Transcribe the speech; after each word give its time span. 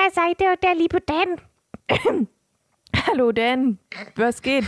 Meiner 0.00 0.12
Seite 0.12 0.44
und 0.50 0.62
der 0.62 0.74
liebe 0.74 1.00
Dan. 1.02 1.40
Hallo 3.06 3.32
Dan, 3.32 3.78
was 4.16 4.40
geht? 4.40 4.64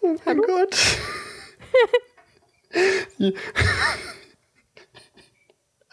Oh 0.00 0.16
mein 0.24 0.38
Gott. 0.38 0.74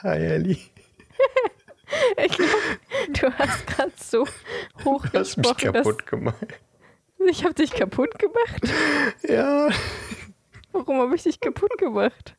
Hi, 0.01 0.17
Ellie. 0.17 0.59
Ich 2.23 2.37
glaube, 2.37 2.79
du 3.09 3.33
hast 3.39 3.65
gerade 3.65 3.91
so 3.97 4.27
hoch 4.85 5.07
Du 5.07 5.19
hast 5.19 5.37
mich 5.37 5.57
kaputt 5.57 6.05
gemacht. 6.05 6.47
ich 7.27 7.43
habe 7.43 7.55
dich 7.55 7.71
kaputt 7.71 8.17
gemacht. 8.19 8.61
Ja, 9.27 9.69
Warum 10.71 10.99
habe 10.99 11.15
ich 11.15 11.23
dich 11.23 11.39
kaputt 11.39 11.75
gemacht? 11.79 12.35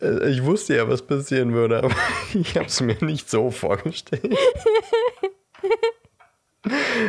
Äh, 0.00 0.30
ich 0.30 0.44
wusste 0.44 0.76
ja, 0.76 0.88
was 0.88 1.02
passieren 1.02 1.52
würde, 1.52 1.78
aber 1.78 1.94
ich 2.34 2.56
habe 2.56 2.66
es 2.66 2.80
mir 2.80 2.96
nicht 3.00 3.30
so 3.30 3.50
vorgestellt. 3.50 4.36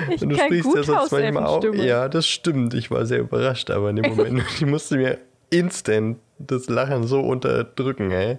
Ich 0.10 0.20
du 0.20 0.36
sprichst 0.36 0.76
ja 0.76 0.84
sonst 0.84 1.12
manchmal 1.12 1.46
auch. 1.46 1.64
Ja, 1.76 2.10
das 2.10 2.28
stimmt. 2.28 2.74
Ich 2.74 2.92
war 2.92 3.06
sehr 3.06 3.20
überrascht, 3.20 3.70
aber 3.70 3.90
in 3.90 3.98
dem 3.98 4.16
Moment, 4.16 4.44
ich 4.56 4.66
musste 4.66 4.98
mir 4.98 5.20
instant 5.50 6.20
das 6.38 6.68
Lachen 6.68 7.06
so 7.06 7.22
unterdrücken, 7.22 8.12
ey. 8.12 8.38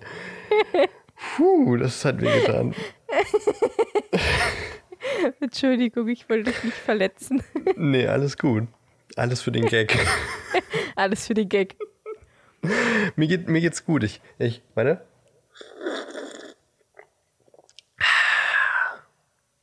Puh, 1.36 1.76
das 1.76 2.04
hat 2.04 2.20
wehgetan. 2.20 2.74
Entschuldigung, 5.40 6.08
ich 6.08 6.28
wollte 6.28 6.50
dich 6.50 6.64
nicht 6.64 6.76
verletzen. 6.76 7.42
Nee, 7.76 8.06
alles 8.06 8.36
gut. 8.36 8.64
Alles 9.16 9.40
für 9.40 9.52
den 9.52 9.64
Gag. 9.64 9.96
Alles 10.94 11.26
für 11.26 11.34
den 11.34 11.48
Gag. 11.48 11.76
mir, 13.16 13.26
geht, 13.28 13.48
mir 13.48 13.60
geht's 13.60 13.84
gut. 13.84 14.02
Ich, 14.02 14.20
ich, 14.38 14.62
warte. 14.74 15.04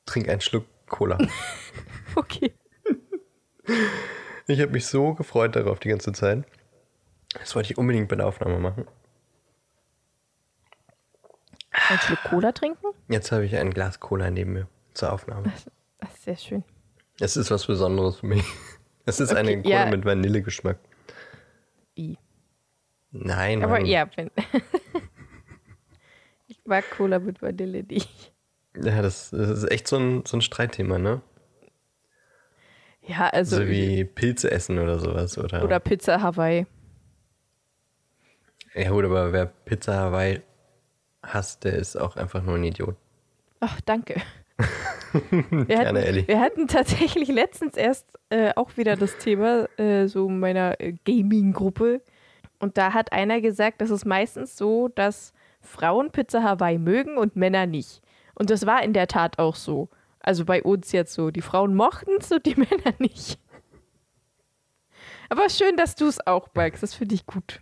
Trink 0.06 0.30
einen 0.30 0.42
Schluck 0.42 0.66
Cola. 0.88 1.18
Okay. 2.16 2.54
Ich 4.46 4.62
habe 4.62 4.72
mich 4.72 4.86
so 4.86 5.16
gefreut 5.16 5.56
darauf 5.56 5.80
die 5.80 5.90
ganze 5.90 6.12
Zeit. 6.12 6.44
Das 7.40 7.56
wollte 7.56 7.72
ich 7.72 7.78
unbedingt 7.80 8.08
bei 8.08 8.16
der 8.16 8.28
Aufnahme 8.28 8.60
machen. 8.60 8.86
Ein 11.72 11.98
Schluck 11.98 12.20
Cola 12.30 12.52
trinken? 12.52 12.86
Jetzt 13.08 13.32
habe 13.32 13.46
ich 13.46 13.56
ein 13.56 13.72
Glas 13.72 14.00
Cola 14.00 14.30
neben 14.30 14.54
mir 14.54 14.68
zur 14.94 15.12
Aufnahme. 15.12 15.52
Das 16.00 16.14
ist 16.14 16.24
sehr 16.24 16.38
schön. 16.38 16.64
Es 17.20 17.36
ist 17.36 17.50
was 17.50 17.66
Besonderes 17.66 18.18
für 18.18 18.28
mich. 18.28 18.44
Es 19.06 19.20
ist 19.20 19.34
eine 19.34 19.52
Okay, 19.52 19.64
Cola 19.64 19.86
ja. 19.86 19.86
mit 19.88 20.06
Vanillegeschmack. 20.06 20.78
I. 21.98 22.18
Nein, 23.14 23.64
Aber 23.64 23.74
Mann. 23.74 23.86
ja, 23.86 24.08
wenn. 24.16 24.32
ich 26.48 26.60
mag 26.66 26.90
Cola 26.90 27.20
mit 27.20 27.42
Vanille 27.42 27.84
nicht. 27.84 28.34
Ja, 28.76 29.04
das, 29.04 29.30
das 29.30 29.50
ist 29.50 29.72
echt 29.72 29.88
so 29.88 29.98
ein, 29.98 30.26
so 30.26 30.38
ein 30.38 30.42
Streitthema, 30.42 30.98
ne? 30.98 31.22
Ja, 33.06 33.30
also. 33.30 33.58
so 33.58 33.68
wie 33.68 34.04
Pilze 34.04 34.50
essen 34.50 34.80
oder 34.80 34.98
sowas. 34.98 35.38
Oder, 35.38 35.64
oder 35.64 35.80
Pizza 35.80 36.22
Hawaii. 36.22 36.66
ja 38.74 38.90
gut, 38.90 39.06
aber 39.06 39.32
wer 39.32 39.46
Pizza 39.46 39.96
Hawaii 39.96 40.42
hasst, 41.22 41.66
der 41.66 41.74
ist 41.74 41.96
auch 41.96 42.16
einfach 42.16 42.42
nur 42.42 42.56
ein 42.56 42.64
Idiot. 42.64 42.96
Ach, 43.60 43.80
danke. 43.82 44.20
Wir 45.14 45.22
hatten, 45.52 45.68
Gerne, 45.68 46.06
Elli. 46.06 46.28
wir 46.28 46.40
hatten 46.40 46.68
tatsächlich 46.68 47.28
letztens 47.28 47.78
erst 47.78 48.08
äh, 48.30 48.52
auch 48.56 48.78
wieder 48.78 48.96
das 48.96 49.16
Thema, 49.18 49.68
äh, 49.78 50.08
so 50.08 50.28
in 50.28 50.40
meiner 50.40 50.80
äh, 50.82 50.94
Gaming-Gruppe. 51.06 52.02
Und 52.64 52.78
da 52.78 52.94
hat 52.94 53.12
einer 53.12 53.42
gesagt, 53.42 53.82
das 53.82 53.90
ist 53.90 54.06
meistens 54.06 54.56
so, 54.56 54.88
dass 54.88 55.34
Frauen 55.60 56.12
Pizza 56.12 56.44
Hawaii 56.44 56.78
mögen 56.78 57.18
und 57.18 57.36
Männer 57.36 57.66
nicht. 57.66 58.02
Und 58.36 58.50
das 58.50 58.66
war 58.66 58.82
in 58.82 58.94
der 58.94 59.08
Tat 59.08 59.38
auch 59.38 59.56
so. 59.56 59.90
Also 60.22 60.46
bei 60.46 60.64
uns 60.64 60.94
jetzt 60.94 61.14
so. 61.14 61.30
Die 61.30 61.42
Frauen 61.42 61.76
mochten 61.76 62.12
es 62.20 62.32
und 62.32 62.46
die 62.46 62.56
Männer 62.56 62.94
nicht. 63.00 63.38
Aber 65.28 65.50
schön, 65.50 65.76
dass 65.76 65.96
du 65.96 66.08
es 66.08 66.26
auch 66.26 66.48
magst. 66.54 66.82
Das 66.82 66.94
finde 66.94 67.16
ich 67.16 67.26
gut. 67.26 67.62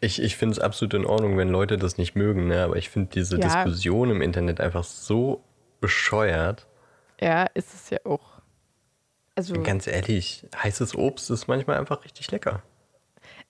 Ich, 0.00 0.20
ich 0.20 0.36
finde 0.36 0.54
es 0.54 0.58
absolut 0.58 0.94
in 0.94 1.06
Ordnung, 1.06 1.38
wenn 1.38 1.50
Leute 1.50 1.76
das 1.76 1.96
nicht 1.96 2.16
mögen, 2.16 2.48
ne? 2.48 2.64
aber 2.64 2.74
ich 2.76 2.90
finde 2.90 3.10
diese 3.14 3.38
Ja. 3.38 3.46
Diskussion 3.46 4.10
im 4.10 4.20
Internet 4.20 4.60
einfach 4.60 4.82
so 4.82 5.44
bescheuert. 5.80 6.66
Ja, 7.20 7.44
ist 7.54 7.72
es 7.72 7.90
ja 7.90 7.98
auch. 8.04 8.40
Also. 9.36 9.54
Ganz 9.62 9.86
ehrlich, 9.86 10.44
heißes 10.60 10.96
Obst 10.96 11.30
ist 11.30 11.46
manchmal 11.46 11.78
einfach 11.78 12.04
richtig 12.04 12.32
lecker. 12.32 12.64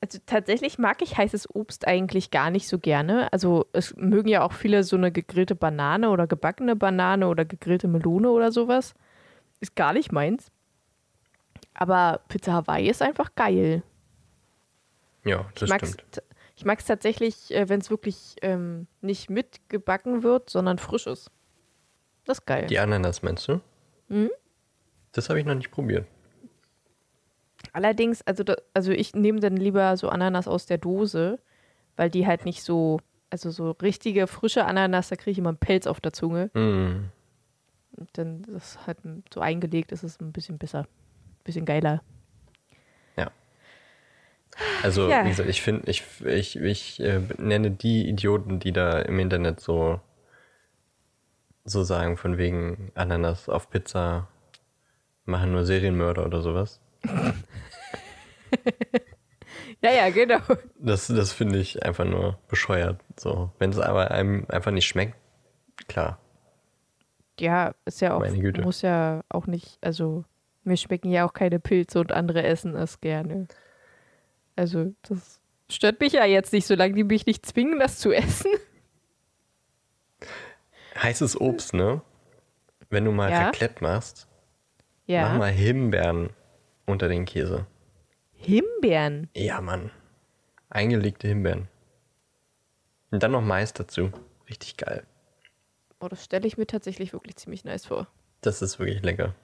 Also 0.03 0.19
tatsächlich 0.27 0.79
mag 0.79 1.01
ich 1.01 1.17
heißes 1.17 1.55
Obst 1.55 1.87
eigentlich 1.87 2.33
gar 2.33 2.51
nicht 2.51 2.67
so 2.67 2.81
gerne. 2.81 3.33
Also 3.33 3.67
es 3.73 3.95
mögen 3.97 4.27
ja 4.29 4.43
auch 4.43 4.53
viele 4.53 4.83
so 4.83 4.97
eine 4.97 5.13
gegrillte 5.13 5.55
Banane 5.55 6.11
oder 6.11 6.27
gebackene 6.27 6.75
Banane 6.75 7.29
oder 7.29 7.45
gegrillte 7.45 7.87
Melone 7.87 8.29
oder 8.31 8.51
sowas. 8.51 8.95
Ist 9.61 9.77
gar 9.77 9.93
nicht 9.93 10.11
meins. 10.11 10.51
Aber 11.73 12.21
Pizza 12.27 12.53
Hawaii 12.53 12.91
ist 12.91 13.01
einfach 13.01 13.37
geil. 13.37 13.85
Ja, 15.25 15.47
Ich 15.55 15.61
das 15.61 15.71
mag's, 15.71 15.93
stimmt. 15.93 16.23
ich 16.57 16.65
mag 16.65 16.81
es 16.81 16.87
tatsächlich, 16.87 17.55
äh, 17.55 17.69
wenn 17.69 17.81
es 17.81 17.89
wirklich 17.89 18.35
ähm, 18.43 18.89
nicht 19.03 19.31
mitgebacken 19.31 20.25
wird, 20.25 20.51
sondern 20.51 20.79
frisch 20.79 21.07
ist. 21.07 21.31
Das 22.25 22.39
ist 22.39 22.47
geil. 22.47 22.67
Die 22.67 22.81
Ananas 22.81 23.23
meinst 23.23 23.47
du? 23.47 23.61
Mhm. 24.09 24.31
Das 25.13 25.29
habe 25.29 25.39
ich 25.39 25.47
noch 25.47 25.55
nicht 25.55 25.71
probiert. 25.71 26.09
Allerdings, 27.73 28.23
also, 28.23 28.45
da, 28.45 28.57
also 28.75 28.93
ich 28.93 29.15
nehme 29.15 29.41
dann 29.41 29.57
lieber 29.57 29.97
so 29.97 30.09
Ananas 30.09 30.49
aus 30.49 30.67
der 30.67 30.79
Dose, 30.79 31.39
weil 31.97 32.11
die 32.11 32.27
halt 32.27 32.45
nicht 32.45 32.63
so, 32.63 33.01
also 33.31 33.51
so 33.51 33.71
richtige 33.73 34.27
frische 34.27 34.65
Ananas, 34.65 35.09
da 35.09 35.17
kriege 35.17 35.31
ich 35.31 35.39
immer 35.39 35.51
einen 35.51 35.59
Pelz 35.59 35.87
auf 35.87 36.01
der 36.01 36.13
Zunge. 36.13 36.51
Mm. 36.55 37.11
Und 37.97 38.09
dann 38.15 38.43
das 38.43 38.87
halt 38.87 38.99
so 39.33 39.41
eingelegt, 39.41 39.93
ist 39.93 40.03
es 40.03 40.21
ein 40.21 40.33
bisschen 40.33 40.59
besser, 40.59 40.81
ein 40.81 41.45
bisschen 41.45 41.65
geiler. 41.65 42.03
Ja. 43.17 43.31
Also, 44.83 45.09
Ja. 45.09 45.25
wie 45.25 45.31
gesagt, 45.31 45.49
ich 45.49 45.63
finde, 45.63 45.91
ich, 45.91 46.03
ich, 46.25 46.57
ich 46.57 47.01
äh, 47.01 47.21
nenne 47.39 47.71
die 47.71 48.09
Idioten, 48.09 48.61
die 48.61 48.73
da 48.73 49.01
im 49.01 49.19
Internet 49.19 49.61
so, 49.61 50.01
so 51.65 51.85
sagen, 51.85 52.17
von 52.17 52.39
wegen 52.39 52.91
Ananas 52.95 53.49
auf 53.49 53.71
Pizza 53.71 54.29
machen 55.25 55.53
nur 55.53 55.65
Serienmörder 55.65 56.27
oder 56.27 56.43
sowas. 56.43 56.81
Ja, 59.83 59.91
ja, 59.91 60.11
genau. 60.11 60.39
Das, 60.79 61.09
das 61.09 61.33
finde 61.33 61.59
ich 61.59 61.85
einfach 61.85 62.05
nur 62.05 62.39
bescheuert. 62.49 63.01
So, 63.19 63.51
wenn 63.59 63.71
es 63.71 63.79
aber 63.79 64.11
einem 64.11 64.47
einfach 64.49 64.71
nicht 64.71 64.87
schmeckt, 64.87 65.15
klar. 65.89 66.19
Ja, 67.39 67.75
ist 67.85 68.01
ja 68.01 68.15
auch, 68.15 68.21
Meine 68.21 68.39
Güte. 68.39 68.63
muss 68.63 68.81
ja 68.83 69.23
auch 69.29 69.47
nicht, 69.47 69.79
also 69.83 70.25
mir 70.65 70.77
schmecken 70.77 71.11
ja 71.11 71.27
auch 71.27 71.33
keine 71.35 71.59
Pilze 71.61 72.01
und 72.01 72.13
andere 72.13 72.45
essen 72.45 72.77
es 72.77 73.01
gerne. 73.01 73.47
Also 74.57 74.95
das 75.03 75.41
stört 75.69 76.01
mich 76.01 76.13
ja 76.15 76.25
jetzt 76.25 76.53
nicht, 76.53 76.67
solange 76.67 76.95
die 76.95 77.05
mich 77.05 77.27
nicht 77.27 77.45
zwingen, 77.45 77.79
das 77.79 77.99
zu 77.99 78.13
essen. 78.13 78.51
Heißes 80.97 81.41
Obst, 81.41 81.75
ne? 81.75 82.03
Wenn 82.91 83.05
du 83.05 83.13
mal 83.13 83.31
Ja. 83.31 83.47
Raclette 83.47 83.83
machst, 83.83 84.29
Ja. 85.07 85.29
mach 85.29 85.39
mal 85.39 85.51
Himbeeren 85.51 86.31
unter 86.87 87.09
den 87.09 87.25
Käse. 87.25 87.67
Himbeeren. 88.43 89.31
Ja, 89.37 89.61
Mann. 89.61 89.93
Eingelegte 90.69 91.29
Himbeeren. 91.29 91.69
Und 93.13 93.23
dann 93.23 93.31
noch 93.31 93.41
Mais 93.41 93.73
dazu. 93.73 94.11
Richtig 94.49 94.77
geil. 94.77 95.05
Oh, 96.01 96.09
das 96.09 96.25
stelle 96.25 96.49
ich 96.49 96.59
mir 96.59 96.67
tatsächlich 96.67 97.13
wirklich 97.13 97.37
ziemlich 97.37 97.65
nice 97.65 97.87
vor. 97.87 98.09
Das 98.41 98.61
ist 98.61 98.81
wirklich 98.81 99.03
lecker. 99.03 99.37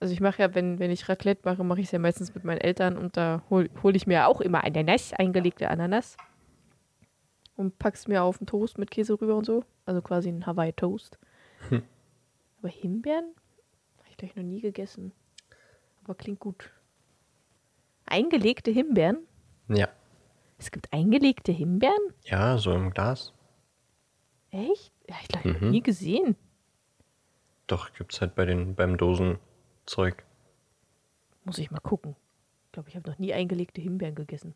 Also 0.00 0.12
ich 0.12 0.20
mache 0.20 0.42
ja, 0.42 0.54
wenn, 0.56 0.80
wenn 0.80 0.90
ich 0.90 1.08
Raclette 1.08 1.42
mache, 1.44 1.62
mache 1.62 1.80
ich 1.80 1.86
es 1.86 1.92
ja 1.92 2.00
meistens 2.00 2.34
mit 2.34 2.42
meinen 2.42 2.60
Eltern 2.60 2.98
und 2.98 3.16
da 3.16 3.44
hole 3.48 3.70
hol 3.82 3.94
ich 3.94 4.08
mir 4.08 4.26
auch 4.26 4.40
immer 4.40 4.64
Ananas, 4.64 5.12
eingelegte 5.12 5.70
Ananas. 5.70 6.16
Und 7.54 7.78
pack's 7.78 8.08
mir 8.08 8.24
auf 8.24 8.38
den 8.38 8.48
Toast 8.48 8.76
mit 8.76 8.90
Käse 8.90 9.18
rüber 9.20 9.36
und 9.36 9.46
so. 9.46 9.64
Also 9.84 10.02
quasi 10.02 10.30
ein 10.30 10.44
Hawaii-Toast. 10.44 11.16
Hm. 11.68 11.82
Aber 12.58 12.68
Himbeeren? 12.68 13.34
Habe 13.98 14.08
ich 14.10 14.16
gleich 14.16 14.34
noch 14.34 14.42
nie 14.42 14.60
gegessen. 14.60 15.12
Aber 16.02 16.16
klingt 16.16 16.40
gut. 16.40 16.72
Eingelegte 18.06 18.70
Himbeeren? 18.70 19.18
Ja. 19.68 19.88
Es 20.58 20.70
gibt 20.70 20.92
eingelegte 20.92 21.52
Himbeeren? 21.52 21.98
Ja, 22.24 22.56
so 22.58 22.72
im 22.72 22.90
Glas. 22.90 23.32
Echt? 24.50 24.92
Ja, 25.08 25.16
ich 25.22 25.28
glaube, 25.28 25.48
ich 25.50 25.54
habe 25.56 25.64
Mhm. 25.66 25.70
nie 25.70 25.82
gesehen. 25.82 26.36
Doch, 27.66 27.92
gibt's 27.92 28.20
halt 28.20 28.34
bei 28.36 28.44
den, 28.46 28.74
beim 28.74 28.96
Dosenzeug. 28.96 30.24
Muss 31.44 31.58
ich 31.58 31.70
mal 31.70 31.80
gucken. 31.80 32.16
Ich 32.66 32.72
glaube, 32.72 32.88
ich 32.88 32.96
habe 32.96 33.08
noch 33.10 33.18
nie 33.18 33.34
eingelegte 33.34 33.80
Himbeeren 33.80 34.14
gegessen. 34.14 34.54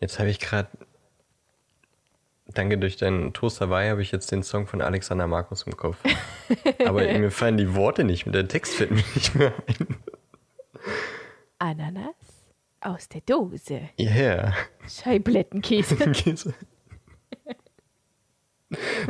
Jetzt 0.00 0.18
habe 0.18 0.30
ich 0.30 0.38
gerade. 0.40 0.68
Danke, 2.48 2.76
durch 2.76 2.96
deinen 2.96 3.32
Toast 3.32 3.60
Hawaii 3.60 3.88
habe 3.88 4.02
ich 4.02 4.10
jetzt 4.12 4.30
den 4.32 4.42
Song 4.42 4.66
von 4.66 4.82
Alexander 4.82 5.26
Markus 5.26 5.62
im 5.62 5.76
Kopf. 5.76 5.96
Aber 6.86 7.00
mir 7.02 7.30
fallen 7.30 7.56
die 7.56 7.74
Worte 7.74 8.04
nicht 8.04 8.26
mehr, 8.26 8.32
der 8.32 8.48
Text 8.48 8.74
fällt 8.74 8.90
mir 8.90 9.04
nicht 9.14 9.34
mehr 9.34 9.52
ein. 9.66 9.96
Ananas 11.62 12.16
aus 12.80 13.08
der 13.08 13.20
Dose. 13.20 13.90
Yeah. 13.96 14.52
Scheiblettenkäse. 14.88 15.94
Käse. 16.12 16.54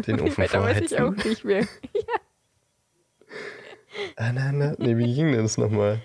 Den 0.07 0.21
Ofen 0.21 0.37
Weiter 0.37 0.63
weiß 0.63 0.83
ich 0.83 0.93
auch 0.95 1.15
vorheizen. 1.15 1.31
nicht 1.31 1.45
mehr. 1.45 1.67
Na, 4.19 4.53
na. 4.53 4.75
Nee, 4.79 4.99
wie 4.99 5.15
ging 5.15 5.33
denn 5.33 5.43
das 5.43 5.57
nochmal? 5.57 6.03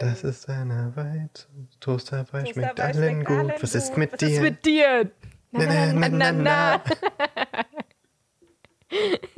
Das 0.00 0.24
ist 0.24 0.48
eine 0.48 0.92
Weit. 0.96 1.46
Toast 1.80 2.12
dabei 2.12 2.46
schmeckt 2.46 2.80
allen 2.80 3.24
gut. 3.24 3.36
allen 3.36 3.52
Was 3.60 3.74
ist 3.74 3.96
mit 3.98 4.12
Was 4.12 4.18
dir? 4.20 4.28
ist 4.28 4.40
mit 4.40 4.64
dir? 4.64 5.10
Na, 5.50 5.66
na, 5.66 5.92
na, 5.92 6.08
na, 6.08 6.32
na. 6.32 6.82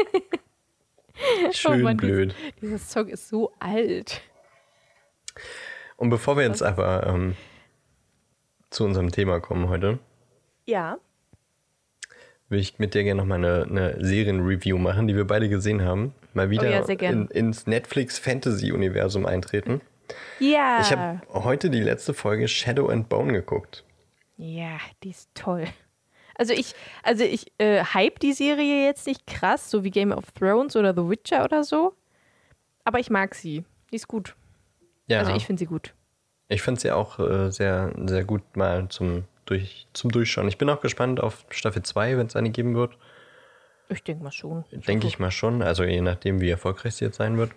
Schön 1.52 1.80
Oh 1.80 1.84
Mann, 1.84 1.96
blöd. 1.96 2.34
Dieser 2.60 2.78
Song 2.78 3.08
ist 3.08 3.28
so 3.28 3.52
alt. 3.58 4.20
Und 5.96 6.10
bevor 6.10 6.36
wir 6.36 6.44
jetzt 6.44 6.62
aber 6.62 7.06
ähm, 7.06 7.36
zu 8.70 8.84
unserem 8.84 9.10
Thema 9.12 9.40
kommen 9.40 9.68
heute, 9.68 9.98
Ja. 10.66 10.98
will 12.48 12.58
ich 12.60 12.78
mit 12.78 12.94
dir 12.94 13.04
gerne 13.04 13.20
nochmal 13.20 13.38
eine, 13.44 13.64
eine 13.64 14.04
Serienreview 14.04 14.78
machen, 14.78 15.06
die 15.08 15.14
wir 15.16 15.26
beide 15.26 15.48
gesehen 15.48 15.82
haben. 15.84 16.14
Mal 16.32 16.50
wieder 16.50 16.62
Oh 16.68 16.90
ja, 16.90 17.10
in, 17.10 17.26
ins 17.28 17.66
Netflix-Fantasy-Universum 17.66 19.26
eintreten. 19.26 19.80
Ja. 20.38 20.80
Ich 20.80 20.90
habe 20.90 21.20
heute 21.32 21.70
die 21.70 21.80
letzte 21.80 22.14
Folge 22.14 22.48
Shadow 22.48 22.88
and 22.88 23.08
Bone 23.08 23.32
geguckt. 23.32 23.84
Ja, 24.36 24.78
die 25.02 25.10
ist 25.10 25.28
toll. 25.34 25.64
Also 26.34 26.54
ich, 26.54 26.74
also 27.02 27.22
ich 27.22 27.52
äh, 27.58 27.84
hype 27.84 28.18
die 28.20 28.32
Serie 28.32 28.86
jetzt 28.86 29.06
nicht 29.06 29.26
krass, 29.26 29.70
so 29.70 29.84
wie 29.84 29.90
Game 29.90 30.10
of 30.10 30.30
Thrones 30.32 30.74
oder 30.74 30.94
The 30.94 31.06
Witcher 31.08 31.44
oder 31.44 31.62
so. 31.64 31.94
Aber 32.84 32.98
ich 32.98 33.10
mag 33.10 33.34
sie. 33.34 33.64
Die 33.92 33.96
ist 33.96 34.08
gut. 34.08 34.34
Ja, 35.10 35.18
Also 35.18 35.32
ich 35.32 35.44
finde 35.44 35.58
sie 35.58 35.66
gut. 35.66 35.92
ich 36.48 36.62
finde 36.62 36.80
sie 36.80 36.92
auch 36.92 37.18
äh, 37.18 37.50
sehr, 37.50 37.92
sehr 38.06 38.24
gut 38.24 38.56
mal 38.56 38.88
zum, 38.88 39.24
durch, 39.44 39.88
zum 39.92 40.12
Durchschauen. 40.12 40.46
Ich 40.46 40.56
bin 40.56 40.70
auch 40.70 40.80
gespannt 40.80 41.20
auf 41.20 41.44
Staffel 41.50 41.82
2, 41.82 42.16
wenn 42.16 42.28
es 42.28 42.36
eine 42.36 42.50
geben 42.50 42.76
wird. 42.76 42.96
Ich 43.88 44.04
denke 44.04 44.22
mal 44.22 44.30
schon. 44.30 44.64
Denke 44.70 45.08
ich 45.08 45.18
mal 45.18 45.32
schon, 45.32 45.62
also 45.62 45.82
je 45.82 46.00
nachdem, 46.00 46.40
wie 46.40 46.48
erfolgreich 46.48 46.94
sie 46.94 47.06
jetzt 47.06 47.16
sein 47.16 47.36
wird. 47.38 47.50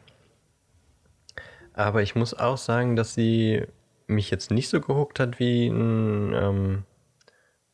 Aber 1.73 2.01
ich 2.01 2.15
muss 2.15 2.33
auch 2.33 2.57
sagen, 2.57 2.95
dass 2.95 3.13
sie 3.13 3.67
mich 4.07 4.31
jetzt 4.31 4.49
nicht 4.49 4.69
so 4.69 4.81
gehuckt 4.81 5.19
hat 5.19 5.38
wie 5.39 5.67
ein 5.67 6.33
ähm, 6.33 6.85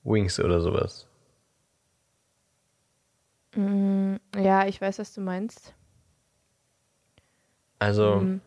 Wings 0.03 0.41
oder 0.41 0.59
sowas. 0.59 1.07
Ja, 4.35 4.67
ich 4.67 4.79
weiß, 4.81 4.99
was 4.99 5.13
du 5.13 5.21
meinst. 5.21 5.73
Also 7.79 8.15
Mhm. 8.17 8.41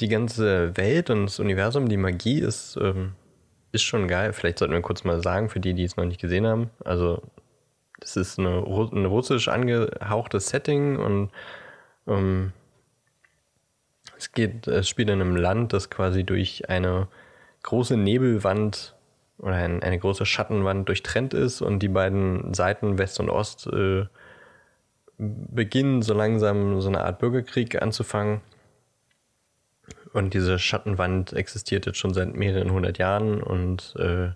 Die 0.00 0.08
ganze 0.08 0.76
Welt 0.76 1.10
und 1.10 1.26
das 1.26 1.40
Universum, 1.40 1.88
die 1.88 1.96
Magie 1.96 2.40
ist, 2.40 2.78
ähm, 2.80 3.12
ist 3.72 3.82
schon 3.82 4.08
geil. 4.08 4.32
Vielleicht 4.32 4.58
sollten 4.58 4.74
wir 4.74 4.82
kurz 4.82 5.04
mal 5.04 5.22
sagen, 5.22 5.48
für 5.48 5.60
die, 5.60 5.74
die 5.74 5.84
es 5.84 5.96
noch 5.96 6.04
nicht 6.04 6.20
gesehen 6.20 6.46
haben. 6.46 6.70
Also 6.84 7.22
das 8.00 8.16
ist 8.16 8.38
eine, 8.38 8.58
ein 8.58 9.04
russisch 9.04 9.48
angehauchtes 9.48 10.48
Setting 10.48 10.96
und 10.96 11.30
ähm, 12.06 12.52
es 14.16 14.32
geht, 14.32 14.66
es 14.66 14.88
spielt 14.88 15.10
in 15.10 15.20
einem 15.20 15.36
Land, 15.36 15.72
das 15.72 15.90
quasi 15.90 16.24
durch 16.24 16.68
eine 16.68 17.08
große 17.62 17.96
Nebelwand 17.96 18.94
oder 19.38 19.54
ein, 19.54 19.82
eine 19.82 19.98
große 19.98 20.26
Schattenwand 20.26 20.88
durchtrennt 20.88 21.34
ist 21.34 21.62
und 21.62 21.80
die 21.80 21.88
beiden 21.88 22.52
Seiten 22.54 22.98
West 22.98 23.20
und 23.20 23.30
Ost 23.30 23.66
äh, 23.66 24.06
beginnen 25.18 26.02
so 26.02 26.14
langsam 26.14 26.80
so 26.80 26.88
eine 26.88 27.04
Art 27.04 27.18
Bürgerkrieg 27.18 27.80
anzufangen. 27.80 28.40
Und 30.12 30.34
diese 30.34 30.58
Schattenwand 30.58 31.32
existiert 31.32 31.86
jetzt 31.86 31.98
schon 31.98 32.14
seit 32.14 32.34
mehreren 32.34 32.72
hundert 32.72 32.98
Jahren 32.98 33.42
und 33.42 33.94
äh, 33.96 34.30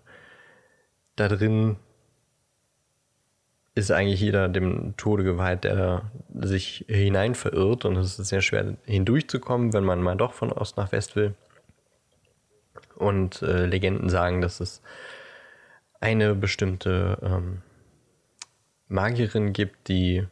da 1.16 1.28
drin 1.28 1.76
ist 3.74 3.90
eigentlich 3.90 4.20
jeder 4.20 4.48
dem 4.48 4.96
Tode 4.96 5.24
geweiht, 5.24 5.64
der 5.64 6.10
sich 6.32 6.84
hinein 6.88 7.34
verirrt 7.34 7.84
und 7.84 7.96
es 7.96 8.18
ist 8.18 8.28
sehr 8.28 8.40
schwer 8.40 8.76
hindurchzukommen, 8.84 9.72
wenn 9.72 9.84
man 9.84 10.00
mal 10.00 10.16
doch 10.16 10.32
von 10.32 10.52
Ost 10.52 10.76
nach 10.76 10.92
West 10.92 11.16
will. 11.16 11.34
Und 12.94 13.42
äh, 13.42 13.66
Legenden 13.66 14.08
sagen, 14.08 14.40
dass 14.40 14.60
es 14.60 14.80
eine 16.00 16.36
bestimmte 16.36 17.18
ähm, 17.22 17.62
Magierin 18.86 19.52
gibt, 19.52 19.88
die 19.88 20.24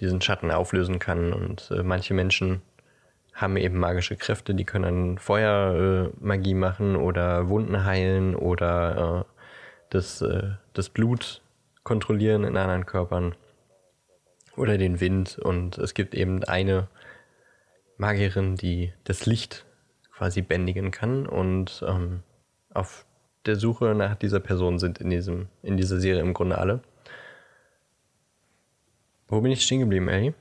diesen 0.00 0.20
Schatten 0.20 0.50
auflösen 0.50 0.98
kann 0.98 1.32
und 1.32 1.70
äh, 1.70 1.84
manche 1.84 2.14
Menschen 2.14 2.62
haben 3.34 3.56
eben 3.56 3.78
magische 3.78 4.16
Kräfte, 4.16 4.54
die 4.54 4.64
können 4.64 5.18
Feuermagie 5.18 6.52
äh, 6.52 6.54
machen 6.54 6.96
oder 6.96 7.48
Wunden 7.48 7.84
heilen 7.84 8.36
oder 8.36 9.26
äh, 9.26 9.34
das, 9.90 10.22
äh, 10.22 10.52
das 10.72 10.88
Blut 10.88 11.42
kontrollieren 11.82 12.44
in 12.44 12.56
anderen 12.56 12.86
Körpern 12.86 13.34
oder 14.56 14.78
den 14.78 15.00
Wind. 15.00 15.38
Und 15.38 15.78
es 15.78 15.94
gibt 15.94 16.14
eben 16.14 16.44
eine 16.44 16.88
Magierin, 17.96 18.54
die 18.54 18.92
das 19.02 19.26
Licht 19.26 19.66
quasi 20.12 20.42
bändigen 20.42 20.92
kann. 20.92 21.26
Und 21.26 21.84
ähm, 21.86 22.22
auf 22.72 23.04
der 23.46 23.56
Suche 23.56 23.94
nach 23.94 24.14
dieser 24.14 24.40
Person 24.40 24.78
sind 24.78 24.98
in, 24.98 25.10
diesem, 25.10 25.48
in 25.62 25.76
dieser 25.76 26.00
Serie 26.00 26.22
im 26.22 26.34
Grunde 26.34 26.58
alle. 26.58 26.80
Wo 29.26 29.40
bin 29.40 29.50
ich 29.50 29.62
stehen 29.62 29.80
geblieben, 29.80 30.08
Ellie? 30.08 30.34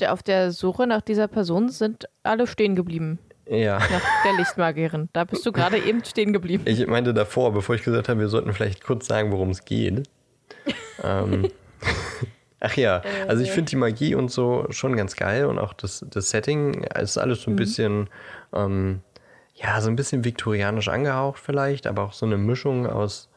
Der, 0.00 0.12
auf 0.12 0.22
der 0.22 0.52
Suche 0.52 0.86
nach 0.86 1.00
dieser 1.00 1.28
Person 1.28 1.68
sind 1.68 2.08
alle 2.22 2.46
stehen 2.46 2.76
geblieben. 2.76 3.18
Ja. 3.48 3.78
Nach 3.78 4.22
der 4.24 4.32
Lichtmagierin. 4.36 5.08
Da 5.12 5.24
bist 5.24 5.46
du 5.46 5.52
gerade 5.52 5.78
eben 5.78 6.04
stehen 6.04 6.32
geblieben. 6.32 6.64
Ich 6.66 6.86
meinte 6.86 7.14
davor, 7.14 7.52
bevor 7.52 7.76
ich 7.76 7.82
gesagt 7.82 8.08
habe, 8.08 8.20
wir 8.20 8.28
sollten 8.28 8.52
vielleicht 8.52 8.82
kurz 8.82 9.06
sagen, 9.06 9.30
worum 9.30 9.50
es 9.50 9.64
geht. 9.64 10.08
ähm, 11.02 11.48
ach 12.60 12.76
ja, 12.76 13.02
also 13.28 13.42
ich 13.42 13.50
finde 13.52 13.70
die 13.70 13.76
Magie 13.76 14.14
und 14.14 14.30
so 14.30 14.66
schon 14.70 14.96
ganz 14.96 15.14
geil 15.14 15.46
und 15.46 15.58
auch 15.58 15.72
das, 15.72 16.04
das 16.10 16.30
Setting 16.30 16.82
ist 16.82 17.18
alles 17.18 17.42
so 17.42 17.50
ein 17.50 17.56
bisschen, 17.56 18.10
ähm, 18.52 19.00
ja, 19.54 19.80
so 19.80 19.88
ein 19.88 19.96
bisschen 19.96 20.24
viktorianisch 20.24 20.88
angehaucht 20.88 21.40
vielleicht, 21.40 21.86
aber 21.86 22.02
auch 22.02 22.12
so 22.12 22.26
eine 22.26 22.36
Mischung 22.36 22.86
aus 22.86 23.30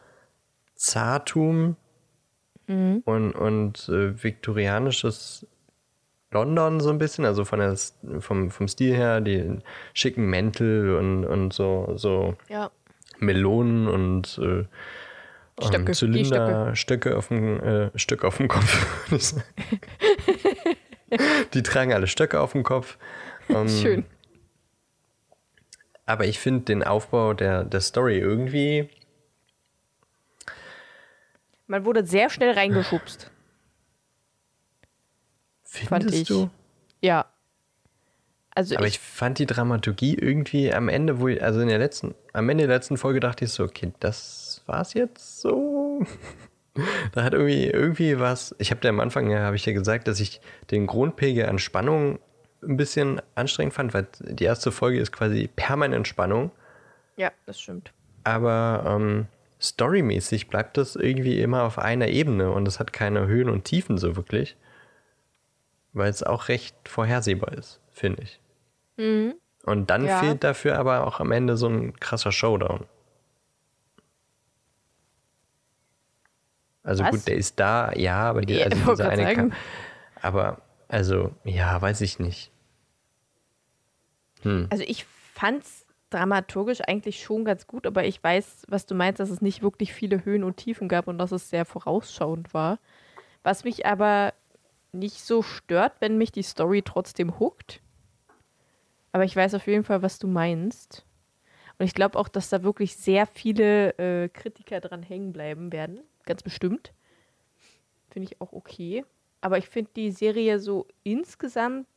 Zartum 0.75 1.75
und, 2.67 3.31
und 3.31 3.89
äh, 3.89 4.24
viktorianisches 4.24 5.48
London 6.31 6.79
so 6.79 6.89
ein 6.89 6.98
bisschen, 6.98 7.25
also 7.25 7.43
von 7.45 7.59
der, 7.59 7.75
vom, 8.19 8.51
vom 8.51 8.67
Stil 8.67 8.95
her, 8.95 9.21
die 9.21 9.59
schicken 9.93 10.25
Mäntel 10.25 10.95
und, 10.95 11.25
und 11.25 11.53
so, 11.53 11.93
so 11.95 12.36
Ja. 12.50 12.71
Melonen 13.17 13.88
und 13.88 14.39
äh, 14.41 14.65
Stöcke, 15.62 15.75
ähm, 15.75 15.86
die 15.86 15.91
Zylinder, 15.91 16.75
Stöcke 16.75 17.17
auf 17.17 17.27
dem 17.27 17.59
äh, 17.59 17.98
Stück 17.98 18.24
auf 18.24 18.38
dem 18.38 18.48
Kopf. 18.48 19.03
die 21.53 21.63
tragen 21.63 21.93
alle 21.93 22.07
Stöcke 22.07 22.39
auf 22.39 22.53
dem 22.53 22.63
Kopf. 22.63 22.98
Ähm, 23.50 23.67
Schön. 23.67 24.05
Aber 26.05 26.25
ich 26.25 26.39
finde 26.39 26.62
den 26.65 26.83
Aufbau 26.83 27.33
der, 27.33 27.63
der 27.63 27.81
Story 27.81 28.17
irgendwie. 28.17 28.89
Man 31.67 31.86
wurde 31.86 32.05
sehr 32.05 32.29
schnell 32.29 32.51
reingeschubst. 32.53 33.29
Findest 35.69 36.15
ich. 36.15 36.27
du? 36.27 36.49
Ja. 37.01 37.25
Also 38.55 38.75
Aber 38.75 38.88
ich, 38.88 38.95
ich 38.95 38.99
fand 38.99 39.38
die 39.38 39.45
Dramaturgie 39.45 40.15
irgendwie 40.15 40.73
am 40.73 40.89
Ende, 40.89 41.19
wo 41.19 41.27
ich, 41.27 41.41
also 41.41 41.61
in 41.61 41.67
der 41.67 41.77
letzten, 41.77 42.15
am 42.33 42.49
Ende 42.49 42.67
der 42.67 42.75
letzten 42.75 42.97
Folge 42.97 43.19
dachte 43.19 43.45
ich 43.45 43.51
so, 43.51 43.63
okay, 43.63 43.93
das 43.99 44.63
war's 44.65 44.93
jetzt 44.95 45.41
so. 45.41 46.03
da 47.13 47.23
hat 47.23 47.33
irgendwie, 47.33 47.67
irgendwie 47.67 48.19
was. 48.19 48.55
Ich 48.57 48.71
habe 48.71 48.81
dir 48.81 48.89
am 48.89 48.99
Anfang, 48.99 49.29
ja, 49.29 49.41
habe 49.41 49.55
ich 49.55 49.63
dir 49.63 49.73
gesagt, 49.73 50.07
dass 50.07 50.19
ich 50.19 50.41
den 50.71 50.88
Grundpegel 50.88 51.45
an 51.45 51.59
Spannung 51.59 52.19
ein 52.63 52.75
bisschen 52.75 53.21
anstrengend 53.35 53.73
fand, 53.73 53.93
weil 53.93 54.07
die 54.19 54.43
erste 54.43 54.71
Folge 54.71 54.99
ist 54.99 55.11
quasi 55.11 55.47
permanent 55.55 56.07
Spannung. 56.07 56.51
ja, 57.15 57.31
das 57.45 57.61
stimmt. 57.61 57.93
Aber 58.25 58.83
ähm, 58.85 59.27
storymäßig 59.61 60.47
bleibt 60.47 60.75
das 60.77 60.95
irgendwie 60.95 61.41
immer 61.41 61.63
auf 61.63 61.79
einer 61.79 62.07
Ebene 62.07 62.51
und 62.51 62.67
es 62.67 62.79
hat 62.79 62.91
keine 62.91 63.27
Höhen 63.27 63.49
und 63.49 63.63
Tiefen 63.63 63.97
so 63.97 64.17
wirklich. 64.17 64.57
Weil 65.93 66.10
es 66.10 66.24
auch 66.24 66.48
recht 66.50 66.75
vorhersehbar 66.88 67.53
ist, 67.53 67.79
finde 67.91 68.24
ich. 68.24 68.39
Und 69.63 69.89
dann 69.89 70.05
Ja. 70.08 70.19
fehlt 70.19 70.43
dafür 70.43 70.77
aber 70.77 71.08
auch 71.08 71.19
am 71.19 71.31
Ende 71.31 71.58
so 71.58 71.67
ein 71.67 71.98
krasser 72.00 72.31
Showdown. 72.31 72.86
Also 76.84 77.03
Was? 77.03 77.12
gut, 77.12 77.27
der 77.27 77.36
ist 77.36 77.60
da, 77.60 77.91
ja, 77.93 78.29
aber 78.29 78.41
die, 78.41 78.55
Ja, 78.55 78.65
also 78.65 78.77
grad 78.96 79.01
eine 79.01 79.24
sagen. 79.24 79.50
Ka- 79.51 79.55
Aber, 80.22 80.62
also, 80.88 81.34
ja, 81.43 81.81
weiß 81.81 82.01
ich 82.01 82.19
nicht. 82.19 82.51
Also 84.69 84.84
ich 84.88 85.05
fand's 85.34 85.86
dramaturgisch 86.10 86.81
eigentlich 86.81 87.22
schon 87.22 87.46
ganz 87.46 87.67
gut, 87.67 87.86
aber 87.86 88.05
ich 88.05 88.24
weiß, 88.24 88.65
was 88.69 88.86
du 88.86 88.96
meinst, 88.96 89.19
dass 89.19 89.29
es 89.29 89.41
nicht 89.41 89.62
wirklich 89.62 89.93
viele 89.93 90.25
Höhen 90.25 90.43
und 90.43 90.58
Tiefen 90.58 90.88
gab 90.88 91.08
und 91.08 91.17
dass 91.17 91.31
es 91.31 91.50
sehr 91.50 91.65
vorausschauend 91.65 92.53
war. 92.53 92.79
Was 93.43 93.63
mich 93.63 93.86
aber 93.86 94.34
nicht 94.91 95.22
so 95.24 95.41
stört, 95.41 95.93
wenn 96.00 96.17
mich 96.17 96.31
die 96.31 96.43
Story 96.43 96.81
trotzdem 96.81 97.39
huckt. 97.39 97.81
Aber 99.12 99.24
ich 99.24 99.36
weiß 99.36 99.55
auf 99.55 99.67
jeden 99.67 99.84
Fall, 99.84 100.01
was 100.01 100.19
du 100.19 100.27
meinst. 100.27 101.05
Und 101.77 101.86
ich 101.86 101.93
glaube 101.93 102.17
auch, 102.19 102.27
dass 102.27 102.50
da 102.50 102.63
wirklich 102.63 102.96
sehr 102.98 103.25
viele 103.25 103.98
äh, 103.98 104.29
Kritiker 104.29 104.81
dran 104.81 105.01
hängen 105.01 105.31
bleiben 105.31 105.72
werden. 105.72 106.01
Ganz 106.25 106.43
bestimmt. 106.43 106.93
Finde 108.10 108.29
ich 108.29 108.41
auch 108.41 108.51
okay. 108.53 109.05
Aber 109.41 109.58
ich 109.58 109.67
finde 109.69 109.91
die 109.96 110.12
Serie 110.12 110.60
so 110.60 110.88
insgesamt, 111.03 111.88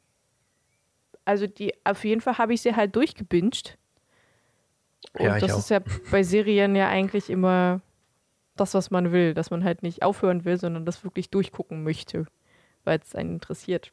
also 1.24 1.46
die, 1.46 1.74
auf 1.84 2.04
jeden 2.04 2.20
Fall 2.20 2.38
habe 2.38 2.54
ich 2.54 2.62
sie 2.62 2.76
halt 2.76 2.94
durchgebinged. 2.94 3.76
Und 5.14 5.24
Ja, 5.24 5.38
das 5.38 5.52
auch. 5.52 5.58
ist 5.58 5.70
ja 5.70 5.80
bei 6.10 6.22
Serien 6.22 6.76
ja 6.76 6.88
eigentlich 6.88 7.28
immer 7.28 7.80
das, 8.56 8.74
was 8.74 8.90
man 8.90 9.12
will, 9.12 9.34
dass 9.34 9.50
man 9.50 9.64
halt 9.64 9.82
nicht 9.82 10.02
aufhören 10.02 10.44
will, 10.44 10.58
sondern 10.58 10.84
das 10.86 11.04
wirklich 11.04 11.30
durchgucken 11.30 11.82
möchte, 11.82 12.26
weil 12.84 13.00
es 13.00 13.14
einen 13.14 13.34
interessiert. 13.34 13.92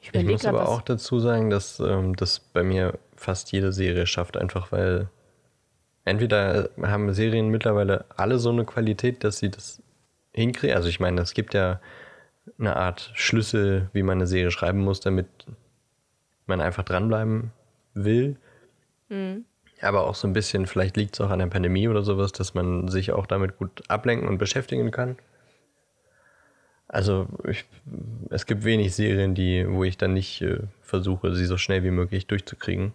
Ich 0.00 0.08
überleg 0.08 0.30
muss 0.30 0.46
aber 0.46 0.68
auch 0.68 0.82
dazu 0.82 1.20
sagen, 1.20 1.50
dass 1.50 1.78
ähm, 1.80 2.16
das 2.16 2.40
bei 2.40 2.62
mir 2.62 2.98
fast 3.16 3.52
jede 3.52 3.72
Serie 3.72 4.06
schafft, 4.06 4.36
einfach 4.36 4.72
weil 4.72 5.08
entweder 6.04 6.70
haben 6.80 7.12
Serien 7.12 7.48
mittlerweile 7.48 8.06
alle 8.16 8.38
so 8.38 8.50
eine 8.50 8.64
Qualität, 8.64 9.24
dass 9.24 9.38
sie 9.38 9.50
das 9.50 9.82
hinkriegen. 10.32 10.74
Also 10.74 10.88
ich 10.88 11.00
meine, 11.00 11.20
es 11.20 11.34
gibt 11.34 11.54
ja 11.54 11.80
eine 12.58 12.76
Art 12.76 13.10
Schlüssel, 13.14 13.90
wie 13.92 14.02
man 14.02 14.18
eine 14.18 14.26
Serie 14.26 14.50
schreiben 14.50 14.80
muss, 14.80 15.00
damit 15.00 15.26
man 16.46 16.60
einfach 16.60 16.82
dranbleiben 16.82 17.52
will. 17.94 18.36
Aber 19.82 20.06
auch 20.06 20.14
so 20.14 20.26
ein 20.28 20.32
bisschen, 20.32 20.66
vielleicht 20.66 20.96
liegt 20.96 21.14
es 21.14 21.20
auch 21.20 21.30
an 21.30 21.38
der 21.38 21.46
Pandemie 21.46 21.88
oder 21.88 22.02
sowas, 22.02 22.32
dass 22.32 22.54
man 22.54 22.88
sich 22.88 23.12
auch 23.12 23.26
damit 23.26 23.58
gut 23.58 23.82
ablenken 23.88 24.28
und 24.28 24.38
beschäftigen 24.38 24.90
kann. 24.90 25.16
Also 26.92 27.28
ich, 27.48 27.64
es 28.30 28.46
gibt 28.46 28.64
wenig 28.64 28.94
Serien, 28.94 29.34
die, 29.34 29.64
wo 29.68 29.84
ich 29.84 29.96
dann 29.96 30.12
nicht 30.12 30.42
äh, 30.42 30.58
versuche, 30.82 31.34
sie 31.36 31.46
so 31.46 31.56
schnell 31.56 31.84
wie 31.84 31.92
möglich 31.92 32.26
durchzukriegen. 32.26 32.92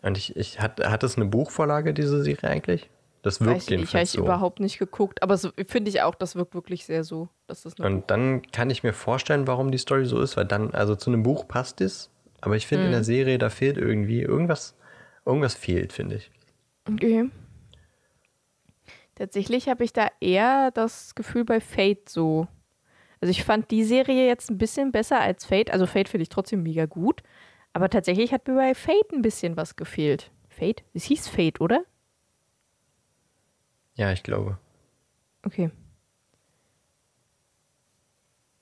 Und 0.00 0.16
ich, 0.16 0.34
ich 0.34 0.60
hat, 0.60 0.80
hat 0.84 1.02
es 1.02 1.16
eine 1.16 1.26
Buchvorlage, 1.26 1.92
diese 1.92 2.22
Serie 2.22 2.48
eigentlich? 2.50 2.88
Das 3.22 3.40
wirkt 3.40 3.56
Weiß 3.56 3.62
ich 3.64 3.70
jedenfalls 3.70 4.10
ich 4.10 4.16
so. 4.16 4.22
überhaupt 4.24 4.60
nicht 4.60 4.78
geguckt. 4.78 5.22
Aber 5.22 5.36
so, 5.36 5.50
finde 5.66 5.90
ich 5.90 6.00
auch, 6.02 6.14
das 6.14 6.36
wirkt 6.36 6.54
wirklich 6.54 6.84
sehr 6.86 7.04
so. 7.04 7.28
Dass 7.46 7.62
das 7.62 7.74
Und 7.74 8.10
dann 8.10 8.42
kann 8.50 8.70
ich 8.70 8.82
mir 8.82 8.92
vorstellen, 8.94 9.46
warum 9.46 9.70
die 9.70 9.78
Story 9.78 10.06
so 10.06 10.20
ist, 10.20 10.36
weil 10.36 10.46
dann, 10.46 10.72
also 10.72 10.94
zu 10.96 11.10
einem 11.10 11.22
Buch 11.22 11.46
passt 11.46 11.80
es, 11.82 12.10
aber 12.40 12.56
ich 12.56 12.66
finde 12.66 12.84
in 12.84 12.90
Mhm. 12.90 12.94
der 12.94 13.04
Serie, 13.04 13.38
da 13.38 13.50
fehlt 13.50 13.76
irgendwie, 13.78 14.20
irgendwas, 14.22 14.74
irgendwas 15.26 15.54
fehlt, 15.54 15.92
finde 15.92 16.16
ich. 16.16 16.30
Okay. 16.90 17.30
Tatsächlich 19.14 19.68
habe 19.68 19.84
ich 19.84 19.92
da 19.92 20.08
eher 20.20 20.70
das 20.72 21.14
Gefühl 21.14 21.44
bei 21.44 21.60
Fate 21.60 22.08
so. 22.08 22.48
Also 23.20 23.30
ich 23.30 23.44
fand 23.44 23.70
die 23.70 23.84
Serie 23.84 24.26
jetzt 24.26 24.50
ein 24.50 24.58
bisschen 24.58 24.92
besser 24.92 25.20
als 25.20 25.44
Fate. 25.44 25.70
Also 25.70 25.86
Fate 25.86 26.08
finde 26.08 26.22
ich 26.22 26.28
trotzdem 26.28 26.62
mega 26.62 26.86
gut. 26.86 27.22
Aber 27.72 27.88
tatsächlich 27.88 28.32
hat 28.32 28.46
mir 28.46 28.54
bei 28.54 28.74
Fate 28.74 29.12
ein 29.12 29.22
bisschen 29.22 29.56
was 29.56 29.76
gefehlt. 29.76 30.30
Fate? 30.48 30.84
Es 30.94 31.04
hieß 31.04 31.28
Fate, 31.28 31.60
oder? 31.60 31.84
Ja, 33.94 34.12
ich 34.12 34.22
glaube. 34.22 34.58
Okay. 35.44 35.70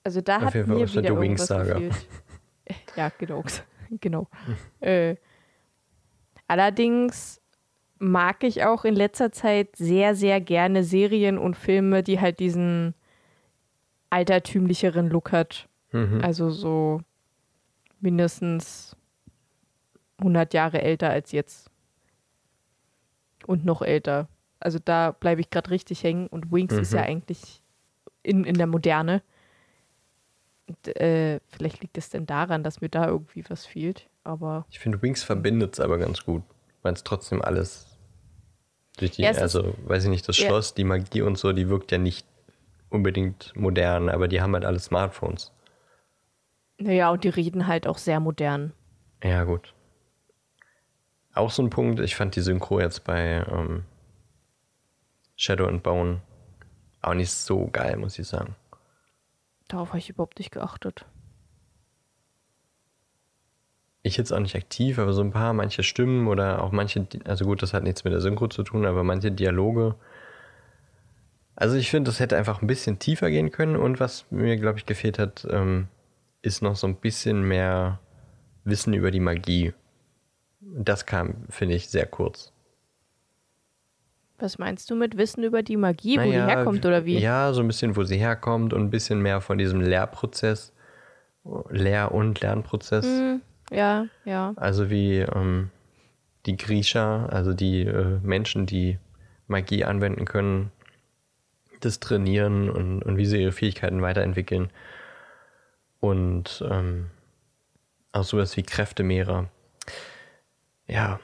Also 0.03 0.21
da 0.21 0.37
Auf 0.37 0.43
hat 0.43 0.53
jeden 0.55 0.67
Fall 0.67 0.77
mir 0.77 0.91
wieder 0.93 1.01
The 1.15 1.19
Wings 1.19 1.45
Saga. 1.45 1.73
gefehlt. 1.73 2.07
Ja, 2.95 3.11
genau. 3.17 3.43
genau. 3.99 4.29
Äh, 4.79 5.17
allerdings 6.47 7.41
mag 8.03 8.43
ich 8.43 8.63
auch 8.65 8.83
in 8.85 8.95
letzter 8.95 9.31
Zeit 9.31 9.75
sehr, 9.75 10.13
sehr 10.15 10.41
gerne 10.41 10.83
Serien 10.83 11.37
und 11.37 11.55
Filme, 11.55 12.03
die 12.03 12.19
halt 12.19 12.39
diesen 12.39 12.93
altertümlicheren 14.09 15.09
Look 15.09 15.31
hat. 15.31 15.67
Mhm. 15.91 16.19
Also 16.21 16.49
so 16.49 17.01
mindestens 18.01 18.95
100 20.17 20.53
Jahre 20.53 20.81
älter 20.81 21.09
als 21.09 21.31
jetzt. 21.31 21.69
Und 23.45 23.65
noch 23.65 23.81
älter. 23.81 24.27
Also 24.59 24.79
da 24.83 25.11
bleibe 25.11 25.41
ich 25.41 25.49
gerade 25.49 25.71
richtig 25.71 26.03
hängen. 26.03 26.27
Und 26.27 26.51
Wings 26.51 26.73
ist 26.73 26.91
Mhm. 26.91 26.97
ja 26.97 27.03
eigentlich 27.03 27.61
in, 28.21 28.43
in 28.45 28.55
der 28.55 28.67
Moderne. 28.67 29.21
Und, 30.67 30.95
äh, 30.97 31.39
vielleicht 31.49 31.81
liegt 31.81 31.97
es 31.97 32.09
denn 32.09 32.25
daran, 32.25 32.63
dass 32.63 32.79
mir 32.81 32.89
da 32.89 33.07
irgendwie 33.07 33.43
was 33.49 33.65
fehlt. 33.65 34.07
Aber 34.23 34.65
Ich 34.69 34.79
finde, 34.79 35.01
Wings 35.01 35.23
verbindet 35.23 35.73
es 35.73 35.79
aber 35.81 35.97
ganz 35.97 36.23
gut, 36.23 36.43
weil 36.83 36.93
es 36.93 37.03
trotzdem 37.03 37.41
alles 37.41 37.92
durch 38.97 39.11
die, 39.11 39.23
Ja, 39.23 39.31
also 39.31 39.73
weiß 39.85 40.03
ich 40.05 40.09
nicht, 40.09 40.27
das 40.27 40.37
Ja. 40.39 40.47
Schloss, 40.47 40.73
die 40.73 40.83
Magie 40.83 41.21
und 41.21 41.37
so, 41.37 41.51
die 41.53 41.69
wirkt 41.69 41.91
ja 41.91 41.97
nicht 41.97 42.25
unbedingt 42.89 43.53
modern, 43.55 44.09
aber 44.09 44.27
die 44.27 44.41
haben 44.41 44.53
halt 44.53 44.65
alle 44.65 44.79
Smartphones. 44.79 45.51
naja, 46.77 47.09
und 47.11 47.23
die 47.23 47.29
reden 47.29 47.67
halt 47.67 47.87
auch 47.87 47.97
sehr 47.97 48.19
modern. 48.19 48.73
Ja, 49.23 49.43
gut. 49.45 49.73
Auch 51.33 51.49
so 51.49 51.63
ein 51.63 51.69
Punkt, 51.69 51.99
ich 51.99 52.15
fand 52.15 52.35
die 52.35 52.41
Synchro 52.41 52.79
jetzt 52.79 53.03
bei 53.05 53.43
ähm, 53.49 53.85
Shadow 55.35 55.65
and 55.67 55.81
Bone 55.81 56.21
auch 57.01 57.13
nicht 57.15 57.31
so 57.31 57.67
geil, 57.67 57.97
muss 57.97 58.19
ich 58.19 58.27
sagen. 58.27 58.55
Darauf 59.67 59.89
habe 59.89 59.99
ich 59.99 60.09
überhaupt 60.09 60.37
nicht 60.39 60.51
geachtet. 60.51 61.05
Ich 64.03 64.17
jetzt 64.17 64.33
auch 64.33 64.39
nicht 64.39 64.55
aktiv, 64.55 64.99
aber 64.99 65.13
so 65.13 65.21
ein 65.21 65.31
paar, 65.31 65.53
manche 65.53 65.81
Stimmen 65.81 66.27
oder 66.27 66.61
auch 66.61 66.71
manche, 66.71 67.07
also 67.23 67.45
gut, 67.45 67.61
das 67.61 67.73
hat 67.73 67.83
nichts 67.83 68.03
mit 68.03 68.11
der 68.11 68.19
Synchro 68.19 68.47
zu 68.47 68.63
tun, 68.63 68.85
aber 68.85 69.03
manche 69.03 69.31
Dialoge. 69.31 69.95
Also 71.55 71.77
ich 71.77 71.89
finde, 71.89 72.09
das 72.09 72.19
hätte 72.19 72.35
einfach 72.35 72.61
ein 72.61 72.67
bisschen 72.67 72.99
tiefer 72.99 73.29
gehen 73.29 73.51
können 73.51 73.77
und 73.77 74.01
was 74.01 74.25
mir, 74.29 74.57
glaube 74.57 74.77
ich, 74.77 74.85
gefehlt 74.85 75.19
hat, 75.19 75.47
ähm, 75.49 75.87
ist 76.41 76.61
noch 76.61 76.75
so 76.75 76.85
ein 76.85 76.95
bisschen 76.97 77.43
mehr 77.47 77.99
Wissen 78.65 78.93
über 78.93 79.09
die 79.09 79.21
Magie. 79.21 79.73
Das 80.59 81.05
kam, 81.05 81.45
finde 81.49 81.75
ich, 81.75 81.89
sehr 81.89 82.05
kurz. 82.05 82.51
Was 84.39 84.57
meinst 84.57 84.89
du 84.89 84.95
mit 84.95 85.15
Wissen 85.15 85.43
über 85.43 85.63
die 85.63 85.77
Magie, 85.77 86.17
wo 86.17 86.23
die 86.23 86.29
Naja, 86.29 86.47
herkommt 86.47 86.85
oder 86.85 87.05
wie? 87.05 87.19
Ja, 87.19 87.53
so 87.53 87.61
ein 87.61 87.67
bisschen, 87.67 87.95
wo 87.95 88.03
sie 88.03 88.17
herkommt 88.17 88.73
und 88.73 88.81
ein 88.81 88.89
bisschen 88.89 89.21
mehr 89.21 89.39
von 89.39 89.57
diesem 89.57 89.79
Lehrprozess, 89.79 90.73
Lehr- 91.69 92.11
und 92.11 92.41
Lernprozess. 92.41 93.05
Hm, 93.05 93.41
ja, 93.71 94.07
ja. 94.25 94.53
Also 94.55 94.89
wie 94.89 95.19
ähm, 95.19 95.69
die 96.45 96.57
Griecher, 96.57 97.29
also 97.31 97.53
die 97.53 97.81
äh, 97.81 98.19
Menschen, 98.21 98.65
die 98.65 98.99
Magie 99.47 99.83
anwenden 99.83 100.25
können, 100.25 100.71
das 101.79 101.99
trainieren 101.99 102.69
und, 102.69 103.03
und 103.03 103.17
wie 103.17 103.25
sie 103.25 103.41
ihre 103.41 103.51
Fähigkeiten 103.51 104.01
weiterentwickeln. 104.01 104.69
Und 105.99 106.63
ähm, 106.69 107.09
auch 108.11 108.23
sowas 108.23 108.55
wie 108.57 108.63
Kräftemehrer. 108.63 109.49
Ja, 110.87 111.19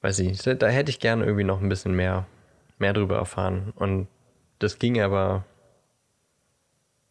weiß 0.00 0.20
ich. 0.20 0.42
Da, 0.42 0.54
da 0.54 0.68
hätte 0.68 0.90
ich 0.90 1.00
gerne 1.00 1.24
irgendwie 1.24 1.44
noch 1.44 1.60
ein 1.60 1.68
bisschen 1.68 1.94
mehr, 1.94 2.26
mehr 2.78 2.92
drüber 2.92 3.16
erfahren. 3.16 3.72
Und 3.76 4.08
das 4.58 4.78
ging 4.78 5.00
aber, 5.00 5.44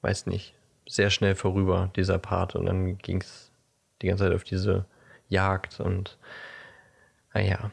weiß 0.01 0.25
nicht, 0.27 0.55
sehr 0.87 1.09
schnell 1.09 1.35
vorüber, 1.35 1.91
dieser 1.95 2.17
Part. 2.17 2.55
Und 2.55 2.65
dann 2.65 2.97
ging 2.97 3.21
es 3.21 3.48
die 4.01 4.07
ganze 4.07 4.25
Zeit 4.25 4.33
auf 4.33 4.43
diese 4.43 4.85
Jagd 5.27 5.79
und 5.79 6.17
naja. 7.33 7.71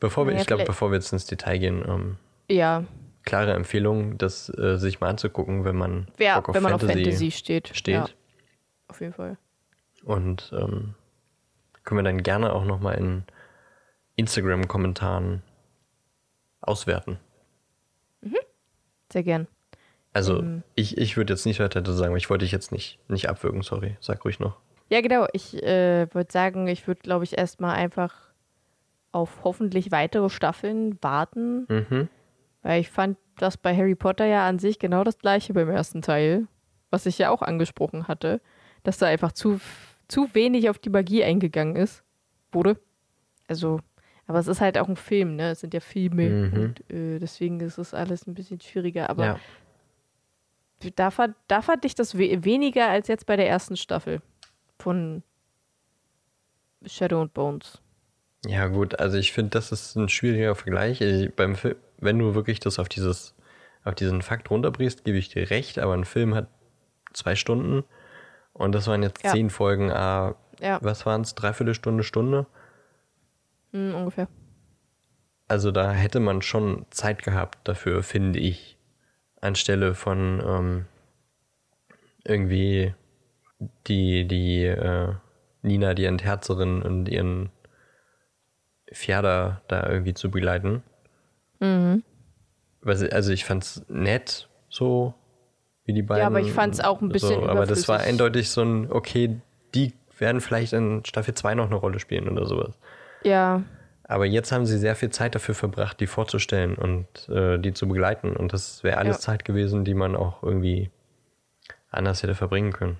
Bevor 0.00 0.26
wir, 0.26 0.32
Naja, 0.32 0.42
ich 0.42 0.46
glaube, 0.46 0.64
bevor 0.64 0.90
wir 0.90 0.96
jetzt 0.96 1.12
ins 1.12 1.26
Detail 1.26 1.58
gehen, 1.58 1.84
ähm, 1.88 2.16
Ja, 2.50 2.84
klare 3.24 3.54
Empfehlung, 3.54 4.18
das 4.18 4.50
äh, 4.58 4.76
sich 4.76 5.00
mal 5.00 5.08
anzugucken, 5.08 5.64
wenn 5.64 5.76
man 5.76 6.08
wer, 6.18 6.40
Bock 6.42 6.54
wenn 6.54 6.62
man 6.62 6.74
auf 6.74 6.82
Fantasy 6.82 7.30
steht. 7.30 7.68
steht. 7.74 7.94
Ja, 7.94 8.06
auf 8.88 9.00
jeden 9.00 9.14
Fall. 9.14 9.38
Und 10.04 10.52
ähm, 10.54 10.94
können 11.84 11.98
wir 12.00 12.02
dann 12.04 12.22
gerne 12.22 12.52
auch 12.52 12.64
nochmal 12.64 12.96
in 12.98 13.24
Instagram-Kommentaren 14.16 15.42
auswerten. 16.60 17.18
Sehr 19.12 19.22
gern. 19.22 19.46
Also 20.12 20.40
Ähm. 20.40 20.62
ich, 20.74 20.98
ich 20.98 21.16
würde 21.16 21.32
jetzt 21.32 21.46
nicht 21.46 21.60
weiter 21.60 21.80
dazu 21.82 21.92
sagen, 21.96 22.16
ich 22.16 22.30
wollte 22.30 22.44
dich 22.44 22.52
jetzt 22.52 22.72
nicht, 22.72 22.98
nicht 23.08 23.28
abwürgen, 23.28 23.62
sorry. 23.62 23.96
Sag 24.00 24.24
ruhig 24.24 24.40
noch. 24.40 24.56
Ja, 24.90 25.00
genau. 25.00 25.26
Ich 25.32 25.54
äh, 25.62 26.06
würde 26.12 26.30
sagen, 26.32 26.66
ich 26.68 26.86
würde, 26.86 27.00
glaube 27.00 27.24
ich, 27.24 27.36
erstmal 27.38 27.74
einfach 27.76 28.14
auf 29.12 29.44
hoffentlich 29.44 29.92
weitere 29.92 30.28
Staffeln 30.28 30.98
warten, 31.02 31.66
Mhm. 31.68 32.08
weil 32.62 32.80
ich 32.80 32.90
fand 32.90 33.16
das 33.38 33.56
bei 33.56 33.76
Harry 33.76 33.94
Potter 33.94 34.26
ja 34.26 34.46
an 34.48 34.58
sich 34.58 34.78
genau 34.78 35.04
das 35.04 35.18
gleiche 35.18 35.54
beim 35.54 35.68
ersten 35.70 36.02
Teil, 36.02 36.46
was 36.90 37.06
ich 37.06 37.18
ja 37.18 37.30
auch 37.30 37.42
angesprochen 37.42 38.08
hatte, 38.08 38.40
dass 38.82 38.98
da 38.98 39.06
einfach 39.06 39.32
zu, 39.32 39.60
zu 40.08 40.34
wenig 40.34 40.68
auf 40.68 40.78
die 40.78 40.90
Magie 40.90 41.24
eingegangen 41.24 41.76
ist, 41.76 42.02
wurde. 42.52 42.76
Also, 43.48 43.80
aber 44.26 44.38
es 44.38 44.48
ist 44.48 44.60
halt 44.60 44.78
auch 44.78 44.88
ein 44.88 44.96
Film, 44.96 45.36
ne? 45.36 45.50
Es 45.50 45.60
sind 45.60 45.74
ja 45.74 45.80
Filme 45.80 46.28
Mhm. 46.28 46.52
und 46.52 46.90
äh, 46.90 47.18
deswegen 47.18 47.60
ist 47.60 47.78
es 47.78 47.94
alles 47.94 48.26
ein 48.26 48.34
bisschen 48.34 48.60
schwieriger. 48.60 49.10
Aber 49.10 49.24
ja. 49.24 49.38
da, 50.96 51.10
fand, 51.10 51.36
da 51.48 51.62
fand 51.62 51.84
ich 51.84 51.94
das 51.94 52.16
we 52.18 52.44
weniger 52.44 52.88
als 52.88 53.08
jetzt 53.08 53.26
bei 53.26 53.36
der 53.36 53.48
ersten 53.48 53.76
Staffel 53.76 54.20
von 54.84 55.22
Shadow 56.86 57.22
and 57.22 57.32
Bones. 57.32 57.80
Ja, 58.46 58.66
gut, 58.68 58.98
also 59.00 59.16
ich 59.16 59.32
finde, 59.32 59.50
das 59.50 59.72
ist 59.72 59.96
ein 59.96 60.10
schwieriger 60.10 60.54
Vergleich. 60.54 61.00
Ich, 61.00 61.34
beim 61.34 61.56
Film, 61.56 61.76
wenn 61.98 62.18
du 62.18 62.34
wirklich 62.34 62.60
das 62.60 62.78
auf 62.78 62.90
dieses, 62.90 63.34
auf 63.84 63.94
diesen 63.94 64.20
Fakt 64.20 64.50
runterbrichst, 64.50 65.04
gebe 65.04 65.16
ich 65.16 65.30
dir 65.30 65.48
recht, 65.48 65.78
aber 65.78 65.94
ein 65.94 66.04
Film 66.04 66.34
hat 66.34 66.48
zwei 67.14 67.34
Stunden 67.34 67.84
und 68.52 68.72
das 68.72 68.86
waren 68.86 69.02
jetzt 69.02 69.24
Ja. 69.24 69.30
zehn 69.30 69.48
Folgen, 69.48 69.90
ah, 69.90 70.34
Ja. 70.60 70.78
was 70.82 71.06
waren 71.06 71.22
es, 71.22 71.34
dreiviertel 71.34 71.74
Stunde, 71.74 72.04
Stunde. 72.04 72.46
Hm, 73.72 73.94
ungefähr. 73.94 74.28
Also 75.48 75.70
da 75.70 75.92
hätte 75.92 76.20
man 76.20 76.42
schon 76.42 76.84
Zeit 76.90 77.22
gehabt 77.22 77.66
dafür, 77.66 78.02
finde 78.02 78.38
ich. 78.40 78.76
Anstelle 79.40 79.94
von 79.94 80.42
ähm, 80.46 80.86
irgendwie 82.24 82.94
die, 83.86 84.26
die 84.26 84.64
äh, 84.64 85.12
Nina, 85.62 85.94
die 85.94 86.04
Enterzerin 86.04 86.82
und 86.82 87.08
ihren 87.08 87.50
Pferder 88.92 89.62
da 89.68 89.88
irgendwie 89.88 90.14
zu 90.14 90.30
begleiten. 90.30 90.82
Mhm. 91.60 92.02
Also 92.84 93.32
ich 93.32 93.44
fand's 93.44 93.84
nett, 93.88 94.48
so 94.68 95.14
wie 95.84 95.94
die 95.94 96.02
beiden. 96.02 96.26
aber 96.26 96.40
ich 96.40 96.52
fand's 96.52 96.80
auch 96.80 97.00
ein 97.00 97.08
bisschen 97.08 97.40
so, 97.40 97.48
Aber 97.48 97.66
das 97.66 97.88
war 97.88 98.00
eindeutig 98.00 98.50
so 98.50 98.62
ein, 98.62 98.92
okay, 98.92 99.40
die 99.74 99.94
werden 100.18 100.40
vielleicht 100.40 100.72
in 100.74 101.04
Staffel 101.04 101.34
2 101.34 101.54
noch 101.54 101.66
eine 101.66 101.76
Rolle 101.76 101.98
spielen 101.98 102.28
oder 102.28 102.46
sowas. 102.46 102.78
Ja, 103.22 103.62
Aber 104.04 104.26
jetzt 104.26 104.52
haben 104.52 104.66
sie 104.66 104.78
sehr 104.78 104.94
viel 104.96 105.10
Zeit 105.10 105.34
dafür 105.34 105.54
verbracht, 105.54 105.98
die 105.98 106.06
vorzustellen 106.06 106.74
und 106.76 107.06
äh, 107.30 107.58
die 107.58 107.72
zu 107.72 107.88
begleiten. 107.88 108.36
Und 108.36 108.52
das 108.52 108.84
wäre 108.84 108.98
alles 108.98 109.16
Ja. 109.16 109.20
Zeit 109.20 109.44
gewesen, 109.46 109.84
die 109.84 109.94
man 109.94 110.14
auch 110.14 110.42
irgendwie 110.42 110.90
anders 111.90 112.22
hätte 112.22 112.34
verbringen 112.34 112.72
können. 112.72 112.98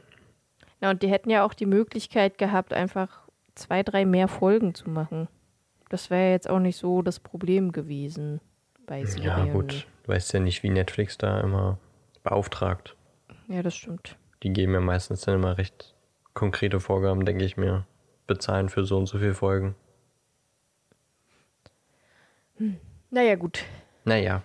Ja, 0.85 0.91
und 0.91 1.03
die 1.03 1.09
hätten 1.09 1.31
ja 1.31 1.47
auch 1.47 1.55
die 1.55 1.65
Möglichkeit 1.65 2.37
gehabt, 2.37 2.75
einfach 2.75 3.23
zwei, 3.55 3.83
drei 3.83 4.05
mehr 4.05 4.29
Folgen 4.29 4.75
zu 4.75 4.91
machen. 4.91 5.29
Das 5.89 6.11
wäre 6.11 6.31
jetzt 6.31 6.47
auch 6.47 6.59
nicht 6.59 6.77
so 6.77 7.01
das 7.01 7.21
Problem 7.21 7.73
gewesen 7.73 8.43
bei 8.85 9.03
Serien. 9.07 9.47
Ja, 9.47 9.51
gut. 9.51 9.87
Du 10.03 10.13
weißt 10.13 10.35
ja 10.35 10.41
nicht, 10.41 10.63
wie 10.63 10.69
Netflix 10.69 11.17
da 11.17 11.41
immer 11.41 11.79
beauftragt. 12.23 12.97
Ja, 13.49 13.63
das 13.63 13.75
stimmt. 13.75 14.19
Die 14.43 14.53
geben 14.53 14.75
ja 14.75 14.81
meistens 14.81 15.23
dann 15.23 15.37
immer 15.37 15.57
recht 15.57 15.95
konkrete 16.35 16.81
Vorgaben, 16.81 17.25
denke 17.25 17.47
ich 17.47 17.57
mir. 17.57 17.87
Bezahlen 18.27 18.69
für 18.69 18.85
so 18.85 18.99
und 18.99 19.07
so 19.07 19.17
viele 19.17 19.33
Folgen. 19.33 19.77
Naja, 23.09 23.37
gut. 23.37 23.65
Naja. 24.05 24.43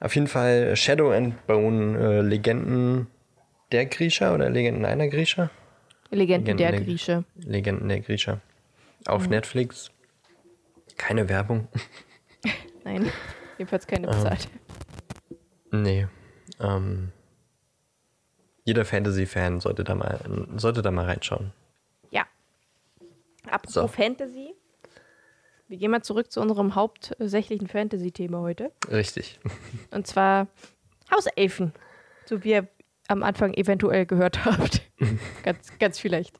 Auf 0.00 0.16
jeden 0.16 0.26
Fall 0.26 0.74
Shadow 0.74 1.12
and 1.12 1.46
Bone 1.46 1.98
äh, 2.00 2.20
Legenden 2.20 3.06
der 3.74 3.86
Griecher 3.86 4.32
oder 4.34 4.48
Legenden 4.50 4.84
einer 4.84 5.08
Griecher? 5.08 5.50
Legenden 6.10 6.56
Legenden 6.56 6.56
der 6.58 6.70
der- 6.72 6.80
Grieche. 6.80 7.24
Legenden 7.36 7.88
der 7.88 8.00
Griecher. 8.00 8.40
Auf 9.06 9.28
Netflix. 9.28 9.90
Keine 10.96 11.28
Werbung. 11.28 11.66
Nein, 12.84 13.10
jedenfalls 13.58 13.86
keine 13.86 14.06
Ähm. 14.06 14.12
bezahlt. 14.12 14.48
Nee. 15.72 16.06
Ähm, 16.60 17.10
jeder 18.64 18.84
Fantasy-Fan 18.84 19.60
sollte 19.60 19.82
da 19.82 19.94
mal 19.96 20.20
sollte 20.56 20.82
da 20.82 20.90
mal 20.92 21.04
reinschauen. 21.06 21.52
Ja. 22.10 22.26
Apropos 23.50 23.74
So. 23.74 23.88
Fantasy. 23.88 24.54
Wir 25.66 25.78
gehen 25.78 25.90
mal 25.90 26.02
zurück 26.02 26.30
zu 26.30 26.40
unserem 26.40 26.74
hauptsächlichen 26.76 27.66
Fantasy-Thema 27.66 28.40
heute. 28.40 28.70
Richtig. 28.88 29.40
Und 29.90 30.06
zwar 30.06 30.46
Hauselfen. 31.10 31.72
So 32.26 32.44
wie 32.44 32.50
ihr 32.50 32.68
am 33.08 33.22
Anfang 33.22 33.54
eventuell 33.54 34.06
gehört 34.06 34.44
habt. 34.44 34.82
ganz, 35.42 35.72
ganz 35.78 35.98
vielleicht. 35.98 36.38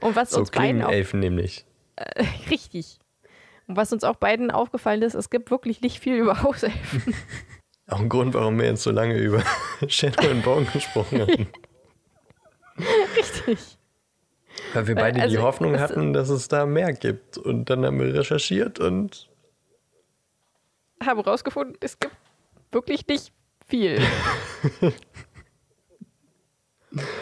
Und 0.00 0.14
was 0.16 0.30
So 0.30 0.40
uns 0.40 0.50
beiden 0.50 0.82
auch 0.82 0.90
Elfen 0.90 1.20
nämlich. 1.20 1.64
richtig. 2.50 2.98
Und 3.66 3.76
was 3.76 3.92
uns 3.92 4.04
auch 4.04 4.16
beiden 4.16 4.50
aufgefallen 4.50 5.02
ist, 5.02 5.14
es 5.14 5.28
gibt 5.30 5.50
wirklich 5.50 5.80
nicht 5.80 6.00
viel 6.00 6.16
über 6.16 6.42
Hauselfen. 6.42 7.14
Auch 7.88 8.00
ein 8.00 8.08
Grund, 8.08 8.34
warum 8.34 8.58
wir 8.58 8.66
jetzt 8.66 8.82
so 8.82 8.90
lange 8.90 9.16
über 9.16 9.42
Shadow 9.88 10.30
and 10.30 10.42
Bone 10.44 10.66
gesprochen 10.66 11.20
haben. 11.22 11.46
richtig. 13.16 13.78
Weil 14.74 14.86
wir 14.86 14.94
beide 14.94 15.16
die 15.18 15.22
also, 15.22 15.42
Hoffnung 15.42 15.74
es- 15.74 15.80
hatten, 15.80 16.12
dass 16.12 16.28
es 16.28 16.48
da 16.48 16.66
mehr 16.66 16.92
gibt. 16.92 17.38
Und 17.38 17.70
dann 17.70 17.84
haben 17.84 17.98
wir 17.98 18.12
recherchiert 18.14 18.78
und 18.78 19.28
Habe 21.04 21.24
rausgefunden, 21.24 21.76
es 21.80 21.98
gibt 21.98 22.14
wirklich 22.72 23.06
nicht 23.06 23.32
viel. 23.66 24.00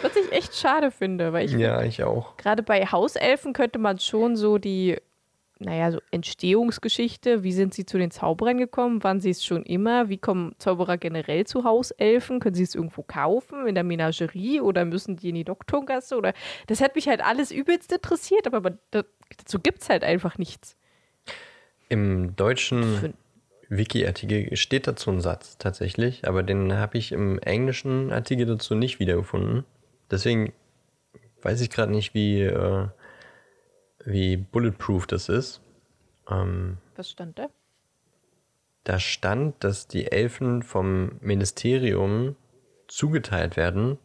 Was 0.01 0.15
ich 0.15 0.31
echt 0.31 0.55
schade 0.55 0.91
finde, 0.91 1.33
weil 1.33 1.45
ich 1.45 1.53
ja, 1.53 1.81
ich 1.83 2.03
auch. 2.03 2.37
gerade 2.37 2.63
bei 2.63 2.85
Hauselfen 2.85 3.53
könnte 3.53 3.79
man 3.79 3.99
schon 3.99 4.35
so 4.35 4.57
die, 4.57 4.97
naja, 5.59 5.91
so 5.91 5.99
Entstehungsgeschichte, 6.11 7.43
wie 7.43 7.51
sind 7.51 7.73
sie 7.73 7.85
zu 7.85 7.97
den 7.97 8.11
Zauberern 8.11 8.57
gekommen, 8.57 9.03
waren 9.03 9.19
sie 9.19 9.31
es 9.31 9.43
schon 9.43 9.63
immer, 9.63 10.09
wie 10.09 10.17
kommen 10.17 10.55
Zauberer 10.59 10.97
generell 10.97 11.45
zu 11.45 11.63
Hauselfen, 11.63 12.39
können 12.39 12.55
sie 12.55 12.63
es 12.63 12.75
irgendwo 12.75 13.03
kaufen, 13.03 13.67
in 13.67 13.75
der 13.75 13.83
Menagerie 13.83 14.61
oder 14.61 14.85
müssen 14.85 15.15
die 15.15 15.29
in 15.29 15.35
die 15.35 15.43
Doktorgasse 15.43 16.17
oder, 16.17 16.33
das 16.67 16.81
hat 16.81 16.95
mich 16.95 17.07
halt 17.07 17.23
alles 17.25 17.51
übelst 17.51 17.91
interessiert, 17.91 18.47
aber 18.47 18.77
dazu 18.91 19.59
gibt 19.59 19.81
es 19.81 19.89
halt 19.89 20.03
einfach 20.03 20.37
nichts. 20.37 20.75
Im 21.89 22.35
deutschen 22.35 23.13
Wiki-Artikel 23.69 24.55
steht 24.55 24.87
dazu 24.87 25.11
ein 25.11 25.21
Satz 25.21 25.57
tatsächlich, 25.57 26.27
aber 26.27 26.43
den 26.43 26.73
habe 26.73 26.97
ich 26.97 27.11
im 27.11 27.39
englischen 27.39 28.11
Artikel 28.11 28.45
dazu 28.45 28.75
nicht 28.75 28.99
wiedergefunden. 28.99 29.65
Deswegen 30.09 30.53
weiß 31.41 31.61
ich 31.61 31.69
gerade 31.69 31.91
nicht, 31.91 32.13
wie, 32.13 32.41
äh, 32.41 32.87
wie 34.05 34.37
bulletproof 34.37 35.07
das 35.07 35.29
ist. 35.29 35.61
Ähm, 36.29 36.77
Was 36.95 37.09
stand 37.09 37.37
da? 37.37 37.49
da 38.87 38.99
stand, 38.99 39.61
dass 39.65 39.89
die 39.89 40.09
Elfen 40.09 40.63
vom 40.63 41.17
Ministerium 41.19 42.37
zugeteilt 42.87 43.57
werden, 43.57 43.97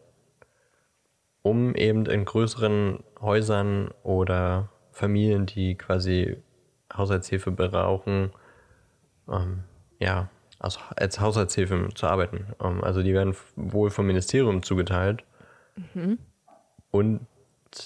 um 1.43 1.77
eben 1.77 2.05
in 2.07 2.25
größeren 2.25 3.05
Häusern 3.21 3.93
oder 4.03 4.71
Familien, 4.91 5.47
die 5.47 5.77
quasi 5.77 6.37
Haushaltshilfe 6.93 7.53
brauchen, 7.53 8.33
ähm, 9.33 9.65
ja, 9.99 10.29
als, 10.59 10.79
als 10.97 11.21
Haushaltshilfe 11.21 11.89
zu 11.95 12.07
arbeiten. 12.07 12.47
Ähm, 12.63 12.85
also 12.85 13.03
die 13.03 13.15
werden 13.15 13.35
wohl 13.57 13.91
vom 13.91 14.07
Ministerium 14.07 14.63
zugeteilt 14.63 15.25
und 16.91 17.27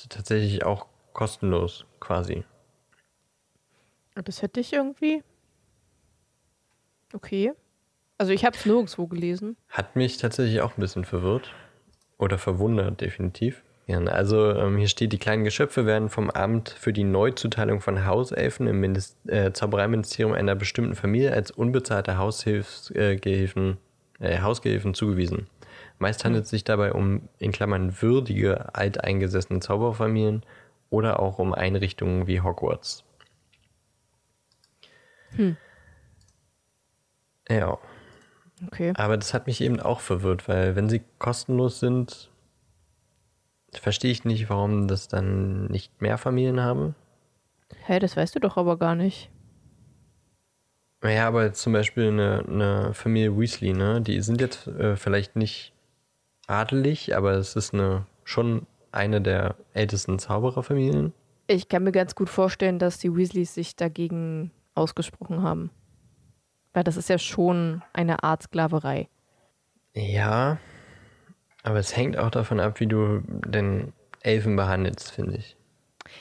tatsächlich 0.08 0.64
auch 0.64 0.86
kostenlos 1.12 1.86
quasi. 2.00 2.44
Das 4.14 4.42
hätte 4.42 4.60
ich 4.60 4.72
irgendwie. 4.72 5.22
Okay. 7.12 7.52
Also 8.18 8.32
ich 8.32 8.44
habe 8.44 8.56
es 8.56 8.66
nirgendwo 8.66 9.06
gelesen. 9.06 9.56
Hat 9.68 9.94
mich 9.94 10.16
tatsächlich 10.16 10.60
auch 10.60 10.76
ein 10.76 10.80
bisschen 10.80 11.04
verwirrt. 11.04 11.54
Oder 12.18 12.38
verwundert, 12.38 13.00
definitiv. 13.02 13.62
Also 13.88 14.50
ähm, 14.50 14.76
hier 14.78 14.88
steht, 14.88 15.12
die 15.12 15.18
kleinen 15.18 15.44
Geschöpfe 15.44 15.86
werden 15.86 16.08
vom 16.08 16.28
Amt 16.30 16.70
für 16.70 16.92
die 16.92 17.04
Neuzuteilung 17.04 17.80
von 17.80 18.04
Hauselfen 18.04 18.66
im 18.66 18.80
Minis 18.80 19.16
äh, 19.28 19.52
Zaubereiministerium 19.52 20.32
einer 20.32 20.56
bestimmten 20.56 20.96
Familie 20.96 21.32
als 21.32 21.52
unbezahlte 21.52 22.18
Haushilfs 22.18 22.90
äh, 22.90 23.14
äh, 23.14 24.40
Hausgehilfen 24.40 24.94
zugewiesen. 24.94 25.46
Meist 25.98 26.24
handelt 26.24 26.44
es 26.44 26.50
sich 26.50 26.64
dabei 26.64 26.92
um, 26.92 27.28
in 27.38 27.52
Klammern, 27.52 28.02
würdige, 28.02 28.74
alteingesessene 28.74 29.60
Zauberfamilien 29.60 30.42
oder 30.90 31.20
auch 31.20 31.38
um 31.38 31.54
Einrichtungen 31.54 32.26
wie 32.26 32.40
Hogwarts. 32.40 33.04
Ja. 37.48 37.78
Okay. 38.66 38.92
Aber 38.96 39.16
das 39.16 39.32
hat 39.32 39.46
mich 39.46 39.60
eben 39.60 39.80
auch 39.80 40.00
verwirrt, 40.00 40.48
weil 40.48 40.76
wenn 40.76 40.88
sie 40.88 41.02
kostenlos 41.18 41.78
sind, 41.78 42.30
verstehe 43.72 44.10
ich 44.10 44.24
nicht, 44.24 44.48
warum 44.48 44.88
das 44.88 45.08
dann 45.08 45.66
nicht 45.66 46.00
mehr 46.00 46.18
Familien 46.18 46.60
haben. 46.60 46.94
Hä, 47.84 47.98
das 47.98 48.16
weißt 48.16 48.34
du 48.34 48.40
doch 48.40 48.56
aber 48.56 48.78
gar 48.78 48.94
nicht. 48.94 49.30
Naja, 51.02 51.28
aber 51.28 51.44
jetzt 51.44 51.62
zum 51.62 51.72
Beispiel 51.72 52.08
eine, 52.08 52.44
eine 52.48 52.94
Familie 52.94 53.38
Weasley, 53.38 53.72
ne? 53.72 54.00
Die 54.00 54.20
sind 54.22 54.40
jetzt 54.40 54.66
äh, 54.66 54.96
vielleicht 54.96 55.36
nicht 55.36 55.72
adelig, 56.46 57.16
aber 57.16 57.32
es 57.32 57.54
ist 57.54 57.74
eine 57.74 58.06
schon 58.24 58.66
eine 58.92 59.20
der 59.20 59.56
ältesten 59.72 60.18
Zaubererfamilien. 60.18 61.12
Ich 61.48 61.68
kann 61.68 61.84
mir 61.84 61.92
ganz 61.92 62.14
gut 62.14 62.28
vorstellen, 62.28 62.78
dass 62.78 62.98
die 62.98 63.14
Weasleys 63.14 63.54
sich 63.54 63.76
dagegen 63.76 64.50
ausgesprochen 64.74 65.42
haben. 65.42 65.70
Weil 66.72 66.82
das 66.82 66.96
ist 66.96 67.08
ja 67.08 67.18
schon 67.18 67.82
eine 67.92 68.24
Art 68.24 68.42
Sklaverei. 68.42 69.08
Ja, 69.94 70.58
aber 71.66 71.80
es 71.80 71.96
hängt 71.96 72.16
auch 72.16 72.30
davon 72.30 72.60
ab, 72.60 72.78
wie 72.78 72.86
du 72.86 73.22
den 73.26 73.92
Elfen 74.20 74.54
behandelst, 74.54 75.10
finde 75.10 75.36
ich. 75.36 75.56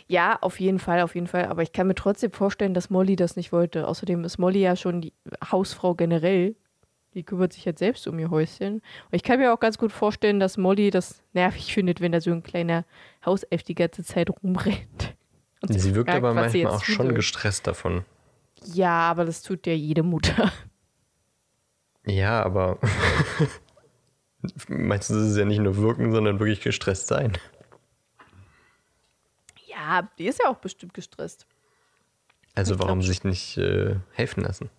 Ja, 0.07 0.39
auf 0.41 0.59
jeden 0.59 0.79
Fall, 0.79 1.01
auf 1.01 1.13
jeden 1.13 1.27
Fall. 1.27 1.45
Aber 1.45 1.61
ich 1.61 1.71
kann 1.71 1.85
mir 1.85 1.93
trotzdem 1.93 2.31
vorstellen, 2.31 2.73
dass 2.73 2.89
Molly 2.89 3.15
das 3.15 3.35
nicht 3.35 3.51
wollte. 3.51 3.87
Außerdem 3.87 4.23
ist 4.23 4.39
Molly 4.39 4.61
ja 4.61 4.75
schon 4.75 5.01
die 5.01 5.13
Hausfrau 5.51 5.93
generell. 5.93 6.55
Die 7.13 7.21
kümmert 7.21 7.53
sich 7.53 7.63
jetzt 7.63 7.77
selbst 7.77 8.07
um 8.07 8.17
ihr 8.17 8.31
Häuschen. 8.31 8.73
Und 8.75 9.11
ich 9.11 9.21
kann 9.21 9.39
mir 9.39 9.53
auch 9.53 9.59
ganz 9.59 9.77
gut 9.77 9.91
vorstellen, 9.91 10.39
dass 10.39 10.57
Molly 10.57 10.89
das 10.89 11.21
nervig 11.33 11.71
findet, 11.75 12.01
wenn 12.01 12.11
da 12.11 12.19
so 12.21 12.31
ein 12.31 12.41
kleiner 12.41 12.83
Hauself 13.23 13.61
die 13.61 13.75
ganze 13.75 14.03
Zeit 14.03 14.31
rumrennt. 14.31 15.15
Und 15.61 15.79
Sie 15.79 15.93
wirkt 15.93 16.09
fragt, 16.09 16.23
aber 16.23 16.33
manchmal 16.33 16.73
auch 16.73 16.83
schon 16.83 17.07
soll. 17.07 17.13
gestresst 17.13 17.67
davon. 17.67 18.03
Ja, 18.63 19.11
aber 19.11 19.25
das 19.25 19.43
tut 19.43 19.67
ja 19.67 19.73
jede 19.73 20.01
Mutter. 20.01 20.51
Ja, 22.03 22.43
aber 22.43 22.79
meistens 24.67 25.17
ist 25.17 25.31
es 25.31 25.37
ja 25.37 25.45
nicht 25.45 25.59
nur 25.59 25.77
wirken, 25.77 26.11
sondern 26.11 26.39
wirklich 26.39 26.61
gestresst 26.61 27.07
sein. 27.07 27.37
Ja, 29.67 30.09
die 30.17 30.27
ist 30.27 30.41
ja 30.43 30.49
auch 30.49 30.57
bestimmt 30.57 30.93
gestresst. 30.93 31.45
Also 32.55 32.75
Ich 32.75 32.79
warum 32.79 32.99
glaub 32.99 33.07
sich 33.07 33.23
nicht 33.23 33.57
äh, 33.57 33.97
helfen 34.13 34.43
lassen? 34.43 34.69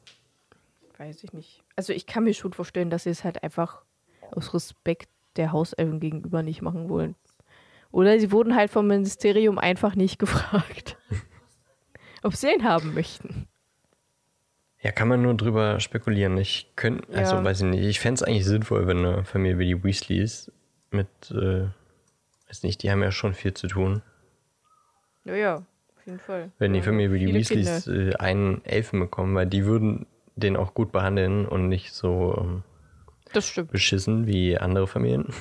Weiß 0.99 1.23
ich 1.23 1.33
nicht. 1.33 1.63
Also 1.77 1.93
ich 1.93 2.07
kann 2.07 2.25
mir 2.25 2.35
schon 2.35 2.53
vorstellen, 2.53 2.91
dass 2.91 3.05
sie 3.05 3.11
es 3.11 3.23
halt 3.23 3.43
einfach 3.43 3.83
aus 4.33 4.55
Respekt 4.55 5.11
der 5.37 5.53
Hauselfen 5.53 6.01
gegenüber 6.01 6.43
nicht 6.43 6.63
machen 6.63 6.89
wollen. 6.89 7.15
Oder 7.93 8.19
sie 8.19 8.33
wurden 8.33 8.57
halt 8.57 8.71
vom 8.71 8.87
Ministerium 8.87 9.59
einfach 9.59 9.95
nicht 9.95 10.19
gefragt, 10.19 10.97
ob 12.23 12.35
sie 12.35 12.53
ihn 12.53 12.65
haben 12.65 12.95
möchten. 12.95 13.47
Ja, 14.87 14.93
kann 14.93 15.09
man 15.09 15.21
nur 15.21 15.35
drüber 15.35 15.81
spekulieren. 15.81 16.39
Ich 16.39 16.71
könnte, 16.77 17.13
also 17.13 17.39
Ja. 17.39 17.43
weiß 17.45 17.63
ich 17.63 17.67
nicht, 17.67 17.85
ich 17.85 17.99
fände 17.99 18.15
es 18.15 18.23
eigentlich 18.23 18.45
sinnvoll, 18.45 18.87
wenn 18.87 18.99
eine 18.99 19.25
Familie 19.25 19.59
wie 19.59 19.67
die 19.67 19.83
Weasleys 19.83 20.53
mit, 20.93 21.09
äh, 21.33 21.65
weiß 22.47 22.63
nicht, 22.63 22.85
die 22.85 22.93
haben 22.93 23.03
ja 23.03 23.11
schon 23.11 23.35
viel 23.35 23.53
zu 23.53 23.67
tun. 23.67 24.03
Ja, 25.25 25.35
ja, 25.35 25.55
auf 25.57 26.07
jeden 26.07 26.21
Fall. 26.21 26.53
Wenn 26.61 26.73
die 26.73 26.83
Familie 26.83 27.13
wie 27.13 27.19
die 27.19 27.35
Weasleys 27.35 27.89
äh, 27.89 28.15
einen 28.15 28.65
Elfen 28.65 29.01
bekommen, 29.01 29.35
weil 29.35 29.49
die 29.49 29.65
würden 29.65 30.07
den 30.37 30.57
auch 30.57 30.73
gut 30.73 30.93
behandeln 30.93 31.47
und 31.47 31.69
nicht 31.69 31.93
so 31.93 32.37
ähm, 32.39 32.63
Das 33.33 33.45
stimmt. 33.49 33.73
beschissen 33.73 34.29
wie 34.29 34.57
andere 34.57 34.87
Familien. 34.87 35.35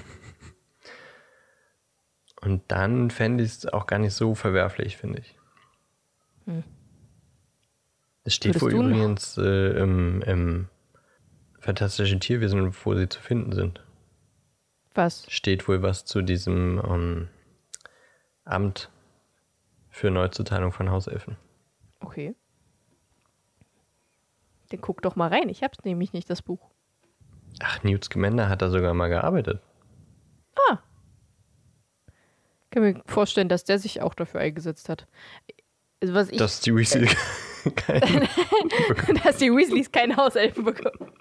Und 2.41 2.63
dann 2.69 3.11
fände 3.11 3.43
ich 3.43 3.51
es 3.51 3.65
auch 3.67 3.85
gar 3.85 3.99
nicht 3.99 4.13
so 4.15 4.33
verwerflich, 4.33 4.97
finde 4.97 5.19
ich. 5.19 5.37
Es 8.25 8.33
steht 8.33 8.61
wohl 8.61 8.73
übrigens 8.73 9.37
äh, 9.37 9.79
im, 9.79 10.21
im 10.23 10.67
Fantastischen 11.59 12.19
Tierwesen, 12.19 12.75
wo 12.83 12.95
sie 12.95 13.07
zu 13.07 13.21
finden 13.21 13.53
sind. 13.53 13.81
Was? 14.93 15.25
Steht 15.29 15.67
wohl 15.67 15.81
was 15.83 16.05
zu 16.05 16.21
diesem 16.21 16.81
ähm, 16.83 17.27
Amt 18.43 18.89
für 19.89 20.09
Neuzuteilung 20.09 20.71
von 20.71 20.89
Hauselfen. 20.89 21.37
Okay. 21.99 22.35
Dann 24.69 24.81
guck 24.81 25.01
doch 25.03 25.15
mal 25.15 25.29
rein. 25.29 25.49
Ich 25.49 25.63
hab's 25.63 25.83
nämlich 25.83 26.11
nicht, 26.11 26.29
das 26.29 26.41
Buch. 26.41 26.71
Ach, 27.61 27.83
Newt 27.83 28.03
Scamander 28.03 28.49
hat 28.49 28.61
da 28.61 28.69
sogar 28.69 28.93
mal 28.93 29.07
gearbeitet. 29.07 29.61
Ich 32.63 32.69
kann 32.71 32.83
mir 32.83 33.01
vorstellen, 33.05 33.47
dass 33.47 33.63
der 33.63 33.79
sich 33.79 34.01
auch 34.01 34.13
dafür 34.13 34.41
eingesetzt 34.41 34.89
hat. 34.89 35.07
Also 36.01 36.13
was 36.13 36.29
ich, 36.29 36.37
Dass 36.37 36.59
die 36.59 36.75
Weasley 36.75 37.07
kein 37.71 38.01
dass 39.23 39.37
die 39.37 39.51
Weasleys 39.51 39.91
keine 39.91 40.15
Hauselfen 40.17 40.65
bekommen. 40.65 41.11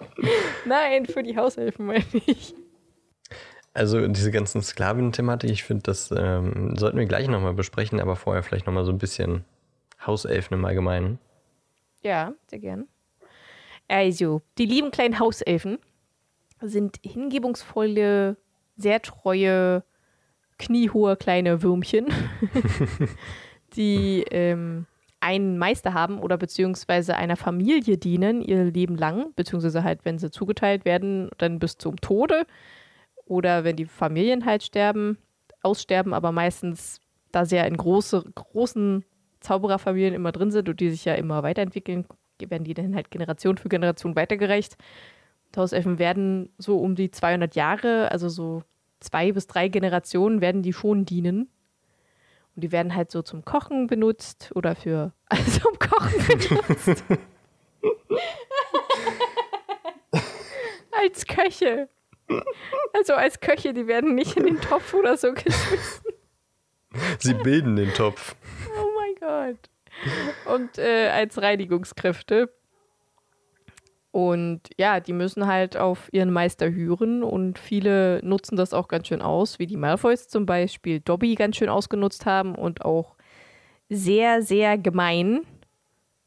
Nein, 0.65 1.07
für 1.07 1.23
die 1.23 1.37
Hauselfen 1.37 1.87
meine 1.87 2.05
ich. 2.27 2.55
Also 3.73 4.07
diese 4.07 4.31
ganzen 4.31 4.63
Sklaven-Thematik, 4.63 5.51
ich 5.51 5.65
finde, 5.65 5.83
das 5.83 6.13
ähm, 6.17 6.77
sollten 6.77 6.99
wir 6.99 7.07
gleich 7.07 7.29
nochmal 7.29 7.55
besprechen, 7.55 8.01
aber 8.01 8.15
vorher 8.15 8.45
vielleicht 8.45 8.67
nochmal 8.67 8.85
so 8.85 8.93
ein 8.93 8.99
bisschen 8.99 9.45
Hauselfen 10.07 10.55
im 10.57 10.65
Allgemeinen. 10.65 11.19
Ja, 12.03 12.35
sehr 12.47 12.61
gern. 12.61 12.87
Also, 13.89 14.43
die 14.59 14.67
lieben 14.67 14.91
kleinen 14.91 15.19
Hauselfen 15.19 15.79
sind 16.61 16.99
hingebungsvolle, 17.03 18.37
sehr 18.77 19.03
treue, 19.03 19.83
kniehohe 20.59 21.17
kleine 21.17 21.63
Würmchen, 21.63 22.07
die 23.77 24.25
ähm, 24.31 24.87
einen 25.25 25.57
Meister 25.57 25.95
haben 25.95 26.19
oder 26.19 26.37
beziehungsweise 26.37 27.17
einer 27.17 27.37
Familie 27.37 27.97
dienen 27.97 28.43
ihr 28.43 28.65
Leben 28.65 28.97
lang, 28.97 29.33
beziehungsweise 29.37 29.83
halt, 29.83 30.05
wenn 30.05 30.19
sie 30.19 30.31
zugeteilt 30.31 30.85
werden, 30.85 31.31
dann 31.39 31.59
bis 31.59 31.79
zum 31.79 31.97
Tode 31.97 32.47
oder 33.25 33.65
wenn 33.65 33.75
die 33.75 33.87
Familien 33.87 34.45
halt 34.45 34.63
sterben, 34.63 35.17
aussterben, 35.63 36.13
aber 36.13 36.31
meistens, 36.31 37.01
da 37.33 37.47
sie 37.47 37.57
ja 37.57 37.65
in 37.65 37.79
große, 37.79 38.23
großen 38.35 39.03
Zaubererfamilien 39.41 40.13
immer 40.13 40.31
drin 40.31 40.51
sind 40.51 40.69
und 40.69 40.79
die 40.79 40.91
sich 40.91 41.07
ja 41.07 41.15
immer 41.15 41.43
weiterentwickeln, 41.43 42.05
werden 42.39 42.65
die 42.65 42.75
dann 42.75 42.95
halt 42.95 43.11
Generation 43.11 43.57
für 43.57 43.71
Generation 43.71 44.17
weitergereicht. 44.17 44.77
Und 45.47 45.57
Hauselfen 45.57 45.99
werden 45.99 46.51
so 46.59 46.79
um 46.79 46.97
die 46.97 47.11
200 47.11 47.55
Jahre, 47.55 48.11
also 48.11 48.29
so 48.29 48.63
zwei 49.01 49.33
bis 49.33 49.47
drei 49.47 49.69
Generationen 49.69 50.43
werden 50.43 50.61
die 50.61 50.75
schon 50.75 51.07
dienen. 51.07 51.49
Und 52.55 52.62
die 52.62 52.73
werden 52.73 52.95
halt 52.95 53.11
so 53.11 53.23
zum 53.23 53.45
Kochen 53.45 53.87
benutzt 53.87 54.53
oder 54.55 54.75
für 54.75 55.12
also 55.27 55.61
zum 55.69 55.79
Kochen 55.79 56.27
benutzt. 56.27 57.05
als 60.93 61.27
Köche. 61.27 61.88
Also 62.93 63.14
als 63.14 63.40
Köche, 63.40 63.75
die 63.75 63.87
werden 63.87 64.14
nicht 64.14 64.37
in 64.37 64.45
den 64.45 64.61
Topf 64.61 64.95
oder 64.95 65.17
so 65.17 65.33
geschmissen. 65.33 66.05
Sie 67.19 67.35
bilden 67.35 67.77
den 67.77 67.93
Topf. 67.93 68.37
Oh 68.81 68.88
mein 68.97 69.14
Gott. 69.57 69.71
Und 70.55 70.79
äh, 70.79 71.09
als 71.09 71.40
Reinigungskräfte. 71.40 72.53
Und 74.14 74.61
ja, 74.79 75.00
die 75.00 75.12
müssen 75.12 75.48
halt 75.48 75.77
auf 75.77 76.09
ihren 76.12 76.31
Meister 76.31 76.72
hören 76.72 77.24
und 77.24 77.59
viele 77.59 78.20
nutzen 78.22 78.55
das 78.55 78.72
auch 78.72 78.87
ganz 78.87 79.09
schön 79.09 79.20
aus, 79.20 79.59
wie 79.59 79.66
die 79.66 79.77
Malfoys 79.77 80.29
zum 80.29 80.46
Beispiel 80.46 81.00
Dobby 81.00 81.35
ganz 81.35 81.57
schön 81.57 81.68
ausgenutzt 81.68 82.24
haben 82.24 82.55
und 82.55 82.85
auch 82.85 83.16
sehr, 83.88 84.40
sehr 84.42 84.79
gemein 84.79 85.40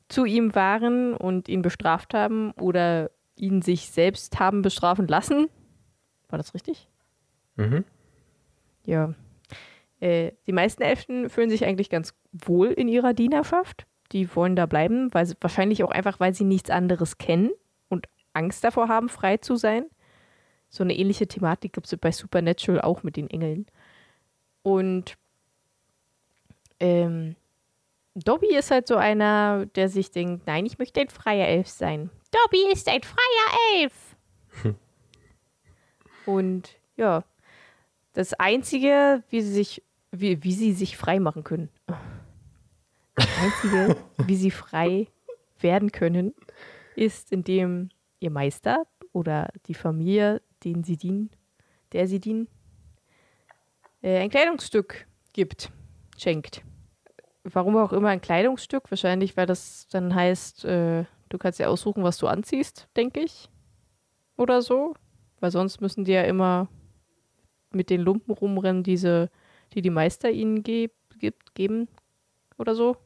zu 0.10 0.26
ihm 0.26 0.54
waren 0.54 1.13
und 1.13 1.47
ihn 1.47 1.62
bestraft 1.62 2.13
haben 2.13 2.52
oder 2.60 3.10
ihn 3.38 3.62
sich 3.62 3.89
selbst 3.89 4.38
haben 4.38 4.63
bestrafen 4.63 5.08
lassen. 5.08 5.47
War 6.28 6.38
das 6.38 6.54
richtig? 6.54 6.89
Mhm. 7.56 7.86
Ja. 8.84 9.13
Äh, 10.02 10.34
die 10.45 10.52
meisten 10.52 10.84
Elfen 10.84 11.30
fühlen 11.30 11.50
sich 11.50 11.63
eigentlich 11.63 11.89
ganz 11.89 12.13
wohl 12.34 12.67
in 12.67 12.89
ihrer 12.89 13.13
Dienerschaft. 13.13 13.88
Die 14.12 14.36
wollen 14.36 14.58
da 14.58 14.65
bleiben, 14.65 15.08
weil 15.13 15.26
sie, 15.26 15.36
wahrscheinlich 15.39 15.86
auch 15.86 15.91
einfach, 15.91 16.19
weil 16.19 16.34
sie 16.34 16.43
nichts 16.43 16.69
anderes 16.69 17.17
kennen 17.17 17.52
Angst 18.38 18.63
davor 18.63 18.88
haben, 18.88 19.10
frei 19.10 19.38
zu 19.38 19.56
sein. 19.56 19.86
So 20.69 20.84
eine 20.84 20.95
ähnliche 20.95 21.28
Thematik 21.28 21.73
gibt 21.73 21.88
es 21.91 21.97
bei 21.97 22.12
Supernatural 22.12 22.82
auch 22.82 23.04
mit 23.04 23.15
den 23.17 23.30
Engeln. 23.30 23.65
Und 24.63 25.17
ähm, 26.80 27.36
Dobby 28.15 28.56
ist 28.56 28.71
halt 28.71 28.88
so 28.88 28.95
einer, 28.95 29.65
der 29.76 29.89
sich 29.89 30.12
denkt, 30.12 30.47
nein, 30.47 30.65
ich 30.65 30.80
möchte 30.80 31.00
ein 31.00 31.10
freier 31.10 31.47
Elf 31.47 31.67
sein. 31.67 32.10
Dobby 32.32 32.71
ist 32.71 32.88
ein 32.89 33.02
freier 33.04 33.82
Elf. 33.82 34.15
Und 36.26 36.76
ja, 36.97 37.23
das 38.13 38.34
Einzige, 38.34 39.23
wie 39.30 39.41
sie 39.41 39.54
sich, 39.54 39.84
wie, 40.12 40.43
wie 40.43 40.52
sie 40.52 40.73
sich 40.73 40.97
frei 40.97 41.19
machen 41.19 41.43
können. 41.43 41.69
Das 43.15 43.28
Einzige, 43.41 43.95
wie 44.26 44.36
sie 44.36 44.52
frei 44.52 45.08
werden 45.60 45.91
können, 45.91 46.34
ist, 46.95 47.32
indem 47.32 47.89
ihr 48.20 48.32
Meister 48.32 48.86
oder 49.14 49.50
die 49.68 49.74
Familie, 49.74 50.42
denen 50.64 50.84
sie 50.84 50.98
dienen, 50.98 51.30
der 51.92 52.08
sie 52.08 52.20
dienen, 52.20 52.48
äh, 54.02 54.20
ein 54.20 54.30
Kleidungsstück 54.30 55.08
gibt, 55.34 55.72
schenkt. 56.18 56.64
Warum 57.44 57.78
auch 57.78 57.94
immer 57.94 58.10
ein 58.10 58.22
Kleidungsstück? 58.22 58.92
Wahrscheinlich, 58.92 59.38
weil 59.38 59.46
das 59.46 59.88
dann 59.88 60.14
heißt, 60.14 60.66
äh, 60.66 61.06
du 61.30 61.38
kannst 61.38 61.60
dir 61.60 61.70
aussuchen, 61.70 62.04
was 62.04 62.18
du 62.18 62.28
anziehst, 62.28 62.88
denke 62.96 63.22
ich. 63.22 63.50
Oder 64.36 64.62
so. 64.62 64.96
Weil 65.40 65.52
sonst 65.52 65.82
müssen 65.82 66.04
die 66.04 66.14
ja 66.14 66.24
immer 66.24 66.68
mit 67.72 67.90
den 67.90 68.02
Lumpen 68.02 68.34
rumrennen, 68.34 68.84
diese, 68.84 69.30
die 69.74 69.82
die 69.82 69.90
Meister 69.90 70.32
ihnen 70.32 70.64
ge 70.64 70.90
gibt, 71.20 71.56
geben 71.56 71.88
oder 72.58 72.76
so? 72.76 72.98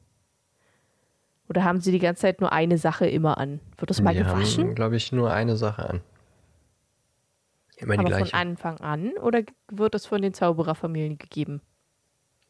Oder 1.51 1.65
haben 1.65 1.81
sie 1.81 1.91
die 1.91 1.99
ganze 1.99 2.21
Zeit 2.21 2.39
nur 2.39 2.53
eine 2.53 2.77
Sache 2.77 3.05
immer 3.07 3.37
an? 3.37 3.59
Wird 3.77 3.89
das 3.89 3.99
mal 4.01 4.13
Die 4.13 4.19
gewaschen? 4.19 4.67
haben, 4.67 4.75
glaube 4.75 4.95
ich, 4.95 5.11
nur 5.11 5.33
eine 5.33 5.57
Sache 5.57 5.89
an. 5.89 6.01
Immer 7.75 7.95
die 7.95 7.99
Aber 7.99 8.09
von 8.11 8.17
gleiche. 8.19 8.33
Anfang 8.35 8.77
an? 8.79 9.11
Oder 9.21 9.41
wird 9.69 9.93
es 9.93 10.05
von 10.05 10.21
den 10.21 10.33
Zaubererfamilien 10.33 11.17
gegeben? 11.17 11.59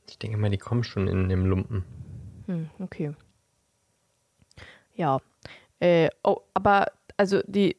Ich 0.08 0.20
denke 0.20 0.38
mal, 0.38 0.52
die 0.52 0.60
kommen 0.60 0.84
schon 0.84 1.08
in 1.08 1.30
dem 1.30 1.48
Lumpen. 1.48 1.84
Hm, 2.46 2.70
okay. 2.78 3.16
Ja. 4.94 5.20
Äh, 5.80 6.10
oh, 6.24 6.42
aber 6.54 6.92
also 7.18 7.42
die 7.48 7.78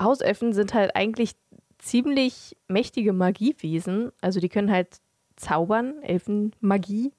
Hauselfen 0.00 0.54
sind 0.54 0.74
halt 0.74 0.96
eigentlich 0.96 1.36
ziemlich 1.78 2.56
mächtige 2.66 3.12
Magiewesen. 3.12 4.10
Also 4.20 4.40
die 4.40 4.48
können 4.48 4.72
halt 4.72 5.00
zaubern, 5.36 6.02
Elfenmagie 6.02 7.12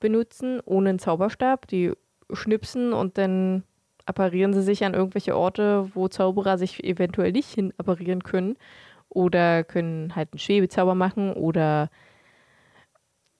benutzen, 0.00 0.60
ohne 0.66 0.90
einen 0.90 0.98
Zauberstab. 0.98 1.66
Die 1.68 1.94
schnipsen 2.32 2.92
und 2.92 3.18
dann 3.18 3.62
apparieren 4.06 4.54
sie 4.54 4.62
sich 4.62 4.84
an 4.84 4.94
irgendwelche 4.94 5.36
Orte, 5.36 5.90
wo 5.94 6.08
Zauberer 6.08 6.58
sich 6.58 6.84
eventuell 6.84 7.32
nicht 7.32 7.52
hin 7.52 7.74
apparieren 7.76 8.22
können. 8.22 8.56
Oder 9.08 9.64
können 9.64 10.14
halt 10.14 10.32
einen 10.32 10.38
Schwebezauber 10.38 10.94
machen 10.94 11.32
oder 11.32 11.90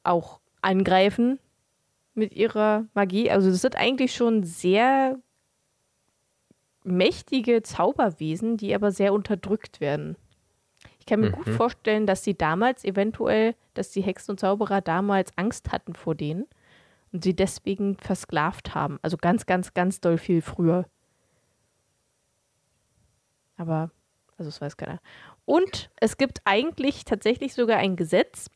auch 0.02 0.40
angreifen 0.62 1.38
mit 2.14 2.34
ihrer 2.34 2.86
Magie. 2.94 3.30
Also 3.30 3.50
das 3.50 3.62
sind 3.62 3.76
eigentlich 3.76 4.14
schon 4.14 4.42
sehr 4.44 5.18
mächtige 6.82 7.62
Zauberwesen, 7.62 8.56
die 8.56 8.74
aber 8.74 8.92
sehr 8.92 9.12
unterdrückt 9.12 9.80
werden. 9.80 10.16
Ich 10.98 11.06
kann 11.06 11.20
mir 11.20 11.30
gut 11.30 11.48
vorstellen, 11.48 12.06
dass 12.06 12.24
sie 12.24 12.34
damals 12.34 12.84
eventuell, 12.84 13.54
dass 13.74 13.90
die 13.90 14.02
Hexen 14.02 14.32
und 14.32 14.40
Zauberer 14.40 14.80
damals 14.80 15.36
Angst 15.36 15.70
hatten 15.72 15.94
vor 15.94 16.14
denen 16.14 16.46
und 17.16 17.24
sie 17.24 17.34
deswegen 17.34 17.96
versklavt 17.96 18.74
haben. 18.74 18.98
Also 19.00 19.16
ganz, 19.16 19.46
ganz, 19.46 19.72
ganz 19.72 20.02
doll 20.02 20.18
viel 20.18 20.42
früher. 20.42 20.84
Aber, 23.56 23.90
also 24.36 24.50
das 24.50 24.60
weiß 24.60 24.76
keiner. 24.76 25.00
Und 25.46 25.88
es 25.98 26.18
gibt 26.18 26.42
eigentlich 26.44 27.06
tatsächlich 27.06 27.54
sogar 27.54 27.78
ein 27.78 27.96
Gesetz 27.96 28.50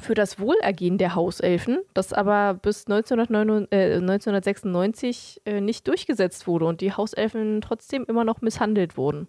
für 0.00 0.14
das 0.14 0.38
Wohlergehen 0.40 0.96
der 0.96 1.14
Hauselfen, 1.14 1.80
das 1.92 2.14
aber 2.14 2.54
bis 2.54 2.86
1999, 2.86 3.70
äh, 3.70 3.96
1996 3.96 5.42
äh, 5.44 5.60
nicht 5.60 5.86
durchgesetzt 5.86 6.46
wurde 6.46 6.64
und 6.64 6.80
die 6.80 6.94
Hauselfen 6.94 7.60
trotzdem 7.60 8.06
immer 8.06 8.24
noch 8.24 8.40
misshandelt 8.40 8.96
wurden. 8.96 9.28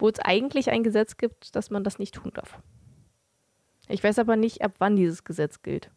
Wo 0.00 0.08
es 0.08 0.18
eigentlich 0.18 0.72
ein 0.72 0.82
Gesetz 0.82 1.18
gibt, 1.18 1.54
dass 1.54 1.70
man 1.70 1.84
das 1.84 2.00
nicht 2.00 2.16
tun 2.16 2.32
darf. 2.34 2.58
Ich 3.86 4.02
weiß 4.02 4.18
aber 4.18 4.34
nicht, 4.34 4.62
ab 4.62 4.72
wann 4.80 4.96
dieses 4.96 5.22
Gesetz 5.22 5.62
gilt. 5.62 5.92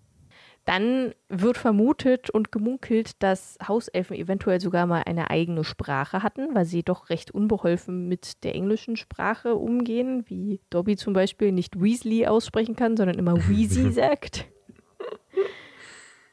Dann 0.66 1.14
wird 1.30 1.58
vermutet 1.58 2.32
und 2.32 2.52
gemunkelt, 2.52 3.22
dass 3.22 3.58
Hauselfen 3.68 4.16
eventuell 4.18 4.60
sogar 4.60 4.88
mal 4.88 5.04
eine 5.06 5.30
eigene 5.30 5.64
Sprache 5.64 6.24
hatten, 6.24 6.56
weil 6.56 6.66
sie 6.66 6.82
doch 6.82 7.10
recht 7.10 7.30
unbeholfen 7.32 8.08
mit 8.08 8.44
der 8.44 8.56
englischen 8.56 8.98
Sprache 8.98 9.56
umgehen, 9.56 10.24
wie 10.28 10.60
Dobby 10.72 10.96
zum 10.98 11.14
Beispiel 11.14 11.52
nicht 11.52 11.80
Weasley 11.80 12.26
aussprechen 12.26 12.76
kann, 12.76 12.98
sondern 12.98 13.20
immer 13.20 13.36
Weezy 13.48 13.92
sagt. 13.94 14.46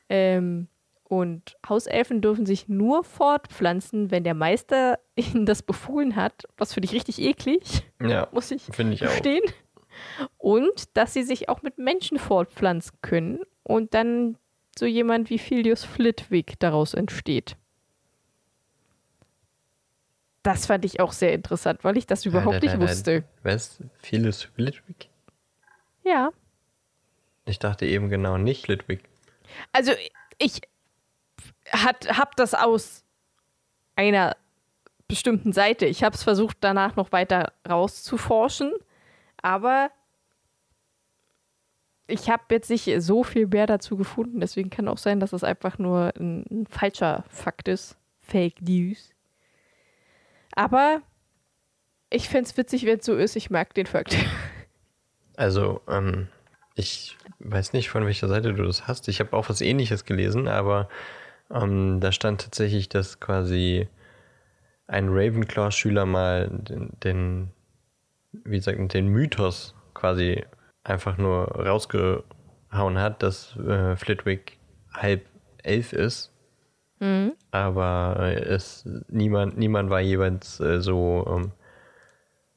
Ähm, 0.08 0.68
und 1.04 1.56
Hauselfen 1.66 2.20
dürfen 2.20 2.44
sich 2.44 2.68
nur 2.68 3.02
fortpflanzen, 3.04 4.10
wenn 4.10 4.24
der 4.24 4.34
Meister 4.34 4.98
ihnen 5.14 5.46
das 5.46 5.62
befohlen 5.62 6.16
hat, 6.16 6.44
was 6.56 6.74
finde 6.74 6.86
ich 6.86 6.92
richtig 6.92 7.18
eklig, 7.20 7.82
Ja, 8.00 8.28
muss 8.32 8.50
ich 8.50 8.68
ich 8.68 8.74
auch. 9.02 9.08
verstehen. 9.08 9.42
Und 10.38 10.96
dass 10.96 11.12
sie 11.12 11.22
sich 11.22 11.48
auch 11.48 11.62
mit 11.62 11.78
Menschen 11.78 12.18
fortpflanzen 12.18 12.98
können 13.02 13.40
und 13.62 13.94
dann 13.94 14.36
so 14.78 14.86
jemand 14.86 15.30
wie 15.30 15.38
Filius 15.38 15.84
Flitwick 15.84 16.58
daraus 16.58 16.94
entsteht. 16.94 17.56
Das 20.42 20.66
fand 20.66 20.84
ich 20.84 20.98
auch 20.98 21.12
sehr 21.12 21.32
interessant, 21.34 21.84
weil 21.84 21.96
ich 21.96 22.06
das 22.06 22.26
überhaupt 22.26 22.62
Nein, 22.62 22.64
nein, 22.64 22.78
nicht 22.78 22.90
wusste. 22.90 23.12
nein. 23.12 23.24
Was? 23.44 23.78
Phyllis 23.98 24.42
Flitwick? 24.42 25.08
Ja. 26.02 26.30
Ich 27.44 27.58
dachte 27.58 27.86
eben 27.86 28.08
genau 28.08 28.38
nicht 28.38 28.64
Flitwick. 28.64 29.04
Also 29.72 29.92
ich 30.38 30.62
hat, 31.70 32.18
hab 32.18 32.34
das 32.36 32.54
aus 32.54 33.04
einer 33.94 34.36
bestimmten 35.06 35.52
Seite. 35.52 35.86
Ich 35.86 36.02
habe 36.02 36.16
es 36.16 36.22
versucht, 36.22 36.56
danach 36.60 36.96
noch 36.96 37.12
weiter 37.12 37.52
rauszuforschen, 37.68 38.72
aber 39.42 39.90
ich 42.12 42.28
habe 42.28 42.42
jetzt 42.50 42.68
nicht 42.68 42.90
so 42.98 43.24
viel 43.24 43.46
mehr 43.46 43.66
dazu 43.66 43.96
gefunden. 43.96 44.40
Deswegen 44.40 44.68
kann 44.68 44.88
auch 44.88 44.98
sein, 44.98 45.18
dass 45.18 45.32
es 45.32 45.44
einfach 45.44 45.78
nur 45.78 46.12
ein, 46.18 46.44
ein 46.50 46.66
falscher 46.66 47.24
Fakt 47.28 47.68
ist. 47.68 47.96
Fake 48.20 48.60
News. 48.60 49.10
Aber 50.54 51.00
ich 52.10 52.28
fände 52.28 52.48
es 52.50 52.56
witzig, 52.56 52.84
wenn 52.84 52.98
es 52.98 53.06
so 53.06 53.16
ist. 53.16 53.34
Ich 53.36 53.50
mag 53.50 53.74
den 53.74 53.86
Fakt. 53.86 54.16
Also, 55.34 55.80
ähm, 55.88 56.28
ich 56.74 57.16
weiß 57.38 57.72
nicht, 57.72 57.88
von 57.88 58.04
welcher 58.04 58.28
Seite 58.28 58.52
du 58.52 58.62
das 58.64 58.86
hast. 58.86 59.08
Ich 59.08 59.18
habe 59.18 59.34
auch 59.34 59.48
was 59.48 59.62
ähnliches 59.62 60.04
gelesen, 60.04 60.46
aber 60.46 60.90
ähm, 61.50 62.00
da 62.00 62.12
stand 62.12 62.42
tatsächlich, 62.42 62.90
dass 62.90 63.18
quasi 63.18 63.88
ein 64.86 65.08
Ravenclaw-Schüler 65.08 66.04
mal 66.04 66.48
den, 66.50 66.90
den, 67.02 67.50
wie 68.44 68.60
sagt 68.60 68.78
man, 68.78 68.88
den 68.88 69.08
Mythos 69.08 69.74
quasi 69.94 70.44
einfach 70.84 71.18
nur 71.18 71.44
rausgehauen 71.44 72.98
hat, 72.98 73.22
dass 73.22 73.56
äh, 73.56 73.96
Flitwick 73.96 74.58
halb 74.92 75.26
elf 75.62 75.92
ist. 75.92 76.32
Aber 77.50 78.16
äh, 78.20 78.40
es 78.40 78.88
niemand, 79.08 79.58
niemand 79.58 79.90
war 79.90 80.00
jeweils 80.00 80.60
äh, 80.60 80.80
so, 80.80 81.26
ähm, 81.28 81.52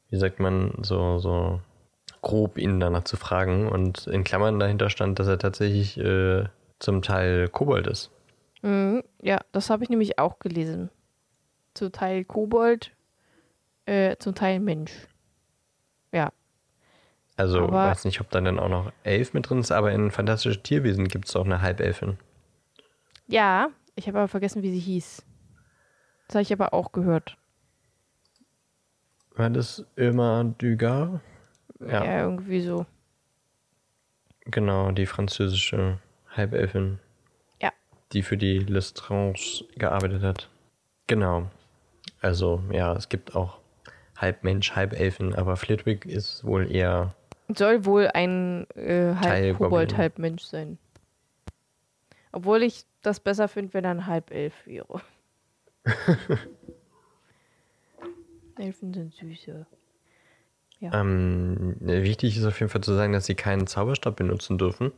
wie 0.09 0.17
sagt 0.17 0.39
man, 0.39 0.73
so, 0.81 1.17
so 1.19 1.61
grob 2.21 2.57
ihn 2.57 2.79
danach 2.79 3.03
zu 3.03 3.17
fragen. 3.17 3.67
Und 3.67 4.07
in 4.07 4.23
Klammern 4.23 4.59
dahinter 4.59 4.89
stand, 4.89 5.19
dass 5.19 5.27
er 5.27 5.39
tatsächlich 5.39 5.97
äh, 5.97 6.45
zum 6.79 7.01
Teil 7.01 7.49
Kobold 7.49 7.87
ist. 7.87 8.11
Mhm, 8.61 9.03
ja, 9.21 9.39
das 9.51 9.69
habe 9.69 9.83
ich 9.83 9.89
nämlich 9.89 10.19
auch 10.19 10.39
gelesen. 10.39 10.89
Zum 11.73 11.91
Teil 11.91 12.23
Kobold, 12.23 12.91
äh, 13.85 14.15
zum 14.17 14.35
Teil 14.35 14.59
Mensch. 14.59 14.91
Also 17.37 17.59
Aber- 17.63 17.89
weiß 17.89 18.05
nicht, 18.05 18.21
ob 18.21 18.29
da 18.29 18.39
dann 18.41 18.59
auch 18.59 18.69
noch 18.69 18.91
Elf 19.03 19.33
mit 19.33 19.49
drin 19.49 19.59
ist, 19.59 19.71
aber 19.71 19.91
in 19.91 20.11
Fantastische 20.11 20.61
Tierwesen 20.63 21.07
gibt 21.07 21.27
es 21.27 21.35
auch 21.35 21.45
eine 21.45 21.61
Halbelfin. 21.61 22.17
Ja, 23.27 23.69
ich 23.95 24.07
habe 24.07 24.19
aber 24.19 24.27
vergessen, 24.27 24.61
wie 24.63 24.71
sie 24.71 24.79
hieß. 24.79 25.25
Das 26.27 26.35
habe 26.35 26.43
ich 26.43 26.53
aber 26.53 26.73
auch 26.73 26.91
gehört. 26.91 27.37
War 29.35 29.49
das 29.49 29.85
Irma 29.95 30.43
Dugas? 30.57 31.19
Ja, 31.81 32.03
Ja. 32.05 32.19
irgendwie 32.21 32.61
so. 32.61 32.85
Genau, 34.45 34.91
die 34.91 35.05
französische 35.05 35.99
Halbelfin. 36.29 36.99
Ja. 37.61 37.71
Die 38.13 38.21
für 38.23 38.37
die 38.37 38.59
Lestrange 38.59 39.33
gearbeitet 39.75 40.23
hat. 40.23 40.49
Genau. 41.07 41.49
Also, 42.21 42.63
ja, 42.71 42.93
es 42.93 43.09
gibt 43.09 43.35
auch 43.35 43.59
halb 44.15 44.43
Mensch, 44.43 44.75
halb 44.75 44.93
Elfen, 44.93 45.35
aber 45.35 45.57
Flitwick 45.57 46.05
ist 46.05 46.45
wohl 46.45 46.71
eher. 46.71 47.13
Soll 47.53 47.85
wohl 47.85 48.07
ein 48.07 48.65
äh, 48.75 49.13
halb 49.15 49.57
Kobold, 49.57 49.97
halb 49.97 50.17
Mensch 50.19 50.43
sein. 50.43 50.77
Obwohl 52.31 52.63
ich 52.63 52.85
das 53.01 53.19
besser 53.19 53.47
finde, 53.47 53.73
wenn 53.73 53.83
er 53.85 53.91
ein 53.91 54.07
halb 54.07 54.31
Elf 54.31 54.65
wäre. 54.65 55.01
Elfen 58.57 58.93
sind 58.93 59.13
süße. 59.13 59.65
Ähm, 60.81 61.75
wichtig 61.79 62.37
ist 62.37 62.45
auf 62.45 62.59
jeden 62.59 62.69
Fall 62.69 62.81
zu 62.81 62.93
sagen, 62.93 63.13
dass 63.13 63.25
sie 63.25 63.33
keinen 63.35 63.65
Zauberstab 63.65 64.15
benutzen 64.17 64.57
dürfen. 64.57 64.91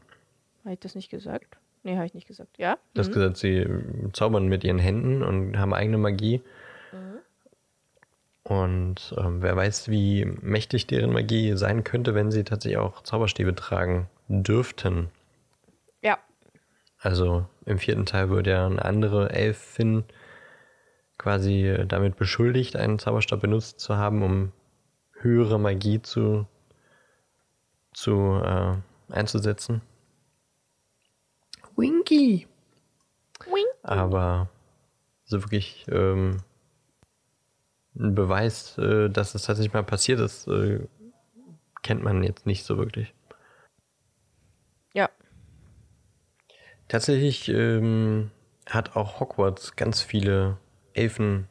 Habe 0.63 0.73
ich 0.73 0.79
das 0.79 0.95
nicht 0.95 1.09
gesagt? 1.09 1.57
Nee, 1.83 1.95
habe 1.95 2.05
ich 2.05 2.13
nicht 2.13 2.27
gesagt. 2.27 2.57
Ja? 2.57 2.77
Du 2.93 2.99
hast 2.99 3.09
Mhm. 3.09 3.13
gesagt, 3.13 3.37
sie 3.37 3.65
zaubern 4.13 4.47
mit 4.47 4.63
ihren 4.63 4.79
Händen 4.79 5.23
und 5.23 5.57
haben 5.57 5.73
eigene 5.73 5.97
Magie. 5.97 6.41
Und 8.47 9.13
ähm, 9.17 9.41
wer 9.41 9.57
weiß, 9.57 9.89
wie 9.89 10.23
mächtig 10.23 10.87
deren 10.87 11.11
Magie 11.11 11.57
sein 11.57 11.83
könnte, 11.83 12.15
wenn 12.15 12.31
sie 12.31 12.45
tatsächlich 12.45 12.77
auch 12.77 13.03
Zauberstäbe 13.03 13.53
tragen 13.53 14.09
dürften. 14.29 15.09
Ja. 16.01 16.17
Also 16.97 17.45
im 17.65 17.77
vierten 17.77 18.05
Teil 18.05 18.29
wird 18.29 18.47
ja 18.47 18.65
eine 18.65 18.85
andere 18.85 19.31
Elfin 19.31 20.05
quasi 21.17 21.83
damit 21.89 22.15
beschuldigt, 22.15 22.77
einen 22.77 22.99
Zauberstab 22.99 23.41
benutzt 23.41 23.81
zu 23.81 23.97
haben, 23.97 24.23
um 24.23 24.53
höhere 25.19 25.59
Magie 25.59 26.01
zu, 26.01 26.47
zu 27.93 28.41
äh, 28.41 28.75
einzusetzen. 29.09 29.81
Winky! 31.75 32.47
Wink. 33.45 33.67
Aber 33.83 34.47
so 35.25 35.43
wirklich 35.43 35.85
ähm, 35.91 36.43
ein 37.99 38.15
Beweis, 38.15 38.77
äh, 38.77 39.09
dass 39.09 39.35
es 39.35 39.43
tatsächlich 39.43 39.73
mal 39.73 39.83
passiert 39.83 40.19
ist, 40.19 40.47
äh, 40.47 40.79
kennt 41.81 42.03
man 42.03 42.23
jetzt 42.23 42.45
nicht 42.45 42.63
so 42.63 42.77
wirklich. 42.77 43.13
Ja. 44.93 45.09
Tatsächlich 46.87 47.49
ähm, 47.49 48.31
hat 48.65 48.95
auch 48.95 49.19
Hogwarts 49.19 49.75
ganz 49.75 50.01
viele 50.01 50.57
Elfen 50.93 51.47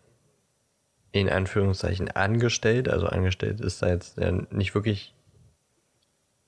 in 1.12 1.28
Anführungszeichen 1.28 2.11
angestellt. 2.11 2.88
Also 2.88 3.06
angestellt 3.06 3.61
ist 3.61 3.82
da 3.82 3.88
jetzt 3.88 4.18
ja 4.18 4.32
nicht 4.32 4.74
wirklich 4.74 5.14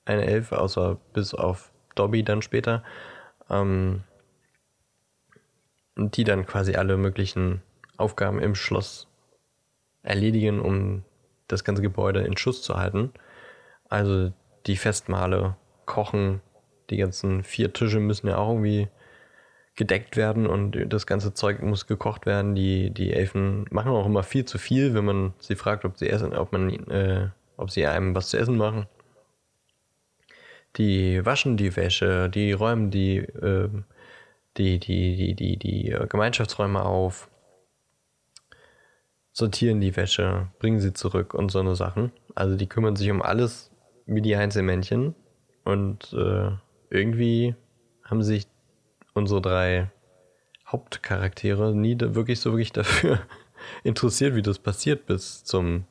eine 0.05 0.25
Elfe, 0.25 0.59
außer 0.59 0.99
bis 1.13 1.33
auf 1.33 1.71
Dobby 1.95 2.23
dann 2.23 2.41
später. 2.41 2.83
Ähm, 3.49 4.03
die 5.95 6.23
dann 6.23 6.45
quasi 6.45 6.75
alle 6.75 6.97
möglichen 6.97 7.61
Aufgaben 7.97 8.39
im 8.39 8.55
Schloss 8.55 9.08
erledigen, 10.03 10.59
um 10.59 11.03
das 11.47 11.63
ganze 11.63 11.81
Gebäude 11.81 12.21
in 12.21 12.37
Schuss 12.37 12.61
zu 12.61 12.75
halten. 12.75 13.11
Also 13.87 14.31
die 14.65 14.77
Festmale, 14.77 15.55
Kochen, 15.85 16.41
die 16.89 16.97
ganzen 16.97 17.43
vier 17.43 17.73
Tische 17.73 17.99
müssen 17.99 18.27
ja 18.27 18.37
auch 18.37 18.49
irgendwie 18.49 18.87
gedeckt 19.75 20.17
werden 20.17 20.45
und 20.45 20.77
das 20.91 21.07
ganze 21.07 21.33
Zeug 21.33 21.61
muss 21.61 21.87
gekocht 21.87 22.25
werden. 22.25 22.53
Die, 22.53 22.91
die 22.91 23.13
Elfen 23.13 23.65
machen 23.71 23.91
auch 23.91 24.05
immer 24.05 24.23
viel 24.23 24.45
zu 24.45 24.57
viel, 24.57 24.93
wenn 24.93 25.05
man 25.05 25.33
sie 25.39 25.55
fragt, 25.55 25.85
ob 25.85 25.97
sie 25.97 26.09
essen, 26.09 26.35
ob 26.35 26.51
man, 26.51 26.69
äh, 26.89 27.29
ob 27.57 27.71
sie 27.71 27.87
einem 27.87 28.13
was 28.13 28.29
zu 28.29 28.37
essen 28.37 28.57
machen. 28.57 28.87
Die 30.75 31.25
waschen 31.25 31.57
die 31.57 31.75
Wäsche, 31.75 32.29
die 32.29 32.51
räumen 32.51 32.91
die, 32.91 33.17
ähm, 33.41 33.85
die, 34.57 34.79
die, 34.79 35.15
die, 35.15 35.33
die, 35.33 35.57
die 35.57 35.91
äh, 35.91 36.07
Gemeinschaftsräume 36.07 36.83
auf, 36.83 37.29
sortieren 39.31 39.81
die 39.81 39.95
Wäsche, 39.95 40.47
bringen 40.59 40.79
sie 40.79 40.93
zurück 40.93 41.33
und 41.33 41.51
so 41.51 41.59
eine 41.59 41.75
Sachen. 41.75 42.11
Also 42.35 42.55
die 42.55 42.67
kümmern 42.67 42.95
sich 42.95 43.09
um 43.11 43.21
alles 43.21 43.71
wie 44.05 44.21
die 44.21 44.35
Einzelmännchen 44.35 45.15
und 45.63 46.13
äh, 46.13 46.51
irgendwie 46.89 47.55
haben 48.03 48.23
sich 48.23 48.47
unsere 49.13 49.41
drei 49.41 49.91
Hauptcharaktere 50.67 51.75
nie 51.75 51.97
wirklich 51.99 52.39
so 52.39 52.51
wirklich 52.51 52.71
dafür 52.73 53.19
interessiert, 53.83 54.35
wie 54.35 54.41
das 54.41 54.59
passiert, 54.59 55.05
bis 55.05 55.43
zum 55.43 55.85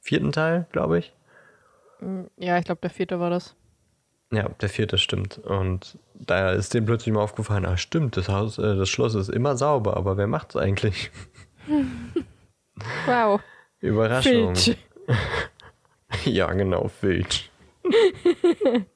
vierten 0.00 0.32
Teil, 0.32 0.66
glaube 0.72 0.98
ich. 0.98 1.12
Ja, 2.36 2.58
ich 2.58 2.64
glaube, 2.64 2.80
der 2.80 2.90
vierte 2.90 3.20
war 3.20 3.30
das. 3.30 3.54
Ja, 4.32 4.48
der 4.48 4.68
vierte 4.70 4.98
stimmt. 4.98 5.38
Und 5.38 5.98
da 6.14 6.52
ist 6.52 6.74
dem 6.74 6.86
plötzlich 6.86 7.14
mal 7.14 7.22
aufgefallen, 7.22 7.66
ah 7.66 7.76
stimmt, 7.76 8.16
das 8.16 8.28
Haus, 8.28 8.58
äh, 8.58 8.76
das 8.76 8.88
Schloss 8.88 9.14
ist 9.14 9.28
immer 9.28 9.56
sauber, 9.56 9.96
aber 9.96 10.16
wer 10.16 10.26
macht's 10.26 10.56
eigentlich? 10.56 11.10
Wow. 13.06 13.40
Überraschung. 13.80 14.54
Filch. 14.54 14.76
Ja, 16.26 16.52
genau, 16.52 16.88
Filch. 16.88 17.50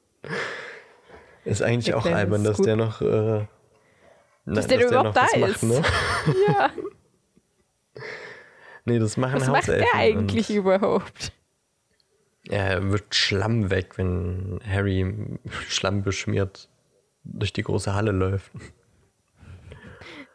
ist 1.45 1.63
eigentlich 1.63 1.85
Der 1.85 1.97
auch 1.97 2.05
albern, 2.05 2.43
dass 2.43 2.57
gut. 2.57 2.67
der 2.67 2.75
noch, 2.75 3.01
äh, 3.01 3.45
na, 4.45 4.53
Dass 4.53 4.67
der 4.67 4.85
überhaupt 4.87 5.17
da 5.17 5.25
ist. 5.47 5.63
ne? 5.63 5.81
Ja, 6.47 6.69
Nee, 8.85 8.99
das 8.99 9.17
machen 9.17 9.41
was 9.41 9.47
macht 9.47 9.67
der 9.67 9.79
Hauselfen 9.79 9.99
eigentlich 9.99 10.49
überhaupt? 10.51 11.33
Er 12.47 12.91
wird 12.91 13.13
Schlamm 13.15 13.69
weg, 13.69 13.97
wenn 13.97 14.61
Harry 14.65 15.39
Schlamm 15.67 16.03
beschmiert 16.03 16.69
durch 17.23 17.51
die 17.51 17.63
große 17.63 17.93
Halle 17.93 18.11
läuft. 18.11 18.51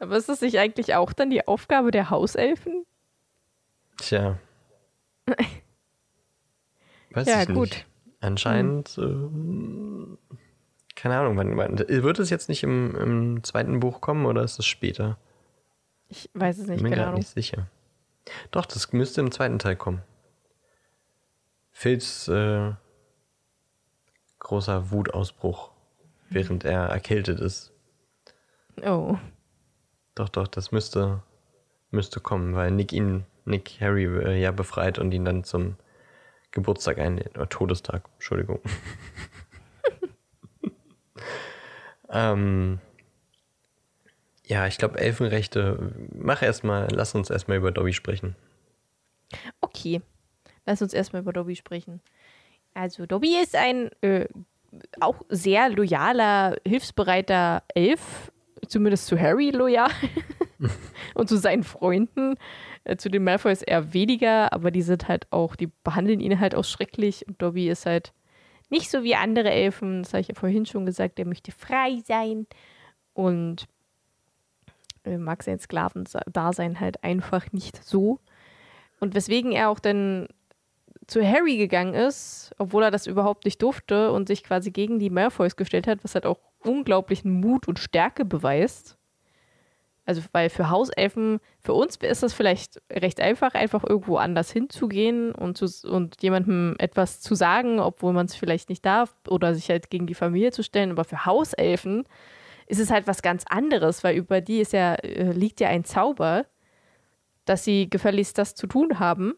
Aber 0.00 0.16
ist 0.16 0.28
das 0.28 0.40
nicht 0.42 0.58
eigentlich 0.58 0.94
auch 0.94 1.12
dann 1.12 1.30
die 1.30 1.46
Aufgabe 1.46 1.90
der 1.92 2.10
Hauselfen? 2.10 2.84
Tja. 4.02 4.38
Weiß 7.10 7.26
Ja, 7.28 7.42
ich 7.42 7.48
gut. 7.48 7.70
nicht. 7.70 7.86
Anscheinend, 8.20 8.98
ähm, 8.98 10.18
keine 10.94 11.18
Ahnung, 11.18 11.36
wann, 11.36 11.56
wann, 11.56 11.78
wird 11.78 12.18
es 12.18 12.30
jetzt 12.30 12.48
nicht 12.48 12.62
im, 12.62 12.94
im 12.96 13.44
zweiten 13.44 13.80
Buch 13.80 14.00
kommen 14.00 14.26
oder 14.26 14.42
ist 14.42 14.58
es 14.58 14.66
später? 14.66 15.18
Ich 16.08 16.30
weiß 16.34 16.58
es 16.58 16.66
nicht, 16.66 16.82
Bin 16.82 16.90
mir 16.90 16.96
gerade 16.96 17.16
nicht 17.16 17.28
sicher. 17.28 17.68
Doch, 18.50 18.66
das 18.66 18.92
müsste 18.92 19.20
im 19.20 19.32
zweiten 19.32 19.58
Teil 19.58 19.76
kommen. 19.76 20.02
Phils 21.70 22.28
äh, 22.28 22.72
großer 24.38 24.90
Wutausbruch, 24.90 25.70
während 26.28 26.64
er 26.64 26.86
erkältet 26.86 27.40
ist. 27.40 27.72
Oh. 28.84 29.16
Doch, 30.14 30.28
doch, 30.28 30.46
das 30.46 30.70
müsste, 30.72 31.22
müsste 31.90 32.20
kommen, 32.20 32.54
weil 32.54 32.70
Nick 32.70 32.92
ihn, 32.92 33.24
Nick 33.44 33.80
Harry 33.80 34.04
äh, 34.04 34.40
ja 34.40 34.50
befreit 34.50 34.98
und 34.98 35.12
ihn 35.12 35.24
dann 35.24 35.44
zum 35.44 35.76
Geburtstag 36.50 36.98
einlädt. 36.98 37.36
Oder 37.36 37.48
Todestag, 37.48 38.04
Entschuldigung. 38.14 38.60
ähm, 42.10 42.78
ja, 44.46 44.66
ich 44.66 44.78
glaube, 44.78 44.98
Elfenrechte, 44.98 45.92
mach 46.12 46.42
erstmal, 46.42 46.88
lass 46.90 47.14
uns 47.14 47.30
erstmal 47.30 47.56
über 47.56 47.72
Dobby 47.72 47.92
sprechen. 47.92 48.36
Okay. 49.60 50.02
Lass 50.66 50.82
uns 50.82 50.92
erstmal 50.92 51.22
über 51.22 51.32
Dobby 51.32 51.56
sprechen. 51.56 52.00
Also, 52.74 53.06
Dobby 53.06 53.36
ist 53.42 53.56
ein 53.56 53.90
äh, 54.02 54.26
auch 55.00 55.22
sehr 55.28 55.68
loyaler, 55.68 56.56
hilfsbereiter 56.66 57.62
Elf. 57.74 58.30
Zumindest 58.68 59.06
zu 59.06 59.18
Harry 59.18 59.50
loyal. 59.50 59.90
Und 61.14 61.28
zu 61.28 61.36
seinen 61.36 61.64
Freunden. 61.64 62.36
Äh, 62.84 62.96
zu 62.96 63.10
den 63.10 63.24
Malfoys 63.24 63.62
eher 63.62 63.92
weniger, 63.94 64.52
aber 64.52 64.70
die 64.70 64.82
sind 64.82 65.08
halt 65.08 65.26
auch, 65.30 65.56
die 65.56 65.70
behandeln 65.84 66.20
ihn 66.20 66.40
halt 66.40 66.54
auch 66.54 66.64
schrecklich. 66.64 67.26
Und 67.26 67.40
Dobby 67.40 67.68
ist 67.68 67.86
halt 67.86 68.12
nicht 68.70 68.90
so 68.90 69.04
wie 69.04 69.14
andere 69.14 69.50
Elfen. 69.50 70.02
Das 70.02 70.12
habe 70.12 70.22
ich 70.22 70.28
ja 70.28 70.34
vorhin 70.34 70.66
schon 70.66 70.86
gesagt. 70.86 71.18
Er 71.18 71.26
möchte 71.26 71.52
frei 71.52 72.00
sein. 72.04 72.46
Und 73.14 73.68
äh, 75.04 75.18
mag 75.18 75.42
sein 75.42 75.58
Sklavendasein 75.58 76.80
halt 76.80 77.02
einfach 77.04 77.52
nicht 77.52 77.84
so. 77.84 78.18
Und 79.00 79.14
weswegen 79.14 79.52
er 79.52 79.68
auch 79.68 79.80
dann 79.80 80.28
zu 81.06 81.26
Harry 81.26 81.56
gegangen 81.56 81.94
ist, 81.94 82.52
obwohl 82.58 82.84
er 82.84 82.90
das 82.90 83.06
überhaupt 83.06 83.44
nicht 83.44 83.60
durfte 83.60 84.12
und 84.12 84.28
sich 84.28 84.44
quasi 84.44 84.70
gegen 84.70 84.98
die 84.98 85.10
Malfoys 85.10 85.56
gestellt 85.56 85.86
hat, 85.86 86.04
was 86.04 86.14
halt 86.14 86.26
auch 86.26 86.38
unglaublichen 86.60 87.40
Mut 87.40 87.66
und 87.66 87.78
Stärke 87.78 88.24
beweist. 88.24 88.96
Also, 90.04 90.22
weil 90.32 90.50
für 90.50 90.68
Hauselfen, 90.68 91.38
für 91.60 91.74
uns 91.74 91.96
ist 91.96 92.24
das 92.24 92.32
vielleicht 92.32 92.82
recht 92.90 93.20
einfach, 93.20 93.54
einfach 93.54 93.84
irgendwo 93.84 94.16
anders 94.16 94.50
hinzugehen 94.50 95.32
und, 95.32 95.56
zu, 95.56 95.66
und 95.88 96.20
jemandem 96.22 96.74
etwas 96.78 97.20
zu 97.20 97.36
sagen, 97.36 97.78
obwohl 97.78 98.12
man 98.12 98.26
es 98.26 98.34
vielleicht 98.34 98.68
nicht 98.68 98.84
darf 98.84 99.14
oder 99.28 99.54
sich 99.54 99.70
halt 99.70 99.90
gegen 99.90 100.08
die 100.08 100.14
Familie 100.14 100.50
zu 100.50 100.64
stellen. 100.64 100.90
Aber 100.90 101.04
für 101.04 101.24
Hauselfen 101.24 102.04
ist 102.66 102.80
es 102.80 102.90
halt 102.90 103.06
was 103.06 103.22
ganz 103.22 103.44
anderes, 103.48 104.02
weil 104.02 104.16
über 104.16 104.40
die 104.40 104.60
ist 104.60 104.72
ja, 104.72 104.94
äh, 104.94 105.30
liegt 105.30 105.60
ja 105.60 105.68
ein 105.68 105.84
Zauber, 105.84 106.46
dass 107.44 107.64
sie 107.64 107.88
gefälligst 107.88 108.38
das 108.38 108.56
zu 108.56 108.66
tun 108.66 108.98
haben. 108.98 109.34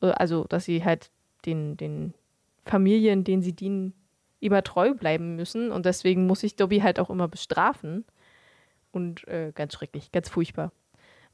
Äh, 0.00 0.10
Also, 0.10 0.44
dass 0.44 0.64
sie 0.64 0.84
halt 0.84 1.10
den, 1.44 1.76
den 1.76 2.14
Familien, 2.64 3.24
denen 3.24 3.42
sie 3.42 3.54
dienen, 3.54 3.94
immer 4.38 4.62
treu 4.62 4.94
bleiben 4.94 5.36
müssen. 5.36 5.70
Und 5.70 5.86
deswegen 5.86 6.26
muss 6.26 6.42
ich 6.42 6.56
Dobby 6.56 6.80
halt 6.80 6.98
auch 7.00 7.10
immer 7.10 7.28
bestrafen. 7.28 8.04
Und 8.92 9.26
äh, 9.28 9.52
ganz 9.54 9.74
schrecklich, 9.74 10.12
ganz 10.12 10.28
furchtbar. 10.28 10.72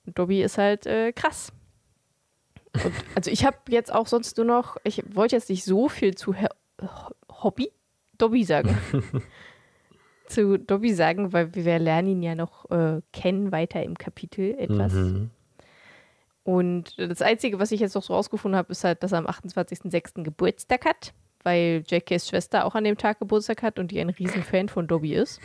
Und 0.05 0.19
Dobby 0.19 0.43
ist 0.43 0.59
halt 0.59 0.87
äh, 0.87 1.13
krass. 1.13 1.53
Und, 2.85 2.93
also 3.15 3.31
ich 3.31 3.45
habe 3.45 3.57
jetzt 3.69 3.93
auch 3.93 4.07
sonst 4.07 4.37
nur 4.37 4.47
noch, 4.47 4.77
ich 4.85 5.03
wollte 5.15 5.37
jetzt 5.37 5.49
nicht 5.49 5.65
so 5.65 5.89
viel 5.89 6.15
zu 6.15 6.35
Her 6.35 6.51
Hobby? 7.43 7.73
Dobby 8.19 8.45
sagen. 8.45 8.77
zu 10.27 10.59
Dobby 10.59 10.95
sagen, 10.95 11.33
weil 11.33 11.55
wir 11.55 11.79
lernen 11.79 12.09
ihn 12.09 12.23
ja 12.23 12.35
noch 12.35 12.71
äh, 12.71 13.01
kennen 13.13 13.53
weiter 13.53 13.83
im 13.83 13.97
Kapitel 13.97 14.55
etwas. 14.59 14.93
Mhm. 14.93 15.31
Und 16.43 16.99
das 16.99 17.23
Einzige, 17.23 17.59
was 17.59 17.73
ich 17.73 17.81
jetzt 17.81 17.95
noch 17.95 18.03
so 18.03 18.15
rausgefunden 18.15 18.57
habe, 18.57 18.71
ist 18.71 18.85
halt, 18.85 19.03
dass 19.03 19.13
er 19.13 19.19
am 19.19 19.27
28.06. 19.27 20.23
Geburtstag 20.23 20.85
hat, 20.85 21.13
weil 21.43 21.83
JKs 21.87 22.29
Schwester 22.29 22.65
auch 22.65 22.75
an 22.75 22.85
dem 22.85 22.97
Tag 22.97 23.19
Geburtstag 23.19 23.63
hat 23.63 23.79
und 23.79 23.91
die 23.91 24.01
ein 24.01 24.11
Riesenfan 24.11 24.69
von 24.69 24.87
Dobby 24.87 25.15
ist. 25.15 25.41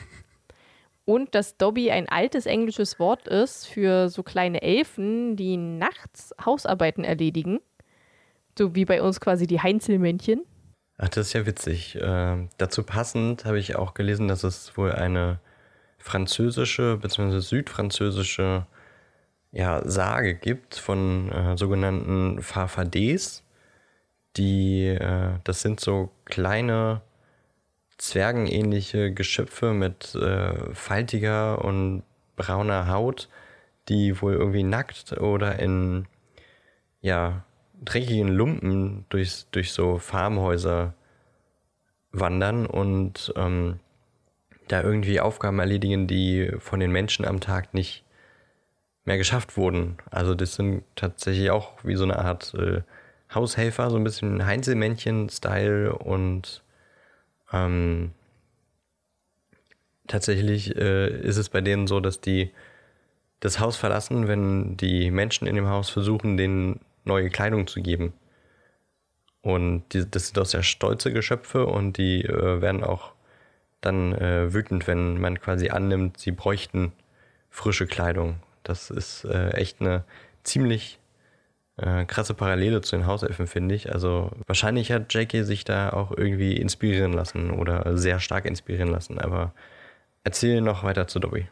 Und 1.05 1.33
dass 1.35 1.57
Dobby 1.57 1.91
ein 1.91 2.07
altes 2.07 2.45
englisches 2.45 2.99
Wort 2.99 3.27
ist 3.27 3.67
für 3.67 4.09
so 4.09 4.23
kleine 4.23 4.61
Elfen, 4.61 5.35
die 5.35 5.57
nachts 5.57 6.33
Hausarbeiten 6.45 7.03
erledigen. 7.03 7.59
So 8.57 8.75
wie 8.75 8.85
bei 8.85 9.01
uns 9.01 9.19
quasi 9.19 9.47
die 9.47 9.61
Heinzelmännchen. 9.61 10.45
Ach, 10.97 11.09
das 11.09 11.27
ist 11.27 11.33
ja 11.33 11.45
witzig. 11.45 11.97
Ähm, 11.99 12.49
dazu 12.57 12.83
passend 12.83 13.45
habe 13.45 13.57
ich 13.57 13.75
auch 13.75 13.93
gelesen, 13.93 14.27
dass 14.27 14.43
es 14.43 14.77
wohl 14.77 14.91
eine 14.91 15.39
französische 15.97 16.97
bzw. 16.97 17.39
südfranzösische 17.39 18.67
ja, 19.51 19.81
Sage 19.83 20.35
gibt 20.35 20.75
von 20.75 21.31
äh, 21.31 21.57
sogenannten 21.57 22.41
Farfadets. 22.41 23.43
Die, 24.37 24.85
äh, 24.85 25.39
das 25.43 25.61
sind 25.61 25.79
so 25.79 26.11
kleine 26.25 27.01
zwergenähnliche 28.01 29.13
Geschöpfe 29.13 29.73
mit 29.73 30.15
äh, 30.15 30.73
faltiger 30.73 31.63
und 31.63 32.01
brauner 32.35 32.87
Haut, 32.87 33.29
die 33.89 34.19
wohl 34.19 34.33
irgendwie 34.33 34.63
nackt 34.63 35.13
oder 35.19 35.59
in 35.59 36.07
ja, 37.01 37.45
dreckigen 37.85 38.27
Lumpen 38.27 39.05
durch, 39.09 39.45
durch 39.51 39.71
so 39.71 39.99
Farmhäuser 39.99 40.95
wandern 42.11 42.65
und 42.65 43.33
ähm, 43.35 43.79
da 44.67 44.81
irgendwie 44.81 45.19
Aufgaben 45.19 45.59
erledigen, 45.59 46.07
die 46.07 46.51
von 46.57 46.79
den 46.79 46.91
Menschen 46.91 47.23
am 47.23 47.39
Tag 47.39 47.75
nicht 47.75 48.03
mehr 49.05 49.19
geschafft 49.19 49.57
wurden. 49.57 49.97
Also 50.09 50.33
das 50.33 50.55
sind 50.55 50.83
tatsächlich 50.95 51.51
auch 51.51 51.73
wie 51.83 51.95
so 51.95 52.03
eine 52.03 52.17
Art 52.17 52.55
äh, 52.55 52.81
Haushelfer, 53.31 53.91
so 53.91 53.97
ein 53.97 54.03
bisschen 54.03 54.43
Heinzelmännchen-Style 54.43 55.93
und 55.93 56.63
ähm, 57.51 58.11
tatsächlich 60.07 60.75
äh, 60.75 61.09
ist 61.21 61.37
es 61.37 61.49
bei 61.49 61.61
denen 61.61 61.87
so, 61.87 61.99
dass 61.99 62.21
die 62.21 62.51
das 63.39 63.59
Haus 63.59 63.75
verlassen, 63.77 64.27
wenn 64.27 64.77
die 64.77 65.11
Menschen 65.11 65.47
in 65.47 65.55
dem 65.55 65.67
Haus 65.67 65.89
versuchen, 65.89 66.37
denen 66.37 66.79
neue 67.05 67.29
Kleidung 67.29 67.67
zu 67.67 67.81
geben. 67.81 68.13
Und 69.41 69.83
die, 69.93 70.09
das 70.09 70.27
sind 70.27 70.39
auch 70.39 70.45
sehr 70.45 70.63
stolze 70.63 71.11
Geschöpfe 71.11 71.65
und 71.65 71.97
die 71.97 72.23
äh, 72.23 72.61
werden 72.61 72.83
auch 72.83 73.13
dann 73.81 74.13
äh, 74.13 74.53
wütend, 74.53 74.85
wenn 74.85 75.19
man 75.19 75.39
quasi 75.41 75.69
annimmt, 75.69 76.19
sie 76.19 76.31
bräuchten 76.31 76.91
frische 77.49 77.87
Kleidung. 77.87 78.35
Das 78.63 78.91
ist 78.91 79.25
äh, 79.25 79.49
echt 79.51 79.81
eine 79.81 80.03
ziemlich 80.43 80.99
äh, 81.77 82.05
krasse 82.05 82.33
Parallele 82.33 82.81
zu 82.81 82.95
den 82.95 83.07
Hauselfen, 83.07 83.47
finde 83.47 83.75
ich. 83.75 83.93
Also 83.93 84.31
wahrscheinlich 84.47 84.91
hat 84.91 85.13
Jackie 85.13 85.43
sich 85.43 85.63
da 85.63 85.91
auch 85.91 86.11
irgendwie 86.11 86.57
inspirieren 86.57 87.13
lassen 87.13 87.51
oder 87.51 87.97
sehr 87.97 88.19
stark 88.19 88.45
inspirieren 88.45 88.89
lassen. 88.89 89.19
Aber 89.19 89.53
erzähl 90.23 90.61
noch 90.61 90.83
weiter 90.83 91.07
zu 91.07 91.19
Dobby. 91.19 91.47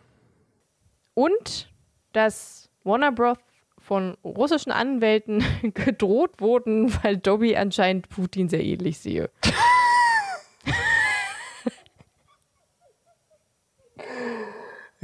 Und 1.13 1.69
dass 2.13 2.69
Warner 2.83 3.11
Bros. 3.11 3.37
von 3.77 4.17
russischen 4.23 4.71
Anwälten 4.71 5.43
gedroht 5.73 6.39
wurden, 6.39 6.91
weil 7.03 7.17
Dobby 7.17 7.55
anscheinend 7.55 8.09
Putin 8.09 8.49
sehr 8.49 8.63
ähnlich 8.63 8.99
sehe. 8.99 9.29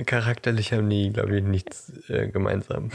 Charakterlich 0.06 0.74
haben 0.74 0.90
die, 0.90 1.14
glaube 1.14 1.38
ich, 1.38 1.44
nichts 1.44 2.10
äh, 2.10 2.28
gemeinsam. 2.28 2.92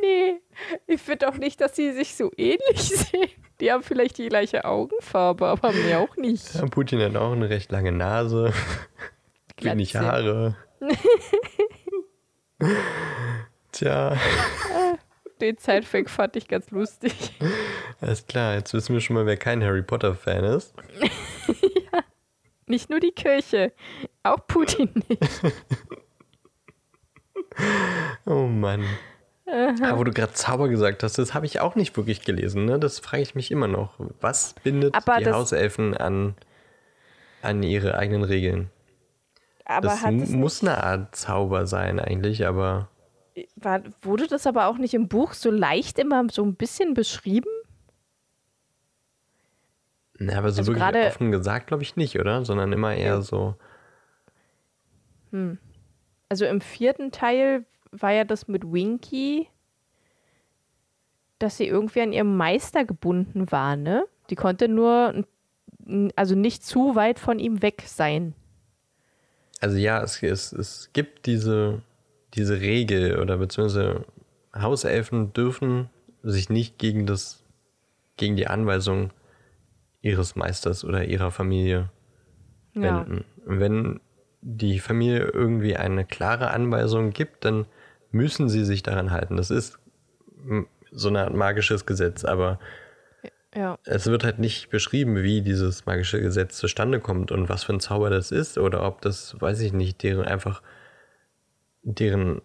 Nee, 0.00 0.40
ich 0.86 1.00
finde 1.00 1.28
auch 1.28 1.36
nicht, 1.36 1.60
dass 1.60 1.76
sie 1.76 1.92
sich 1.92 2.14
so 2.16 2.30
ähnlich 2.36 2.80
sehen. 2.80 3.28
Die 3.60 3.70
haben 3.72 3.82
vielleicht 3.82 4.18
die 4.18 4.28
gleiche 4.28 4.64
Augenfarbe, 4.64 5.46
aber 5.46 5.72
mir 5.72 6.00
auch 6.00 6.16
nicht. 6.16 6.54
Ja, 6.54 6.66
Putin 6.66 7.00
hat 7.00 7.16
auch 7.16 7.32
eine 7.32 7.48
recht 7.48 7.70
lange 7.72 7.92
Nase, 7.92 8.52
wenig. 9.60 9.94
Haare. 9.96 10.56
Tja, 13.72 14.16
Den 15.40 15.58
Zeitfact 15.58 16.08
fand 16.10 16.36
ich 16.36 16.46
ganz 16.48 16.70
lustig. 16.70 17.32
alles 18.00 18.26
klar. 18.26 18.54
Jetzt 18.54 18.72
wissen 18.72 18.94
wir 18.94 19.00
schon 19.00 19.14
mal, 19.14 19.26
wer 19.26 19.36
kein 19.36 19.62
Harry 19.62 19.82
Potter-Fan 19.82 20.44
ist. 20.44 20.74
Nicht 22.66 22.88
nur 22.90 23.00
die 23.00 23.10
Kirche, 23.12 23.72
auch 24.22 24.46
Putin 24.46 24.90
nicht. 25.08 25.22
Oh 28.26 28.46
Mann. 28.46 28.84
Aber 29.46 29.98
wo 29.98 30.04
du 30.04 30.12
gerade 30.12 30.32
Zauber 30.32 30.68
gesagt 30.68 31.02
hast, 31.02 31.18
das 31.18 31.34
habe 31.34 31.46
ich 31.46 31.60
auch 31.60 31.74
nicht 31.74 31.96
wirklich 31.96 32.22
gelesen. 32.22 32.64
Ne? 32.64 32.78
Das 32.78 32.98
frage 32.98 33.22
ich 33.22 33.34
mich 33.34 33.50
immer 33.50 33.68
noch. 33.68 33.98
Was 34.20 34.54
bindet 34.54 34.94
Aber 34.94 35.18
die 35.18 35.30
Hauselfen 35.30 35.94
an, 35.96 36.34
an 37.42 37.62
ihre 37.62 37.96
eigenen 37.96 38.24
Regeln? 38.24 38.70
Aber 39.66 39.88
das 39.88 40.02
muss 40.30 40.62
eine 40.62 40.82
Art 40.82 41.14
Zauber 41.14 41.66
sein 41.66 41.98
eigentlich, 41.98 42.46
aber 42.46 42.88
war, 43.56 43.82
wurde 44.02 44.26
das 44.28 44.46
aber 44.46 44.66
auch 44.66 44.78
nicht 44.78 44.94
im 44.94 45.08
Buch 45.08 45.32
so 45.32 45.50
leicht 45.50 45.98
immer 45.98 46.24
so 46.30 46.44
ein 46.44 46.54
bisschen 46.54 46.94
beschrieben? 46.94 47.50
Na, 50.18 50.38
aber 50.38 50.52
so 50.52 50.60
Also 50.60 50.76
wirklich 50.76 51.06
offen 51.06 51.32
gesagt, 51.32 51.66
glaube 51.66 51.82
ich 51.82 51.96
nicht, 51.96 52.18
oder? 52.20 52.44
Sondern 52.44 52.72
immer 52.72 52.94
eher 52.94 53.22
so. 53.22 53.56
Also 56.28 56.46
im 56.46 56.60
vierten 56.60 57.10
Teil 57.10 57.64
war 58.00 58.12
ja 58.12 58.24
das 58.24 58.48
mit 58.48 58.64
Winky, 58.70 59.48
dass 61.38 61.56
sie 61.56 61.66
irgendwie 61.66 62.00
an 62.00 62.12
ihrem 62.12 62.36
Meister 62.36 62.84
gebunden 62.84 63.50
war, 63.50 63.76
ne? 63.76 64.06
Die 64.30 64.36
konnte 64.36 64.68
nur, 64.68 65.24
also 66.16 66.34
nicht 66.34 66.64
zu 66.64 66.94
weit 66.94 67.18
von 67.18 67.38
ihm 67.38 67.60
weg 67.62 67.82
sein. 67.86 68.34
Also 69.60 69.76
ja, 69.76 70.02
es, 70.02 70.22
es, 70.22 70.52
es 70.52 70.90
gibt 70.92 71.26
diese, 71.26 71.82
diese 72.34 72.60
Regel 72.60 73.18
oder 73.20 73.36
beziehungsweise 73.38 74.04
Hauselfen 74.54 75.32
dürfen 75.32 75.90
sich 76.22 76.48
nicht 76.48 76.78
gegen 76.78 77.06
das, 77.06 77.42
gegen 78.16 78.36
die 78.36 78.46
Anweisung 78.46 79.10
ihres 80.00 80.36
Meisters 80.36 80.84
oder 80.84 81.04
ihrer 81.04 81.30
Familie 81.30 81.90
Ja. 82.74 82.82
wenden. 82.82 83.24
Und 83.46 83.60
wenn 83.60 84.00
die 84.40 84.78
Familie 84.80 85.24
irgendwie 85.32 85.76
eine 85.76 86.04
klare 86.04 86.50
Anweisung 86.50 87.10
gibt, 87.10 87.44
dann 87.44 87.66
müssen 88.14 88.48
sie 88.48 88.64
sich 88.64 88.82
daran 88.82 89.10
halten. 89.10 89.36
Das 89.36 89.50
ist 89.50 89.78
so 90.90 91.08
eine 91.08 91.22
Art 91.24 91.34
magisches 91.34 91.84
Gesetz, 91.86 92.24
aber 92.24 92.58
Ja. 93.54 93.78
es 93.84 94.06
wird 94.06 94.24
halt 94.24 94.38
nicht 94.38 94.70
beschrieben, 94.70 95.22
wie 95.22 95.42
dieses 95.42 95.86
magische 95.86 96.20
Gesetz 96.20 96.56
zustande 96.56 97.00
kommt 97.00 97.30
und 97.32 97.48
was 97.48 97.64
für 97.64 97.72
ein 97.72 97.80
Zauber 97.80 98.10
das 98.10 98.30
ist 98.30 98.58
oder 98.58 98.84
ob 98.86 99.00
das, 99.00 99.40
weiß 99.40 99.60
ich 99.60 99.72
nicht, 99.72 100.02
deren 100.02 100.24
einfach 100.24 100.62
deren 101.82 102.40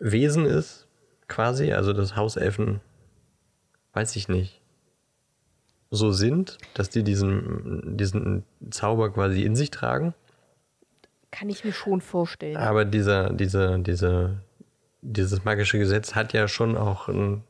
Wesen 0.00 0.44
ist, 0.46 0.86
quasi, 1.28 1.72
also 1.72 1.92
das 1.92 2.16
Hauselfen, 2.16 2.80
weiß 3.92 4.16
ich 4.16 4.28
nicht, 4.28 4.60
so 5.90 6.10
sind, 6.12 6.58
dass 6.74 6.90
die 6.90 7.02
diesen, 7.02 7.96
diesen 7.96 8.44
Zauber 8.70 9.12
quasi 9.12 9.42
in 9.44 9.54
sich 9.56 9.70
tragen. 9.70 10.14
Kann 11.30 11.48
ich 11.48 11.64
mir 11.64 11.72
schon 11.72 12.00
vorstellen. 12.00 12.56
Aber 12.56 12.84
dieser, 12.84 13.32
diese, 13.32 13.78
diese, 13.78 14.42
dieses 15.02 15.44
magische 15.44 15.78
Gesetz 15.78 16.14
hat 16.14 16.32
ja 16.32 16.48
schon 16.48 16.76
auch 16.76 17.08
einen 17.08 17.44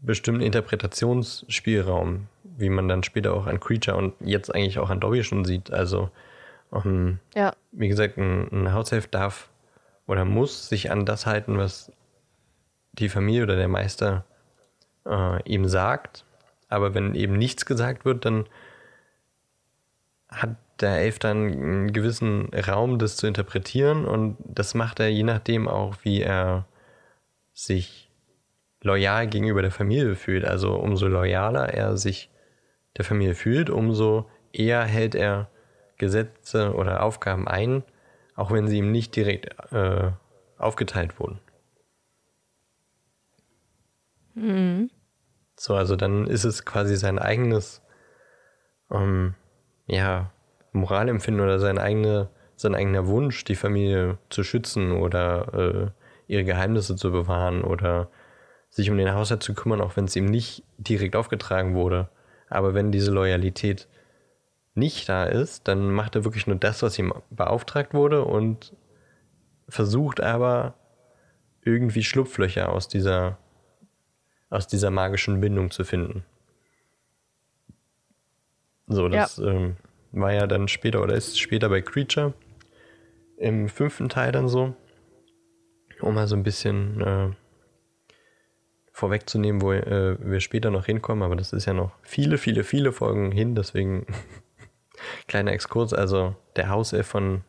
bestimmten 0.00 0.42
Interpretationsspielraum, 0.42 2.28
wie 2.44 2.68
man 2.68 2.88
dann 2.88 3.02
später 3.02 3.34
auch 3.34 3.46
an 3.46 3.60
Creature 3.60 3.96
und 3.96 4.14
jetzt 4.20 4.54
eigentlich 4.54 4.78
auch 4.78 4.90
an 4.90 5.00
Dobby 5.00 5.24
schon 5.24 5.44
sieht. 5.44 5.72
Also, 5.72 6.10
ähm, 6.72 7.18
Ja. 7.34 7.52
wie 7.72 7.88
gesagt, 7.88 8.16
ein, 8.18 8.48
ein 8.52 8.72
Hauself 8.72 9.06
darf 9.08 9.48
oder 10.06 10.24
muss 10.24 10.68
sich 10.68 10.90
an 10.90 11.04
das 11.04 11.26
halten, 11.26 11.58
was 11.58 11.92
die 12.92 13.08
Familie 13.08 13.42
oder 13.44 13.56
der 13.56 13.68
Meister 13.68 14.24
äh, 15.06 15.42
ihm 15.44 15.66
sagt. 15.68 16.24
Aber 16.68 16.94
wenn 16.94 17.14
eben 17.14 17.36
nichts 17.36 17.66
gesagt 17.66 18.04
wird, 18.04 18.24
dann 18.24 18.46
hat 20.28 20.56
der 20.80 20.98
Elf 20.98 21.18
dann 21.18 21.52
einen 21.52 21.92
gewissen 21.92 22.48
Raum, 22.54 22.98
das 22.98 23.16
zu 23.16 23.26
interpretieren 23.26 24.04
und 24.04 24.36
das 24.44 24.74
macht 24.74 25.00
er 25.00 25.08
je 25.08 25.22
nachdem 25.22 25.68
auch, 25.68 25.96
wie 26.02 26.22
er 26.22 26.66
sich 27.52 28.10
loyal 28.80 29.26
gegenüber 29.26 29.62
der 29.62 29.70
Familie 29.70 30.14
fühlt. 30.14 30.44
Also 30.44 30.74
umso 30.76 31.08
loyaler 31.08 31.74
er 31.74 31.96
sich 31.96 32.30
der 32.96 33.04
Familie 33.04 33.34
fühlt, 33.34 33.70
umso 33.70 34.28
eher 34.52 34.84
hält 34.84 35.14
er 35.14 35.50
Gesetze 35.98 36.74
oder 36.74 37.02
Aufgaben 37.02 37.48
ein, 37.48 37.82
auch 38.34 38.50
wenn 38.52 38.68
sie 38.68 38.78
ihm 38.78 38.92
nicht 38.92 39.16
direkt 39.16 39.72
äh, 39.72 40.12
aufgeteilt 40.56 41.18
wurden. 41.18 41.40
So, 45.56 45.74
also 45.74 45.96
dann 45.96 46.28
ist 46.28 46.44
es 46.44 46.64
quasi 46.64 46.96
sein 46.96 47.18
eigenes, 47.18 47.82
ähm, 48.92 49.34
ja, 49.86 50.30
Moralempfinden 50.72 51.42
oder 51.42 51.58
sein, 51.58 51.78
eigene, 51.78 52.28
sein 52.56 52.74
eigener 52.74 53.06
Wunsch, 53.06 53.44
die 53.44 53.56
Familie 53.56 54.18
zu 54.30 54.42
schützen 54.42 54.92
oder 54.92 55.54
äh, 55.54 56.32
ihre 56.32 56.44
Geheimnisse 56.44 56.96
zu 56.96 57.10
bewahren 57.10 57.62
oder 57.62 58.10
sich 58.70 58.90
um 58.90 58.98
den 58.98 59.12
Haushalt 59.12 59.42
zu 59.42 59.54
kümmern, 59.54 59.80
auch 59.80 59.96
wenn 59.96 60.04
es 60.04 60.16
ihm 60.16 60.26
nicht 60.26 60.62
direkt 60.76 61.16
aufgetragen 61.16 61.74
wurde. 61.74 62.08
Aber 62.48 62.74
wenn 62.74 62.92
diese 62.92 63.10
Loyalität 63.10 63.88
nicht 64.74 65.08
da 65.08 65.24
ist, 65.24 65.66
dann 65.68 65.90
macht 65.90 66.14
er 66.14 66.24
wirklich 66.24 66.46
nur 66.46 66.56
das, 66.56 66.82
was 66.82 66.98
ihm 66.98 67.12
beauftragt 67.30 67.94
wurde 67.94 68.24
und 68.24 68.74
versucht 69.68 70.20
aber 70.20 70.74
irgendwie 71.62 72.04
Schlupflöcher 72.04 72.70
aus 72.70 72.88
dieser, 72.88 73.38
aus 74.50 74.66
dieser 74.66 74.90
magischen 74.90 75.40
Bindung 75.40 75.70
zu 75.70 75.84
finden. 75.84 76.24
So, 78.86 79.08
das 79.08 79.38
ähm, 79.38 79.76
war 80.12 80.32
ja 80.32 80.46
dann 80.46 80.68
später 80.68 81.02
oder 81.02 81.14
ist 81.14 81.38
später 81.38 81.68
bei 81.68 81.82
Creature 81.82 82.34
im 83.36 83.68
fünften 83.68 84.08
Teil 84.08 84.32
dann 84.32 84.48
so, 84.48 84.74
um 86.00 86.14
mal 86.14 86.26
so 86.26 86.36
ein 86.36 86.42
bisschen 86.42 87.00
äh, 87.00 87.30
vorwegzunehmen, 88.92 89.62
wo 89.62 89.72
äh, 89.72 90.16
wir 90.20 90.40
später 90.40 90.70
noch 90.70 90.86
hinkommen, 90.86 91.22
aber 91.22 91.36
das 91.36 91.52
ist 91.52 91.66
ja 91.66 91.72
noch 91.72 91.92
viele, 92.02 92.36
viele, 92.38 92.64
viele 92.64 92.92
Folgen 92.92 93.30
hin, 93.30 93.54
deswegen 93.54 94.06
kleiner 95.28 95.52
Exkurs, 95.52 95.94
also 95.94 96.34
der 96.56 96.68
Hauself 96.68 97.06
von 97.06 97.44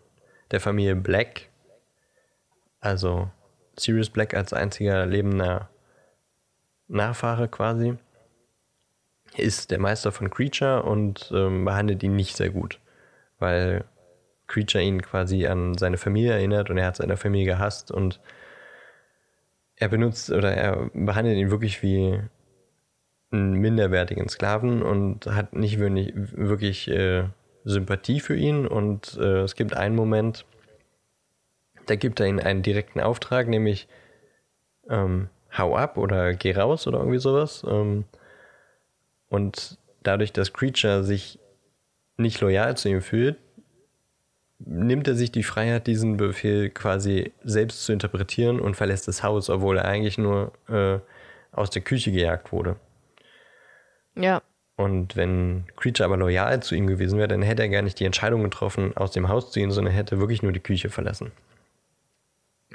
der 0.51 0.59
Familie 0.59 0.95
Black, 0.95 1.49
also 2.79 3.31
Sirius 3.77 4.09
Black 4.09 4.33
als 4.33 4.53
einziger 4.53 5.05
lebender 5.05 5.69
Nachfahre 6.87 7.47
quasi, 7.47 7.97
ist 9.37 9.71
der 9.71 9.79
Meister 9.79 10.11
von 10.11 10.29
Creature 10.29 10.83
und 10.83 11.31
ähm, 11.33 11.65
behandelt 11.65 12.03
ihn 12.03 12.15
nicht 12.15 12.35
sehr 12.35 12.49
gut, 12.49 12.79
weil 13.37 13.85
Creature 14.47 14.83
ihn 14.83 15.01
quasi 15.01 15.47
an 15.47 15.77
seine 15.77 15.97
Familie 15.97 16.33
erinnert 16.33 16.69
und 16.69 16.77
er 16.77 16.87
hat 16.87 16.97
seine 16.97 17.17
Familie 17.17 17.45
gehasst 17.45 17.91
und 17.91 18.19
er 19.75 19.87
benutzt 19.87 20.31
oder 20.31 20.53
er 20.53 20.89
behandelt 20.93 21.37
ihn 21.37 21.51
wirklich 21.51 21.81
wie 21.81 22.19
einen 23.31 23.53
minderwertigen 23.53 24.27
Sklaven 24.27 24.81
und 24.81 25.27
hat 25.27 25.53
nicht 25.53 25.79
wirklich, 25.79 26.13
wirklich 26.15 26.89
äh, 26.89 27.25
Sympathie 27.63 28.19
für 28.19 28.35
ihn 28.35 28.67
und 28.67 29.17
äh, 29.17 29.41
es 29.41 29.55
gibt 29.55 29.75
einen 29.75 29.95
Moment, 29.95 30.45
da 31.85 31.95
gibt 31.95 32.19
er 32.19 32.27
ihm 32.27 32.39
einen 32.39 32.63
direkten 32.63 32.99
Auftrag, 32.99 33.47
nämlich 33.47 33.87
ähm, 34.89 35.29
hau 35.57 35.75
ab 35.75 35.97
oder 35.97 36.33
geh 36.33 36.53
raus 36.53 36.87
oder 36.87 36.99
irgendwie 36.99 37.19
sowas. 37.19 37.63
Ähm, 37.67 38.05
und 39.29 39.77
dadurch, 40.03 40.33
dass 40.33 40.53
Creature 40.53 41.03
sich 41.03 41.39
nicht 42.17 42.41
loyal 42.41 42.75
zu 42.75 42.89
ihm 42.89 43.01
fühlt, 43.01 43.37
nimmt 44.59 45.07
er 45.07 45.15
sich 45.15 45.31
die 45.31 45.43
Freiheit, 45.43 45.87
diesen 45.87 46.17
Befehl 46.17 46.69
quasi 46.69 47.31
selbst 47.43 47.85
zu 47.85 47.93
interpretieren 47.93 48.59
und 48.59 48.75
verlässt 48.75 49.07
das 49.07 49.23
Haus, 49.23 49.49
obwohl 49.49 49.77
er 49.77 49.85
eigentlich 49.85 50.17
nur 50.17 50.51
äh, 50.67 50.99
aus 51.51 51.69
der 51.69 51.81
Küche 51.81 52.11
gejagt 52.11 52.51
wurde. 52.51 52.75
Ja. 54.15 54.41
Und 54.75 55.15
wenn 55.15 55.65
Creature 55.75 56.05
aber 56.05 56.17
loyal 56.17 56.61
zu 56.61 56.75
ihm 56.75 56.87
gewesen 56.87 57.17
wäre, 57.17 57.27
dann 57.27 57.41
hätte 57.41 57.63
er 57.63 57.69
gar 57.69 57.81
nicht 57.81 57.99
die 57.99 58.05
Entscheidung 58.05 58.43
getroffen, 58.43 58.95
aus 58.95 59.11
dem 59.11 59.27
Haus 59.27 59.51
zu 59.51 59.59
gehen, 59.59 59.71
sondern 59.71 59.93
hätte 59.93 60.19
wirklich 60.19 60.41
nur 60.41 60.51
die 60.51 60.59
Küche 60.59 60.89
verlassen. 60.89 61.31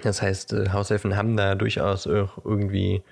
Das 0.02 0.20
heißt, 0.22 0.52
äh, 0.52 0.70
Hauselfen 0.70 1.16
haben 1.16 1.36
da 1.36 1.54
durchaus 1.54 2.06
auch 2.06 2.44
irgendwie 2.44 3.02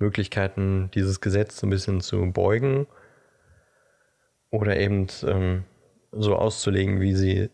Möglichkeiten, 0.00 0.90
dieses 0.94 1.20
Gesetz 1.20 1.58
so 1.58 1.66
ein 1.66 1.70
bisschen 1.70 2.00
zu 2.00 2.32
beugen 2.32 2.86
oder 4.50 4.76
eben 4.78 5.06
ähm, 5.24 5.64
so 6.10 6.34
auszulegen, 6.36 7.00
wie 7.00 7.14
sie 7.14 7.50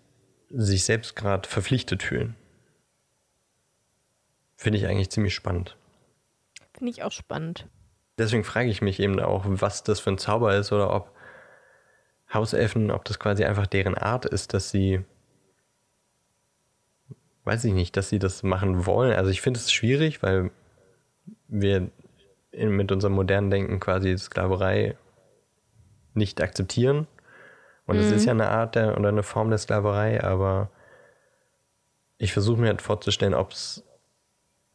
sich 0.48 0.84
selbst 0.84 1.16
gerade 1.16 1.48
verpflichtet 1.48 2.02
fühlen. 2.02 2.36
Finde 4.56 4.78
ich 4.78 4.86
eigentlich 4.86 5.10
ziemlich 5.10 5.34
spannend. 5.34 5.76
Finde 6.76 6.90
ich 6.90 7.02
auch 7.02 7.12
spannend. 7.12 7.68
Deswegen 8.18 8.44
frage 8.44 8.70
ich 8.70 8.80
mich 8.80 9.00
eben 9.00 9.20
auch, 9.20 9.44
was 9.46 9.82
das 9.82 10.00
für 10.00 10.10
ein 10.10 10.18
Zauber 10.18 10.56
ist 10.56 10.72
oder 10.72 10.94
ob 10.94 11.12
Hauselfen, 12.32 12.90
ob 12.90 13.04
das 13.04 13.18
quasi 13.18 13.44
einfach 13.44 13.66
deren 13.66 13.94
Art 13.94 14.24
ist, 14.24 14.54
dass 14.54 14.70
sie, 14.70 15.04
weiß 17.44 17.64
ich 17.64 17.74
nicht, 17.74 17.96
dass 17.96 18.08
sie 18.08 18.18
das 18.18 18.42
machen 18.42 18.86
wollen. 18.86 19.12
Also 19.12 19.30
ich 19.30 19.42
finde 19.42 19.60
es 19.60 19.70
schwierig, 19.70 20.22
weil 20.22 20.50
wir 21.48 21.90
mit 22.56 22.90
unserem 22.92 23.14
modernen 23.14 23.50
Denken 23.50 23.80
quasi 23.80 24.16
Sklaverei 24.16 24.96
nicht 26.14 26.40
akzeptieren. 26.40 27.06
Und 27.86 27.96
es 27.96 28.10
ist 28.10 28.24
ja 28.24 28.32
eine 28.32 28.48
Art 28.48 28.74
der, 28.74 28.98
oder 28.98 29.10
eine 29.10 29.22
Form 29.22 29.48
der 29.48 29.58
Sklaverei, 29.58 30.22
aber 30.24 30.70
ich 32.18 32.32
versuche 32.32 32.60
mir 32.60 32.68
halt 32.68 32.82
vorzustellen, 32.82 33.34
ob's 33.34 33.84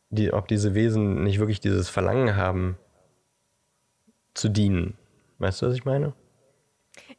die, 0.09 0.31
ob 0.31 0.47
diese 0.47 0.75
Wesen 0.75 1.23
nicht 1.23 1.39
wirklich 1.39 1.59
dieses 1.59 1.89
Verlangen 1.89 2.35
haben, 2.35 2.77
zu 4.33 4.49
dienen. 4.49 4.97
Weißt 5.39 5.61
du, 5.61 5.67
was 5.67 5.75
ich 5.75 5.85
meine? 5.85 6.13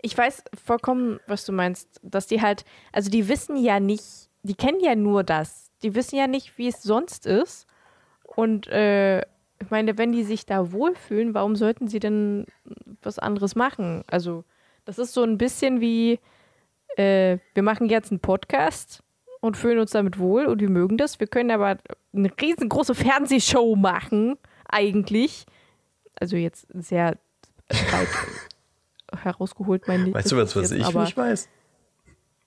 Ich 0.00 0.16
weiß 0.16 0.44
vollkommen, 0.64 1.20
was 1.26 1.44
du 1.44 1.52
meinst, 1.52 2.00
dass 2.02 2.26
die 2.26 2.40
halt, 2.40 2.64
also 2.92 3.10
die 3.10 3.28
wissen 3.28 3.56
ja 3.56 3.80
nicht, 3.80 4.30
die 4.42 4.54
kennen 4.54 4.80
ja 4.80 4.94
nur 4.94 5.24
das. 5.24 5.70
Die 5.82 5.94
wissen 5.94 6.16
ja 6.16 6.26
nicht, 6.26 6.56
wie 6.58 6.68
es 6.68 6.82
sonst 6.82 7.26
ist. 7.26 7.66
Und 8.24 8.66
äh, 8.68 9.22
ich 9.62 9.70
meine, 9.70 9.96
wenn 9.96 10.12
die 10.12 10.24
sich 10.24 10.44
da 10.44 10.72
wohlfühlen, 10.72 11.34
warum 11.34 11.56
sollten 11.56 11.88
sie 11.88 12.00
denn 12.00 12.46
was 13.02 13.18
anderes 13.18 13.54
machen? 13.54 14.02
Also, 14.08 14.44
das 14.84 14.98
ist 14.98 15.14
so 15.14 15.22
ein 15.22 15.38
bisschen 15.38 15.80
wie, 15.80 16.18
äh, 16.96 17.38
wir 17.54 17.62
machen 17.62 17.88
jetzt 17.88 18.10
einen 18.10 18.20
Podcast 18.20 19.02
und 19.40 19.56
fühlen 19.56 19.78
uns 19.78 19.92
damit 19.92 20.18
wohl 20.18 20.46
und 20.46 20.60
wir 20.60 20.68
mögen 20.68 20.96
das. 20.96 21.20
Wir 21.20 21.28
können 21.28 21.50
aber 21.50 21.78
eine 22.12 22.30
riesengroße 22.40 22.94
Fernsehshow 22.94 23.76
machen, 23.76 24.36
eigentlich. 24.68 25.46
Also 26.18 26.36
jetzt 26.36 26.66
sehr 26.74 27.18
weit 27.68 28.08
herausgeholt, 29.22 29.86
mein 29.86 30.06
Lied. 30.06 30.14
Weißt 30.14 30.32
du 30.32 30.36
was, 30.36 30.56
was 30.56 30.70
jetzt, 30.70 30.88
ich 30.88 30.94
nicht 30.94 31.16
weiß? 31.16 31.48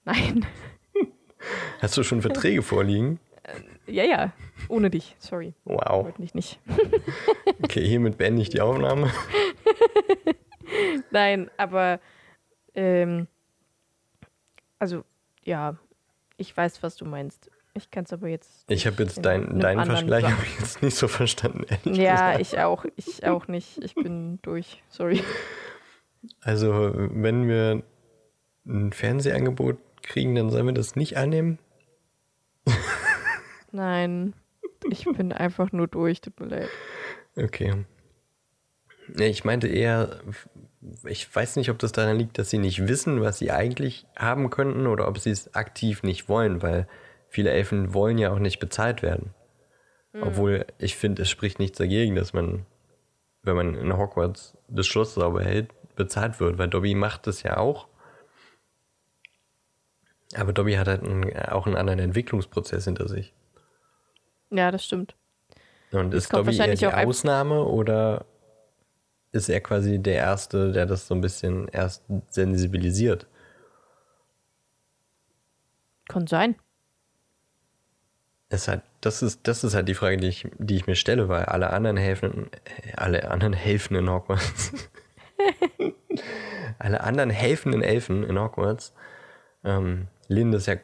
Nein. 0.03 0.45
Hast 1.79 1.97
du 1.97 2.03
schon 2.03 2.21
Verträge 2.21 2.61
vorliegen? 2.61 3.19
Ja, 3.87 4.03
ja. 4.03 4.31
Ohne 4.67 4.89
dich. 4.89 5.15
Sorry. 5.19 5.53
Wow. 5.65 6.05
Wollte 6.05 6.23
ich 6.23 6.33
nicht. 6.33 6.59
Okay, 7.63 7.85
hiermit 7.87 8.17
beende 8.17 8.41
ich 8.41 8.49
die 8.49 8.61
Aufnahme. 8.61 9.11
Nein, 11.11 11.49
aber 11.57 11.99
ähm, 12.75 13.27
also 14.77 15.03
ja, 15.43 15.77
ich 16.37 16.55
weiß, 16.55 16.83
was 16.83 16.95
du 16.95 17.05
meinst. 17.05 17.49
Ich 17.73 17.91
kann 17.91 18.03
es 18.05 18.13
aber 18.13 18.27
jetzt. 18.27 18.65
Ich 18.69 18.87
habe 18.87 19.03
jetzt 19.03 19.17
in 19.17 19.23
dein, 19.23 19.59
deinen 19.59 19.85
Vergleich 19.85 20.23
habe 20.23 20.43
ich 20.43 20.59
jetzt 20.59 20.81
nicht 20.81 20.95
so 20.95 21.07
verstanden, 21.07 21.65
Ja, 21.83 22.37
gesagt. 22.37 22.41
ich 22.41 22.59
auch. 22.59 22.85
Ich 22.95 23.25
auch 23.25 23.47
nicht. 23.47 23.83
Ich 23.83 23.95
bin 23.95 24.39
durch. 24.41 24.81
Sorry. 24.89 25.21
Also, 26.41 26.91
wenn 26.95 27.47
wir 27.47 27.83
ein 28.65 28.93
Fernsehangebot 28.93 29.77
kriegen, 30.03 30.35
dann 30.35 30.49
sollen 30.49 30.67
wir 30.67 30.73
das 30.73 30.95
nicht 30.95 31.17
annehmen? 31.17 31.59
Nein. 33.75 34.33
Ich 34.89 35.05
bin 35.05 35.31
einfach 35.31 35.71
nur 35.71 35.87
durch. 35.87 36.21
Tut 36.21 36.39
mir 36.39 36.47
leid. 36.47 36.69
Okay. 37.35 37.85
Ich 39.17 39.43
meinte 39.43 39.67
eher, 39.67 40.21
ich 41.03 41.33
weiß 41.33 41.55
nicht, 41.57 41.69
ob 41.69 41.79
das 41.79 41.91
daran 41.91 42.17
liegt, 42.17 42.37
dass 42.37 42.49
sie 42.49 42.57
nicht 42.57 42.87
wissen, 42.87 43.21
was 43.21 43.39
sie 43.39 43.51
eigentlich 43.51 44.05
haben 44.15 44.49
könnten 44.49 44.87
oder 44.87 45.07
ob 45.07 45.19
sie 45.19 45.31
es 45.31 45.53
aktiv 45.53 46.03
nicht 46.03 46.29
wollen, 46.29 46.61
weil 46.61 46.87
viele 47.27 47.51
Elfen 47.51 47.93
wollen 47.93 48.17
ja 48.17 48.31
auch 48.31 48.39
nicht 48.39 48.59
bezahlt 48.59 49.01
werden. 49.01 49.33
Obwohl 50.21 50.65
ich 50.77 50.95
finde, 50.95 51.23
es 51.23 51.29
spricht 51.29 51.59
nichts 51.59 51.77
dagegen, 51.77 52.15
dass 52.15 52.31
man, 52.31 52.65
wenn 53.43 53.55
man 53.55 53.75
in 53.75 53.97
Hogwarts 53.97 54.57
das 54.69 54.87
Schloss 54.87 55.13
sauber 55.13 55.43
hält, 55.43 55.71
bezahlt 55.97 56.39
wird, 56.39 56.57
weil 56.57 56.69
Dobby 56.69 56.95
macht 56.95 57.27
das 57.27 57.43
ja 57.43 57.57
auch. 57.57 57.87
Aber 60.35 60.53
Dobby 60.53 60.75
hat 60.75 60.87
halt 60.87 61.03
einen, 61.03 61.35
auch 61.49 61.67
einen 61.67 61.75
anderen 61.75 61.99
Entwicklungsprozess 61.99 62.85
hinter 62.85 63.09
sich. 63.09 63.33
Ja, 64.55 64.71
das 64.71 64.85
stimmt. 64.85 65.15
Und 65.91 66.13
ist 66.13 66.33
Dobby 66.33 66.57
eher 66.57 66.75
die 66.75 66.87
Ausnahme 66.87 67.63
oder 67.63 68.25
ist 69.31 69.49
er 69.49 69.61
quasi 69.61 69.99
der 69.99 70.15
Erste, 70.15 70.71
der 70.71 70.85
das 70.85 71.07
so 71.07 71.15
ein 71.15 71.21
bisschen 71.21 71.67
erst 71.69 72.03
sensibilisiert? 72.29 73.27
Kann 76.07 76.27
sein. 76.27 76.55
Es 78.49 78.67
hat, 78.67 78.83
das, 79.01 79.21
ist, 79.21 79.47
das 79.47 79.63
ist 79.63 79.73
halt 79.73 79.87
die 79.89 79.95
Frage, 79.95 80.17
die 80.17 80.27
ich, 80.27 80.47
die 80.57 80.75
ich 80.75 80.87
mir 80.87 80.95
stelle, 80.95 81.27
weil 81.29 81.45
alle 81.45 81.71
anderen 81.71 81.97
helfen, 81.97 82.49
alle 82.95 83.29
anderen 83.29 83.53
helfen 83.53 83.95
in 83.95 84.09
Hogwarts. 84.09 84.71
alle 86.79 87.01
anderen 87.01 87.29
helfenden 87.29 87.81
Elfen 87.81 88.23
in 88.23 88.39
Hogwarts 88.39 88.93
ähm, 89.63 90.07
lehnen 90.27 90.51
das 90.51 90.67
ja 90.67 90.75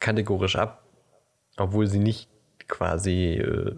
kategorisch 0.00 0.56
ab, 0.56 0.84
obwohl 1.56 1.86
sie 1.86 1.98
nicht 1.98 2.28
quasi 2.72 3.34
äh, 3.34 3.76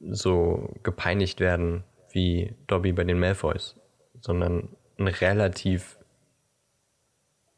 so 0.00 0.74
gepeinigt 0.82 1.40
werden 1.40 1.84
wie 2.10 2.54
Dobby 2.66 2.92
bei 2.92 3.04
den 3.04 3.20
Malfoys, 3.20 3.76
sondern 4.20 4.70
ein 4.98 5.08
relativ 5.08 5.98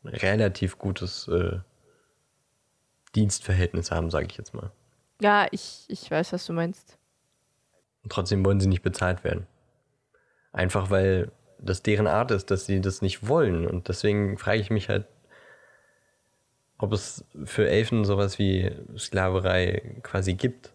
relativ 0.05 0.79
gutes 0.79 1.29
äh, 1.29 1.61
Dienstverhältnis 3.15 3.91
haben, 3.91 4.11
sage 4.11 4.27
ich 4.29 4.37
jetzt 4.37 4.55
mal. 4.55 4.73
Ja, 5.21 5.47
ich, 5.53 5.85
ich 5.89 6.11
weiß, 6.11 6.33
was 6.33 6.47
du 6.47 6.53
meinst. 6.53 6.99
Und 8.03 8.13
trotzdem 8.13 8.45
wollen 8.45 8.61
sie 8.61 8.69
nicht 8.69 8.83
bezahlt 8.83 9.23
werden. 9.23 9.47
Einfach 10.53 10.91
weil 10.91 11.31
das 11.61 11.83
deren 11.83 12.07
Art 12.07 12.31
ist, 12.31 12.51
dass 12.51 12.67
sie 12.67 12.81
das 12.81 13.03
nicht 13.03 13.29
wollen. 13.29 13.67
Und 13.67 13.89
deswegen 13.89 14.37
frage 14.39 14.61
ich 14.61 14.71
mich 14.71 14.89
halt, 14.89 15.07
ob 16.79 16.93
es 16.93 17.25
für 17.45 17.69
Elfen 17.69 18.05
sowas 18.05 18.39
wie 18.39 18.71
Sklaverei 18.97 19.97
quasi 20.03 20.35
gibt. 20.35 20.73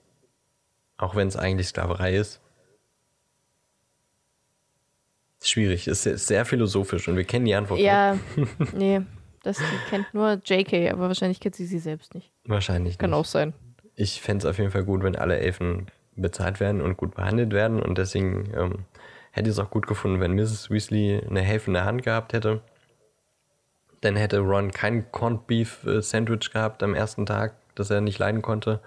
Auch 0.98 1.16
wenn 1.16 1.28
es 1.28 1.36
eigentlich 1.38 1.68
Sklaverei 1.68 2.16
ist. 2.16 2.42
Ist 5.40 5.50
schwierig, 5.50 5.88
ist 5.88 6.04
sehr, 6.04 6.14
ist 6.14 6.28
sehr 6.28 6.46
philosophisch 6.46 7.08
und 7.08 7.18
wir 7.18 7.24
kennen 7.26 7.46
die 7.46 7.56
Antwort. 7.56 7.78
nicht. 7.80 7.86
Ja, 7.88 8.18
nee. 8.74 9.02
Das 9.44 9.60
kennt 9.90 10.14
nur 10.14 10.40
JK, 10.46 10.92
aber 10.94 11.08
wahrscheinlich 11.10 11.42
kennt 11.42 11.56
sie 11.56 11.66
sie 11.66 11.80
selbst 11.80 12.16
nicht. 12.16 12.32
Wahrscheinlich 12.46 12.98
Kann 12.98 13.10
nicht. 13.10 13.20
auch 13.20 13.26
sein. 13.26 13.54
Ich 13.96 14.22
fände 14.22 14.46
es 14.46 14.50
auf 14.50 14.58
jeden 14.58 14.72
Fall 14.72 14.86
gut, 14.86 15.04
wenn 15.04 15.18
alle 15.18 15.38
Elfen 15.38 15.88
bezahlt 16.16 16.62
werden 16.62 16.82
und 16.82 16.96
gut 16.96 17.14
behandelt 17.16 17.52
werden. 17.52 17.82
Und 17.84 17.98
deswegen 17.98 18.54
ähm, 18.56 18.86
hätte 19.32 19.50
ich 19.50 19.56
es 19.56 19.60
auch 19.60 19.70
gut 19.70 19.86
gefunden, 19.86 20.22
wenn 20.22 20.34
Mrs. 20.36 20.70
Weasley 20.70 21.22
eine 21.30 21.42
helfende 21.42 21.84
Hand 21.84 22.04
gehabt 22.04 22.32
hätte. 22.32 22.62
Dann 24.04 24.18
hätte 24.18 24.40
Ron 24.40 24.72
kein 24.72 25.10
Corned 25.14 25.48
Beef 25.48 25.86
äh, 25.86 26.02
Sandwich 26.02 26.52
gehabt 26.52 26.84
am 26.84 26.94
ersten 26.94 27.26
Tag, 27.26 27.56
das 27.76 27.90
er 27.90 28.02
nicht 28.02 28.20
leiden 28.20 28.42
konnte. 28.42 28.82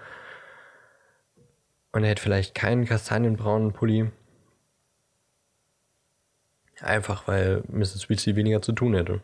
Und 1.91 2.03
er 2.03 2.11
hätte 2.11 2.21
vielleicht 2.21 2.53
keinen 2.53 2.85
kastanienbraunen 2.85 3.73
Pulli. 3.73 4.11
Einfach 6.81 7.27
weil 7.27 7.63
Mrs. 7.67 8.09
Weasley 8.09 8.35
weniger 8.35 8.61
zu 8.61 8.73
tun 8.73 8.93
hätte. 8.93 9.21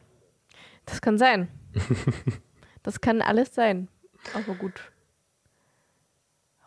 Das 0.87 0.99
kann 0.99 1.19
sein. 1.19 1.47
das 2.83 2.99
kann 2.99 3.21
alles 3.21 3.53
sein. 3.53 3.87
Aber 4.33 4.55
gut. 4.55 4.91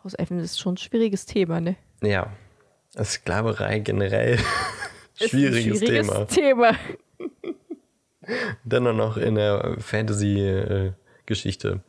Hauselfen 0.05 0.39
ist 0.39 0.57
schon 0.57 0.75
ein 0.75 0.77
schwieriges 0.77 1.25
Thema, 1.25 1.59
ne? 1.59 1.75
Ja, 2.01 2.31
Sklaverei 3.03 3.79
generell. 3.79 4.39
Schwieriges, 5.15 5.79
schwieriges 5.79 6.27
Thema. 6.27 6.27
Thema. 6.27 6.71
Dann 8.63 8.95
noch 8.95 9.17
in 9.17 9.35
der 9.35 9.75
Fantasy-Geschichte. 9.79 11.81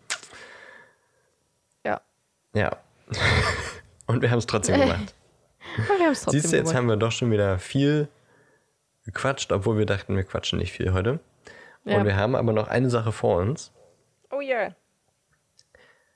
Ja. 1.85 2.01
Ja. 2.55 2.77
Und 4.07 4.23
wir 4.23 4.31
haben 4.31 4.39
es 4.39 4.47
trotzdem 4.47 4.81
gemacht. 4.81 5.15
Aber 5.77 5.99
wir 5.99 6.07
haben 6.07 6.13
es 6.13 6.23
trotzdem 6.23 6.41
Siehst 6.41 6.53
du, 6.53 6.57
jetzt 6.57 6.67
gemacht. 6.67 6.77
haben 6.77 6.89
wir 6.89 6.97
doch 6.97 7.13
schon 7.13 7.31
wieder 7.31 7.59
viel 7.59 8.09
gequatscht, 9.05 9.53
obwohl 9.53 9.79
wir 9.79 9.87
dachten, 9.87 10.17
wir 10.17 10.25
quatschen 10.25 10.59
nicht 10.59 10.73
viel 10.73 10.93
heute. 10.93 11.21
Ja. 11.85 11.99
Und 11.99 12.05
wir 12.05 12.17
haben 12.17 12.35
aber 12.35 12.53
noch 12.53 12.69
eine 12.69 12.91
Sache 12.91 13.13
vor 13.13 13.39
uns. 13.39 13.73
Oh 14.31 14.41
ja. 14.41 14.75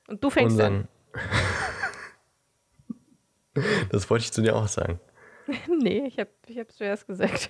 Und 0.07 0.23
du 0.23 0.29
fängst 0.29 0.53
Unseren 0.53 0.87
das 3.91 4.09
wollte 4.09 4.25
ich 4.25 4.33
zu 4.33 4.41
dir 4.41 4.55
auch 4.55 4.67
sagen. 4.67 4.99
an. 5.47 5.77
Nee, 5.79 6.05
ich 6.07 6.19
habe 6.19 6.29
ich 6.47 6.57
hab's 6.57 6.75
zuerst 6.75 7.07
gesagt. 7.07 7.49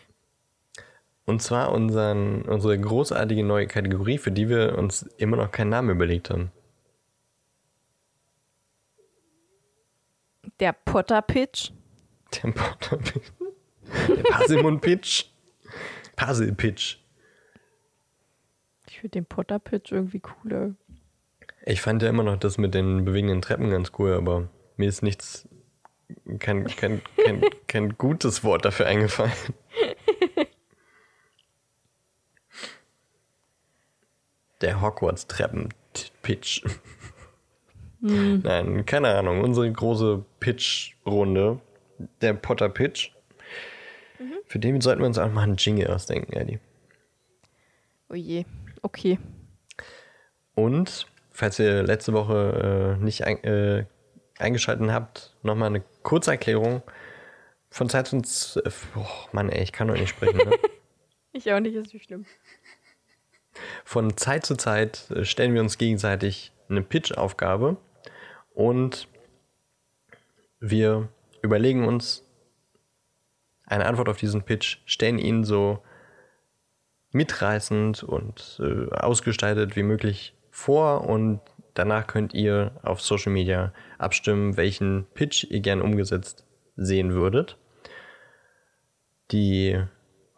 Und 1.26 1.42
zwar 1.42 1.72
unseren, 1.72 2.42
unsere 2.44 2.78
großartige 2.78 3.44
neue 3.44 3.68
Kategorie, 3.68 4.18
für 4.18 4.32
die 4.32 4.50
wir 4.50 4.78
uns 4.78 5.04
immer 5.18 5.38
noch 5.38 5.52
keinen 5.52 5.70
Namen 5.70 5.90
überlegt 5.90 6.30
haben. 6.30 6.52
Der 10.60 10.74
Potter-Pitch. 10.74 11.72
Der 12.34 12.52
Potter 12.52 13.00
Der 14.08 14.24
Parsimon-Pitch. 14.24 15.26
Puzzle-Pitch. 16.16 16.98
Ich 18.88 19.00
finde 19.00 19.12
den 19.12 19.26
Potter-Pitch 19.26 19.92
irgendwie 19.92 20.20
cooler. 20.20 20.76
Ich 21.66 21.82
fand 21.82 22.02
ja 22.02 22.10
immer 22.10 22.24
noch 22.24 22.38
das 22.38 22.58
mit 22.58 22.74
den 22.74 23.06
bewegenden 23.06 23.42
Treppen 23.42 23.70
ganz 23.70 23.92
cool, 23.98 24.14
aber 24.14 24.50
mir 24.78 24.90
ist 24.90 25.02
nichts, 25.02 25.48
kein, 26.40 26.68
kein, 26.68 27.02
kein, 27.18 27.42
kein 27.68 27.98
gutes 27.98 28.44
Wort 28.44 28.66
dafür 28.66 28.88
eingefallen. 28.88 29.32
Der 34.64 34.82
Hogwarts-Treppen-Pitch. 34.82 36.64
Nein, 38.00 38.86
keine 38.86 39.10
Ahnung. 39.10 39.42
Unsere 39.42 39.72
große 39.72 40.26
Pitch-Runde, 40.40 41.60
der 42.22 42.34
Potter-Pitch. 42.34 43.12
Für 44.48 44.60
den 44.60 44.82
sollten 44.82 45.02
wir 45.02 45.08
uns 45.08 45.18
auch 45.18 45.32
mal 45.32 45.44
einen 45.44 45.58
Jingle 45.58 45.88
ausdenken, 45.88 46.34
Eddie. 46.34 46.60
Oh 48.10 48.16
je. 48.16 48.46
Okay. 48.82 49.20
Und, 50.56 51.08
falls 51.32 51.60
ihr 51.60 51.84
letzte 51.84 52.14
Woche 52.14 52.98
äh, 53.00 53.04
nicht 53.04 53.26
ein, 53.26 53.44
äh, 53.44 53.86
eingeschaltet 54.38 54.90
habt, 54.92 55.36
nochmal 55.44 55.70
eine 55.70 55.84
Kurzerklärung. 56.04 56.84
Von 57.70 57.90
Zeit 57.90 58.08
zu 58.08 58.22
Zeit. 58.22 58.72
Oh 58.96 59.06
Mann, 59.32 59.50
ey, 59.50 59.64
ich 59.64 59.72
kann 59.72 59.88
doch 59.88 59.96
nicht 59.96 60.10
sprechen. 60.10 60.38
Ne? 60.38 60.52
Ich 61.36 61.52
auch 61.52 61.60
nicht, 61.60 61.74
ist 61.74 61.92
nicht 61.92 62.06
schlimm. 62.06 62.28
Von 63.86 64.18
Zeit 64.18 64.46
zu 64.46 64.56
Zeit 64.56 65.10
äh, 65.12 65.26
stellen 65.26 65.54
wir 65.54 65.62
uns 65.62 65.78
gegenseitig 65.78 66.52
eine 66.70 66.82
Pitch-Aufgabe 66.82 67.78
und 68.54 69.08
wir 70.60 71.10
überlegen 71.42 71.86
uns 71.86 72.24
eine 73.66 73.86
Antwort 73.86 74.10
auf 74.10 74.18
diesen 74.18 74.44
Pitch, 74.44 74.78
stellen 74.86 75.20
ihn 75.20 75.44
so 75.44 75.84
mitreißend 77.12 78.04
und 78.04 78.60
äh, 78.62 78.94
ausgestaltet 78.94 79.76
wie 79.76 79.84
möglich 79.84 80.34
vor 80.50 81.08
und 81.08 81.42
danach 81.74 82.08
könnt 82.08 82.34
ihr 82.34 82.72
auf 82.84 83.02
Social 83.02 83.32
Media 83.32 83.74
abstimmen, 83.98 84.58
welchen 84.58 85.06
Pitch 85.14 85.46
ihr 85.50 85.60
gern 85.60 85.82
umgesetzt 85.82 86.46
sehen 86.76 87.14
würdet. 87.14 87.58
Die 89.32 89.82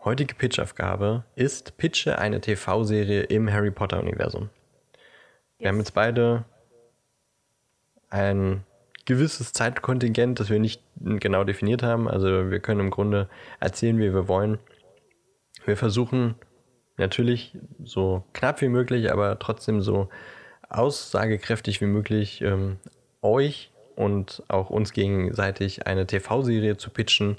heutige 0.06 0.36
Pitchaufgabe 0.36 1.24
ist 1.36 1.78
Pitche 1.78 2.20
eine 2.20 2.40
TV-Serie 2.40 3.24
im 3.24 3.52
Harry 3.52 3.72
Potter-Universum. 3.72 4.50
Wir 5.58 5.70
haben 5.70 5.80
jetzt 5.80 5.96
beide 5.96 6.46
ein 8.10 8.64
gewisses 9.06 9.52
Zeitkontingent, 9.52 10.40
das 10.40 10.52
wir 10.52 10.60
nicht 10.60 10.82
genau 10.96 11.44
definiert 11.44 11.82
haben. 11.82 12.08
Also 12.08 12.52
wir 12.52 12.60
können 12.60 12.82
im 12.82 12.92
Grunde 12.92 13.28
erzählen, 13.60 13.98
wie 13.98 14.14
wir 14.14 14.28
wollen. 14.28 14.60
Wir 15.66 15.76
versuchen 15.76 16.36
natürlich 16.98 17.58
so 17.84 18.24
knapp 18.34 18.62
wie 18.62 18.70
möglich, 18.70 19.12
aber 19.12 19.40
trotzdem 19.40 19.82
so 19.82 20.10
aussagekräftig 20.70 21.82
wie 21.82 21.88
möglich 21.88 22.42
ähm, 22.42 22.78
euch 23.24 23.72
und 23.96 24.44
auch 24.50 24.70
uns 24.70 24.94
gegenseitig 24.94 25.88
eine 25.88 26.06
TV-Serie 26.06 26.78
zu 26.78 26.92
pitchen, 26.92 27.38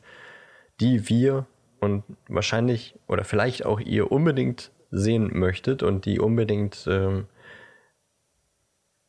die 0.81 1.09
wir 1.09 1.47
und 1.87 2.05
wahrscheinlich 2.29 2.95
oder 3.09 3.25
vielleicht 3.25 3.65
auch 3.65 3.81
ihr 3.81 4.13
unbedingt 4.13 4.71
sehen 4.91 5.31
möchtet 5.33 5.83
und 5.83 6.05
die 6.05 6.21
unbedingt 6.21 6.87
ähm, 6.91 7.27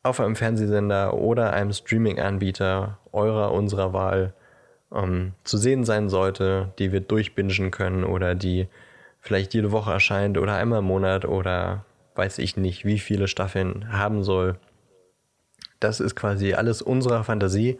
auf 0.02 0.20
einem 0.20 0.36
Fernsehsender 0.36 1.14
oder 1.14 1.52
einem 1.52 1.72
Streaming-Anbieter 1.72 2.98
eurer, 3.12 3.52
unserer 3.52 3.92
Wahl 3.92 4.32
ähm, 4.92 5.32
zu 5.44 5.58
sehen 5.58 5.84
sein 5.84 6.08
sollte, 6.08 6.72
die 6.78 6.92
wir 6.92 7.00
durchbingen 7.00 7.70
können 7.70 8.04
oder 8.04 8.34
die 8.34 8.68
vielleicht 9.20 9.54
jede 9.54 9.72
Woche 9.72 9.92
erscheint 9.92 10.38
oder 10.38 10.54
einmal 10.54 10.78
im 10.78 10.86
Monat 10.86 11.24
oder 11.24 11.84
weiß 12.14 12.38
ich 12.38 12.56
nicht, 12.56 12.84
wie 12.84 12.98
viele 12.98 13.28
Staffeln 13.28 13.92
haben 13.92 14.22
soll. 14.24 14.56
Das 15.80 16.00
ist 16.00 16.16
quasi 16.16 16.54
alles 16.54 16.82
unserer 16.82 17.24
Fantasie. 17.24 17.78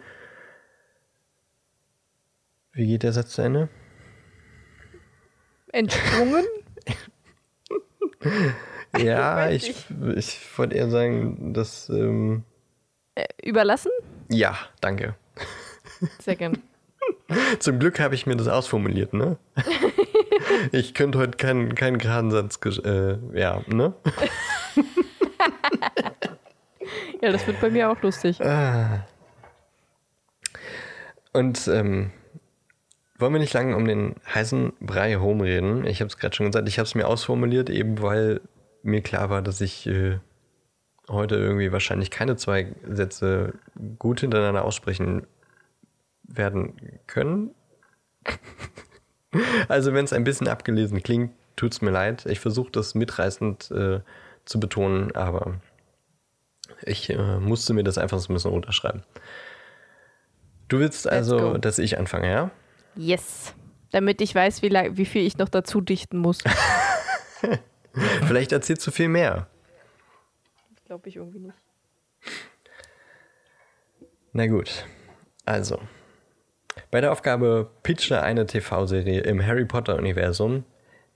Wie 2.72 2.86
geht 2.86 3.03
der 3.03 3.12
Satz 3.12 3.30
zu 3.30 3.42
Ende? 3.42 3.68
Entsprungen? 5.73 6.45
ja, 8.99 9.51
ich, 9.51 9.75
ich 10.16 10.59
wollte 10.59 10.77
eher 10.77 10.91
sagen, 10.91 11.53
dass. 11.53 11.89
Ähm, 11.89 12.45
äh, 13.14 13.27
überlassen? 13.43 13.91
Ja, 14.31 14.57
danke. 14.81 15.14
Sehr 16.21 16.37
gern. 16.37 16.62
Zum 17.59 17.79
Glück 17.79 18.01
habe 18.01 18.14
ich 18.14 18.27
mir 18.27 18.37
das 18.37 18.49
ausformuliert, 18.49 19.14
ne? 19.14 19.39
ich 20.73 20.95
könnte 20.95 21.19
heute 21.19 21.37
keinen 21.37 21.75
kein 21.75 21.99
geraden 21.99 22.31
Satz, 22.31 22.59
äh, 22.85 23.16
ja, 23.35 23.62
ne? 23.66 23.95
ja, 27.23 27.33
das 27.33 27.47
wird 27.47 27.61
bei 27.61 27.71
mir 27.71 27.91
auch 27.91 28.01
lustig. 28.03 28.41
Ah. 28.43 29.07
Und 31.33 31.69
ähm, 31.69 32.11
wollen 33.19 33.33
wir 33.33 33.41
nicht 33.41 33.55
lange 33.55 33.77
um 33.77 33.87
den 33.87 34.14
heißen 34.33 34.75
Brei 34.81 35.11
herumreden? 35.11 35.85
Ich 35.87 36.01
habe 36.01 36.09
es 36.09 36.19
gerade 36.19 36.35
schon 36.35 36.47
gesagt, 36.47 36.69
ich 36.69 36.79
habe 36.79 36.87
es 36.87 36.95
mir 36.95 37.09
ausformuliert, 37.09 37.69
eben 37.69 38.01
weil 38.01 38.41
mir 38.83 39.03
klar 39.03 39.29
war, 39.29 39.43
dass 39.43 39.61
ich 39.61 39.87
äh, 39.87 40.19
heute 41.09 41.37
irgendwie 41.37 41.73
wahrscheinlich 41.73 42.11
keine 42.11 42.37
zwei 42.37 42.75
Sätze 42.87 43.55
gut 43.99 44.21
hintereinander 44.21 44.64
aussprechen 44.64 45.27
werden 46.23 47.01
können. 47.07 47.55
also 49.69 49.93
wenn 49.95 50.05
es 50.05 50.12
ein 50.12 50.25
bisschen 50.25 50.49
abgelesen 50.49 51.03
klingt, 51.03 51.33
tut 51.57 51.73
es 51.73 51.83
mir 51.83 51.91
leid. 51.91 52.27
Ich 52.27 52.41
versuche 52.41 52.71
das 52.71 52.95
mitreißend 52.95 53.71
äh, 53.71 54.01
zu 54.45 54.61
betonen, 54.61 55.14
aber 55.16 55.61
ich 56.83 57.11
äh, 57.11 57.39
musste 57.39 57.75
mir 57.75 57.85
das 57.85 57.99
einfach 57.99 58.19
so 58.19 58.33
ein 58.33 58.35
bisschen 58.35 58.53
runterschreiben. 58.53 59.03
Du 60.69 60.79
willst 60.79 61.09
also, 61.09 61.57
dass 61.57 61.79
ich 61.79 61.99
anfange, 61.99 62.31
ja? 62.31 62.51
Yes. 62.99 63.55
Damit 63.92 64.20
ich 64.20 64.34
weiß, 64.34 64.61
wie, 64.62 64.70
wie 64.70 65.07
viel 65.07 65.24
ich 65.24 65.38
noch 65.38 65.49
dazu 65.49 65.80
dichten 65.80 66.18
muss. 66.18 66.40
Vielleicht 68.26 68.53
erzählst 68.53 68.86
du 68.86 68.90
viel 68.90 69.09
mehr. 69.09 69.46
Glaube 70.84 71.09
ich 71.09 71.16
irgendwie 71.16 71.38
nicht. 71.38 71.55
Na 74.32 74.46
gut. 74.46 74.84
Also, 75.44 75.80
bei 76.90 77.01
der 77.01 77.12
Aufgabe 77.12 77.70
Pitche 77.82 78.20
eine 78.20 78.46
TV-Serie 78.46 79.20
im 79.20 79.46
Harry 79.46 79.64
Potter-Universum 79.64 80.64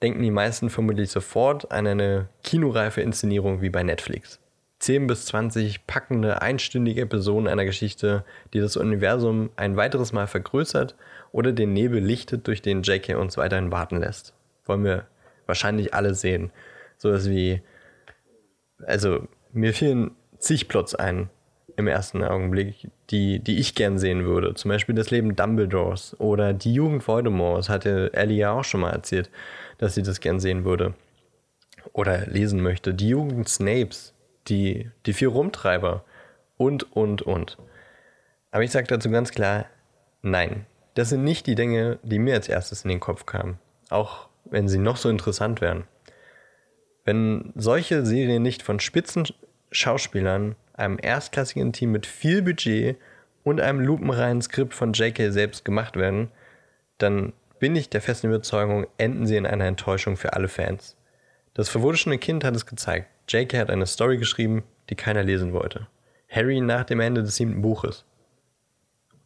denken 0.02 0.22
die 0.22 0.30
meisten 0.30 0.70
vermutlich 0.70 1.10
sofort 1.10 1.70
an 1.72 1.86
eine 1.86 2.28
kinoreife 2.44 3.00
Inszenierung 3.00 3.60
wie 3.60 3.70
bei 3.70 3.82
Netflix. 3.82 4.38
10 4.78 5.06
bis 5.06 5.26
20 5.26 5.86
packende, 5.86 6.42
einstündige 6.42 7.02
Episoden 7.02 7.46
einer 7.46 7.64
Geschichte, 7.64 8.24
die 8.52 8.60
das 8.60 8.76
Universum 8.76 9.50
ein 9.56 9.76
weiteres 9.76 10.12
Mal 10.12 10.26
vergrößert 10.26 10.96
oder 11.32 11.52
den 11.52 11.72
Nebel 11.72 12.00
lichtet, 12.00 12.46
durch 12.46 12.62
den 12.62 12.82
JK 12.82 13.16
uns 13.16 13.36
weiterhin 13.36 13.72
warten 13.72 13.96
lässt. 13.96 14.34
Wollen 14.66 14.84
wir 14.84 15.06
wahrscheinlich 15.46 15.94
alle 15.94 16.14
sehen. 16.14 16.52
Sowas 16.98 17.28
wie, 17.28 17.62
also 18.86 19.26
mir 19.52 19.72
fielen 19.72 20.12
zig 20.38 20.68
Plots 20.68 20.94
ein 20.94 21.30
im 21.76 21.88
ersten 21.88 22.22
Augenblick, 22.22 22.90
die, 23.10 23.38
die 23.38 23.58
ich 23.58 23.74
gern 23.74 23.98
sehen 23.98 24.24
würde. 24.24 24.54
Zum 24.54 24.68
Beispiel 24.68 24.94
das 24.94 25.10
Leben 25.10 25.34
Dumbledores 25.36 26.18
oder 26.20 26.52
die 26.52 26.74
Jugend 26.74 27.06
Voldemorts, 27.06 27.68
hatte 27.68 28.12
Ellie 28.12 28.38
ja 28.38 28.52
auch 28.52 28.64
schon 28.64 28.82
mal 28.82 28.92
erzählt, 28.92 29.30
dass 29.78 29.94
sie 29.94 30.02
das 30.02 30.20
gern 30.20 30.38
sehen 30.38 30.64
würde 30.64 30.94
oder 31.92 32.26
lesen 32.26 32.60
möchte. 32.60 32.94
Die 32.94 33.08
Jugend 33.08 33.48
Snapes, 33.48 34.12
die, 34.48 34.90
die 35.06 35.12
vier 35.12 35.28
Rumtreiber 35.28 36.04
und, 36.56 36.94
und, 36.94 37.22
und. 37.22 37.56
Aber 38.50 38.62
ich 38.62 38.70
sage 38.70 38.86
dazu 38.86 39.10
ganz 39.10 39.30
klar, 39.30 39.66
nein, 40.20 40.66
das 40.94 41.08
sind 41.08 41.24
nicht 41.24 41.46
die 41.46 41.54
Dinge, 41.54 41.98
die 42.02 42.18
mir 42.18 42.34
als 42.34 42.48
erstes 42.48 42.84
in 42.84 42.90
den 42.90 43.00
Kopf 43.00 43.26
kamen, 43.26 43.58
auch 43.88 44.28
wenn 44.44 44.68
sie 44.68 44.78
noch 44.78 44.96
so 44.96 45.08
interessant 45.08 45.60
wären. 45.60 45.84
Wenn 47.04 47.52
solche 47.56 48.04
Serien 48.04 48.42
nicht 48.42 48.62
von 48.62 48.78
Spitzenschauspielern, 48.78 50.54
einem 50.74 50.98
erstklassigen 51.00 51.72
Team 51.72 51.92
mit 51.92 52.06
viel 52.06 52.42
Budget 52.42 52.96
und 53.44 53.60
einem 53.60 53.80
lupenreinen 53.80 54.42
Skript 54.42 54.74
von 54.74 54.92
JK 54.92 55.32
selbst 55.32 55.64
gemacht 55.64 55.96
werden, 55.96 56.30
dann 56.98 57.32
bin 57.58 57.76
ich 57.76 57.88
der 57.88 58.02
festen 58.02 58.28
Überzeugung, 58.28 58.86
enden 58.98 59.26
sie 59.26 59.36
in 59.36 59.46
einer 59.46 59.66
Enttäuschung 59.66 60.16
für 60.16 60.32
alle 60.32 60.48
Fans. 60.48 60.96
Das 61.54 61.68
verwunschene 61.68 62.18
Kind 62.18 62.44
hat 62.44 62.56
es 62.56 62.66
gezeigt. 62.66 63.08
JK 63.28 63.58
hat 63.58 63.70
eine 63.70 63.86
Story 63.86 64.18
geschrieben, 64.18 64.64
die 64.90 64.94
keiner 64.94 65.22
lesen 65.22 65.52
wollte. 65.52 65.86
Harry 66.28 66.60
nach 66.60 66.84
dem 66.84 67.00
Ende 67.00 67.22
des 67.22 67.36
siebten 67.36 67.62
Buches. 67.62 68.04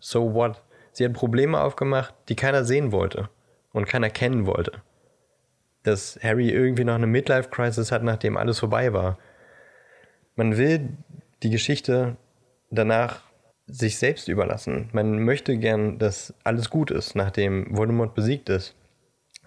So 0.00 0.34
what? 0.34 0.62
Sie 0.96 1.04
hat 1.04 1.12
Probleme 1.12 1.60
aufgemacht, 1.60 2.14
die 2.30 2.36
keiner 2.36 2.64
sehen 2.64 2.90
wollte 2.90 3.28
und 3.74 3.86
keiner 3.86 4.08
kennen 4.08 4.46
wollte. 4.46 4.80
Dass 5.82 6.18
Harry 6.22 6.48
irgendwie 6.48 6.84
noch 6.84 6.94
eine 6.94 7.06
Midlife-Crisis 7.06 7.92
hat, 7.92 8.02
nachdem 8.02 8.38
alles 8.38 8.60
vorbei 8.60 8.94
war. 8.94 9.18
Man 10.36 10.56
will 10.56 10.88
die 11.42 11.50
Geschichte 11.50 12.16
danach 12.70 13.24
sich 13.66 13.98
selbst 13.98 14.28
überlassen. 14.28 14.88
Man 14.92 15.22
möchte 15.22 15.58
gern, 15.58 15.98
dass 15.98 16.32
alles 16.44 16.70
gut 16.70 16.90
ist, 16.90 17.14
nachdem 17.14 17.76
Voldemort 17.76 18.14
besiegt 18.14 18.48
ist. 18.48 18.74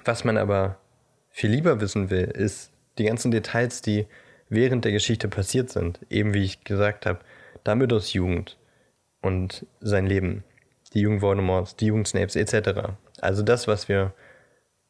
Was 0.05 0.23
man 0.23 0.37
aber 0.37 0.77
viel 1.31 1.49
lieber 1.49 1.81
wissen 1.81 2.11
will, 2.11 2.25
ist 2.25 2.71
die 2.99 3.05
ganzen 3.05 3.31
Details, 3.31 3.81
die 3.81 4.05
während 4.49 4.85
der 4.85 4.91
Geschichte 4.91 5.27
passiert 5.27 5.71
sind. 5.71 5.99
Eben 6.11 6.35
wie 6.35 6.43
ich 6.43 6.63
gesagt 6.63 7.07
habe, 7.07 7.21
Dumbledores 7.63 8.13
Jugend 8.13 8.59
und 9.23 9.65
sein 9.79 10.05
Leben, 10.05 10.43
die 10.93 11.01
Jugend 11.01 11.21
Voldemorts, 11.21 11.75
die 11.75 11.87
Jugend 11.87 12.07
Snapes 12.07 12.35
etc. 12.35 12.93
Also 13.21 13.43
das, 13.43 13.67
was 13.67 13.89
wir 13.89 14.13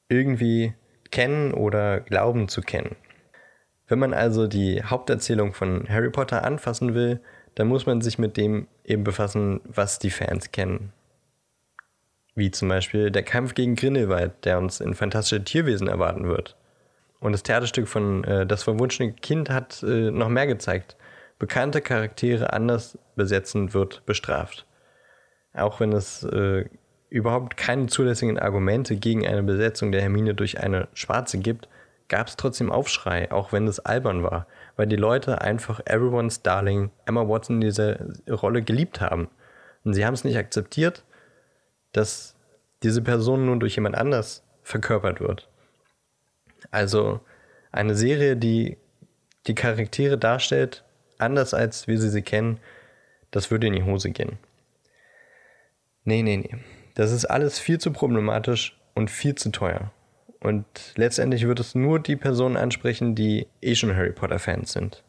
irgendwie 0.07 0.73
kennen 1.11 1.53
oder 1.53 1.99
glauben 1.99 2.47
zu 2.47 2.61
kennen. 2.61 2.95
Wenn 3.87 3.99
man 3.99 4.13
also 4.13 4.47
die 4.47 4.83
Haupterzählung 4.83 5.53
von 5.53 5.87
Harry 5.89 6.11
Potter 6.11 6.43
anfassen 6.43 6.93
will, 6.93 7.19
dann 7.55 7.67
muss 7.67 7.85
man 7.85 8.01
sich 8.01 8.19
mit 8.19 8.37
dem 8.37 8.67
eben 8.85 9.03
befassen, 9.03 9.61
was 9.65 9.99
die 9.99 10.11
Fans 10.11 10.51
kennen. 10.51 10.93
Wie 12.35 12.51
zum 12.51 12.69
Beispiel 12.69 13.11
der 13.11 13.23
Kampf 13.23 13.55
gegen 13.55 13.75
Grindelwald, 13.75 14.45
der 14.45 14.59
uns 14.59 14.79
in 14.79 14.93
Fantastische 14.93 15.43
Tierwesen 15.43 15.87
erwarten 15.87 16.25
wird. 16.25 16.55
Und 17.19 17.33
das 17.33 17.43
Theaterstück 17.43 17.87
von 17.87 18.23
äh, 18.23 18.45
Das 18.45 18.63
verwunschene 18.63 19.11
Kind 19.13 19.49
hat 19.49 19.83
äh, 19.83 20.11
noch 20.11 20.29
mehr 20.29 20.47
gezeigt. 20.47 20.95
Bekannte 21.37 21.81
Charaktere 21.81 22.53
anders 22.53 22.97
besetzen 23.15 23.73
wird 23.73 24.05
bestraft. 24.05 24.65
Auch 25.53 25.79
wenn 25.79 25.93
es 25.93 26.23
äh, 26.23 26.65
überhaupt 27.09 27.57
keine 27.57 27.87
zulässigen 27.87 28.37
Argumente 28.37 28.95
gegen 28.95 29.27
eine 29.27 29.43
Besetzung 29.43 29.91
der 29.91 30.01
Hermine 30.01 30.35
durch 30.35 30.59
eine 30.59 30.87
Schwarze 30.93 31.39
gibt, 31.39 31.67
gab 32.07 32.27
es 32.27 32.37
trotzdem 32.37 32.71
Aufschrei, 32.71 33.31
auch 33.31 33.51
wenn 33.51 33.67
es 33.67 33.79
albern 33.79 34.23
war, 34.23 34.47
weil 34.75 34.87
die 34.87 34.95
Leute 34.95 35.41
einfach 35.41 35.79
Everyone's 35.85 36.41
Darling 36.41 36.91
Emma 37.05 37.27
Watson 37.27 37.57
in 37.57 37.61
dieser 37.61 37.99
Rolle 38.29 38.61
geliebt 38.61 38.99
haben. 38.99 39.29
Und 39.83 39.93
sie 39.93 40.05
haben 40.05 40.13
es 40.13 40.23
nicht 40.23 40.37
akzeptiert, 40.37 41.03
dass 41.93 42.35
diese 42.83 43.01
Person 43.01 43.45
nun 43.45 43.59
durch 43.59 43.75
jemand 43.75 43.95
anders 43.95 44.43
verkörpert 44.63 45.19
wird. 45.19 45.49
Also 46.71 47.21
eine 47.71 47.95
Serie, 47.95 48.35
die 48.35 48.77
die 49.47 49.55
Charaktere 49.55 50.17
darstellt, 50.17 50.83
anders 51.17 51.53
als 51.53 51.87
wir 51.87 51.99
sie 51.99 52.09
sie 52.09 52.21
kennen, 52.21 52.59
das 53.31 53.51
würde 53.51 53.67
in 53.67 53.73
die 53.73 53.83
Hose 53.83 54.09
gehen. 54.09 54.37
Nee, 56.03 56.21
nee, 56.23 56.37
nee. 56.37 56.55
Das 56.95 57.11
ist 57.11 57.25
alles 57.25 57.59
viel 57.59 57.77
zu 57.79 57.91
problematisch 57.91 58.77
und 58.93 59.09
viel 59.11 59.35
zu 59.35 59.51
teuer. 59.51 59.91
Und 60.41 60.65
letztendlich 60.95 61.45
wird 61.47 61.59
es 61.59 61.75
nur 61.75 61.99
die 61.99 62.15
Personen 62.15 62.57
ansprechen, 62.57 63.13
die 63.15 63.47
eh 63.61 63.75
schon 63.75 63.95
Harry 63.95 64.11
Potter-Fans 64.11 64.71
sind. 64.71 65.03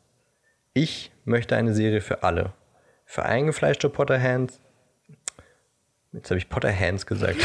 Ich 0.75 1.13
möchte 1.25 1.57
eine 1.57 1.75
Serie 1.75 2.01
für 2.01 2.23
alle. 2.23 2.53
Für 3.05 3.25
eingefleischte 3.25 3.89
Potterhands. 3.89 4.61
Jetzt 6.13 6.31
habe 6.31 6.39
ich 6.39 6.49
Potterhands 6.49 7.07
gesagt. 7.07 7.39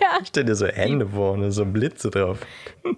Ja, 0.00 0.20
Ich 0.22 0.28
stelle 0.28 0.46
dir 0.46 0.54
so 0.54 0.66
Hände 0.66 1.08
vor 1.08 1.32
und 1.32 1.50
so 1.50 1.64
Blitze 1.66 2.08
drauf. 2.10 2.38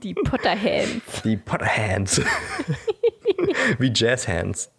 die 0.03 0.15
Potterhands. 0.15 1.23
Die 1.25 1.37
Potterhands. 1.39 2.21
Wie 3.79 3.91
Jazzhands. 3.93 4.71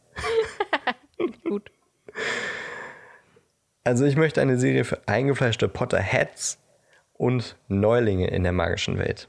Also 3.83 4.05
ich 4.05 4.15
möchte 4.15 4.41
eine 4.41 4.57
Serie 4.57 4.83
für 4.83 5.07
eingefleischte 5.07 5.67
Potterheads 5.67 6.59
und 7.13 7.57
Neulinge 7.67 8.27
in 8.27 8.43
der 8.43 8.51
magischen 8.51 8.97
Welt. 8.99 9.27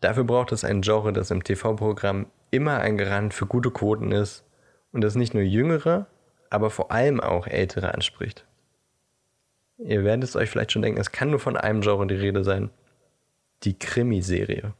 Dafür 0.00 0.24
braucht 0.24 0.52
es 0.52 0.64
ein 0.64 0.80
Genre, 0.80 1.12
das 1.12 1.30
im 1.30 1.42
TV-Programm 1.42 2.26
immer 2.50 2.78
ein 2.80 2.96
Garant 2.96 3.34
für 3.34 3.46
gute 3.46 3.70
Quoten 3.70 4.12
ist 4.12 4.44
und 4.92 5.02
das 5.02 5.14
nicht 5.14 5.34
nur 5.34 5.42
jüngere, 5.42 6.06
aber 6.48 6.70
vor 6.70 6.90
allem 6.90 7.20
auch 7.20 7.46
ältere 7.46 7.92
anspricht. 7.92 8.46
Ihr 9.78 10.04
werdet 10.04 10.24
es 10.24 10.36
euch 10.36 10.48
vielleicht 10.48 10.72
schon 10.72 10.82
denken, 10.82 11.00
es 11.00 11.12
kann 11.12 11.30
nur 11.30 11.40
von 11.40 11.56
einem 11.56 11.82
Genre 11.82 12.06
die 12.06 12.14
Rede 12.14 12.44
sein. 12.44 12.70
Die 13.62 13.78
Krimiserie. 13.78 14.72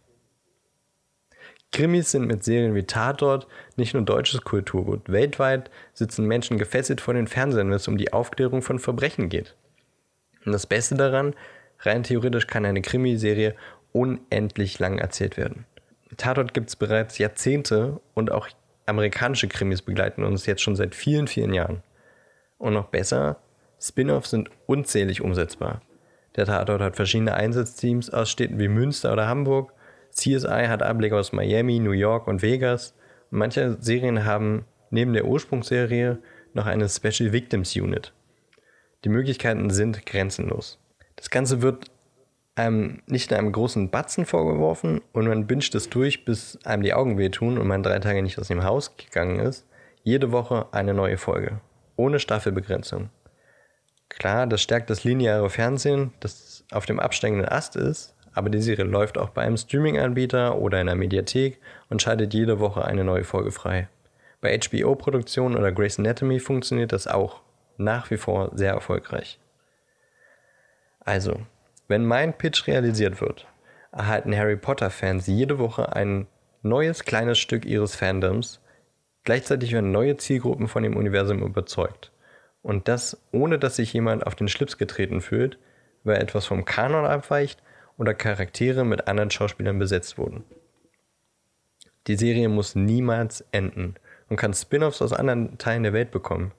Krimis 1.76 2.10
sind 2.10 2.26
mit 2.26 2.42
Serien 2.42 2.74
wie 2.74 2.84
Tatort 2.84 3.46
nicht 3.76 3.92
nur 3.92 4.02
deutsches 4.02 4.40
Kulturgut. 4.40 5.12
Weltweit 5.12 5.70
sitzen 5.92 6.24
Menschen 6.24 6.56
gefesselt 6.56 7.02
vor 7.02 7.12
den 7.12 7.26
Fernsehern, 7.26 7.68
wenn 7.68 7.76
es 7.76 7.86
um 7.86 7.98
die 7.98 8.14
Aufklärung 8.14 8.62
von 8.62 8.78
Verbrechen 8.78 9.28
geht. 9.28 9.54
Und 10.46 10.52
das 10.52 10.66
Beste 10.66 10.94
daran, 10.94 11.34
rein 11.80 12.02
theoretisch 12.02 12.46
kann 12.46 12.64
eine 12.64 12.80
Krimiserie 12.80 13.54
unendlich 13.92 14.78
lang 14.78 14.96
erzählt 14.96 15.36
werden. 15.36 15.66
Tatort 16.16 16.54
gibt 16.54 16.70
es 16.70 16.76
bereits 16.76 17.18
Jahrzehnte 17.18 18.00
und 18.14 18.32
auch 18.32 18.48
amerikanische 18.86 19.48
Krimis 19.48 19.82
begleiten 19.82 20.24
uns 20.24 20.46
jetzt 20.46 20.62
schon 20.62 20.76
seit 20.76 20.94
vielen, 20.94 21.28
vielen 21.28 21.52
Jahren. 21.52 21.82
Und 22.56 22.72
noch 22.72 22.86
besser, 22.86 23.36
Spin-offs 23.78 24.30
sind 24.30 24.48
unzählig 24.64 25.20
umsetzbar. 25.20 25.82
Der 26.36 26.46
Tatort 26.46 26.80
hat 26.80 26.96
verschiedene 26.96 27.34
Einsatzteams 27.34 28.08
aus 28.08 28.30
Städten 28.30 28.58
wie 28.58 28.68
Münster 28.68 29.12
oder 29.12 29.28
Hamburg. 29.28 29.74
CSI 30.16 30.66
hat 30.66 30.82
Ableger 30.82 31.18
aus 31.18 31.32
Miami, 31.32 31.78
New 31.78 31.92
York 31.92 32.26
und 32.26 32.42
Vegas. 32.42 32.94
Und 33.30 33.38
manche 33.38 33.76
Serien 33.80 34.24
haben 34.24 34.64
neben 34.90 35.12
der 35.12 35.26
Ursprungsserie 35.26 36.18
noch 36.54 36.66
eine 36.66 36.88
Special 36.88 37.32
Victims 37.32 37.76
Unit. 37.76 38.12
Die 39.04 39.10
Möglichkeiten 39.10 39.70
sind 39.70 40.06
grenzenlos. 40.06 40.78
Das 41.16 41.30
Ganze 41.30 41.62
wird 41.62 41.90
einem 42.54 43.02
nicht 43.06 43.30
in 43.30 43.36
einem 43.36 43.52
großen 43.52 43.90
Batzen 43.90 44.24
vorgeworfen 44.24 45.02
und 45.12 45.28
man 45.28 45.46
binscht 45.46 45.74
es 45.74 45.90
durch, 45.90 46.24
bis 46.24 46.58
einem 46.64 46.82
die 46.82 46.94
Augen 46.94 47.18
wehtun 47.18 47.58
und 47.58 47.66
man 47.66 47.82
drei 47.82 47.98
Tage 47.98 48.22
nicht 48.22 48.38
aus 48.38 48.48
dem 48.48 48.64
Haus 48.64 48.96
gegangen 48.96 49.38
ist. 49.38 49.66
Jede 50.02 50.32
Woche 50.32 50.66
eine 50.72 50.94
neue 50.94 51.18
Folge. 51.18 51.60
Ohne 51.96 52.18
Staffelbegrenzung. 52.18 53.10
Klar, 54.08 54.46
das 54.46 54.62
stärkt 54.62 54.88
das 54.88 55.04
lineare 55.04 55.50
Fernsehen, 55.50 56.12
das 56.20 56.64
auf 56.70 56.86
dem 56.86 57.00
absteigenden 57.00 57.48
Ast 57.48 57.76
ist, 57.76 58.15
aber 58.36 58.50
die 58.50 58.60
Serie 58.60 58.84
läuft 58.84 59.16
auch 59.16 59.30
bei 59.30 59.42
einem 59.42 59.56
Streaming-Anbieter 59.56 60.58
oder 60.58 60.78
in 60.78 60.90
einer 60.90 60.94
Mediathek 60.94 61.58
und 61.88 62.02
schaltet 62.02 62.34
jede 62.34 62.60
Woche 62.60 62.84
eine 62.84 63.02
neue 63.02 63.24
Folge 63.24 63.50
frei. 63.50 63.88
Bei 64.42 64.58
HBO-Produktionen 64.58 65.56
oder 65.56 65.72
Grey's 65.72 65.98
Anatomy 65.98 66.38
funktioniert 66.38 66.92
das 66.92 67.06
auch 67.06 67.40
nach 67.78 68.10
wie 68.10 68.18
vor 68.18 68.50
sehr 68.52 68.74
erfolgreich. 68.74 69.38
Also, 71.00 71.40
wenn 71.88 72.04
mein 72.04 72.36
Pitch 72.36 72.66
realisiert 72.66 73.22
wird, 73.22 73.46
erhalten 73.90 74.36
Harry 74.36 74.56
Potter-Fans 74.56 75.26
jede 75.26 75.58
Woche 75.58 75.96
ein 75.96 76.26
neues 76.60 77.04
kleines 77.04 77.38
Stück 77.38 77.64
ihres 77.64 77.96
Fandoms. 77.96 78.60
Gleichzeitig 79.24 79.72
werden 79.72 79.92
neue 79.92 80.18
Zielgruppen 80.18 80.68
von 80.68 80.82
dem 80.82 80.98
Universum 80.98 81.42
überzeugt. 81.42 82.12
Und 82.60 82.86
das 82.86 83.18
ohne 83.32 83.58
dass 83.58 83.76
sich 83.76 83.94
jemand 83.94 84.26
auf 84.26 84.34
den 84.34 84.48
Schlips 84.48 84.76
getreten 84.76 85.22
fühlt, 85.22 85.58
weil 86.04 86.20
etwas 86.20 86.44
vom 86.44 86.66
Kanon 86.66 87.06
abweicht 87.06 87.62
oder 87.98 88.14
Charaktere 88.14 88.84
mit 88.84 89.08
anderen 89.08 89.30
Schauspielern 89.30 89.78
besetzt 89.78 90.18
wurden. 90.18 90.44
Die 92.06 92.16
Serie 92.16 92.48
muss 92.48 92.74
niemals 92.74 93.44
enden 93.52 93.96
und 94.28 94.36
kann 94.36 94.54
Spin-offs 94.54 95.02
aus 95.02 95.12
anderen 95.12 95.58
Teilen 95.58 95.82
der 95.82 95.92
Welt 95.92 96.10
bekommen. 96.10 96.52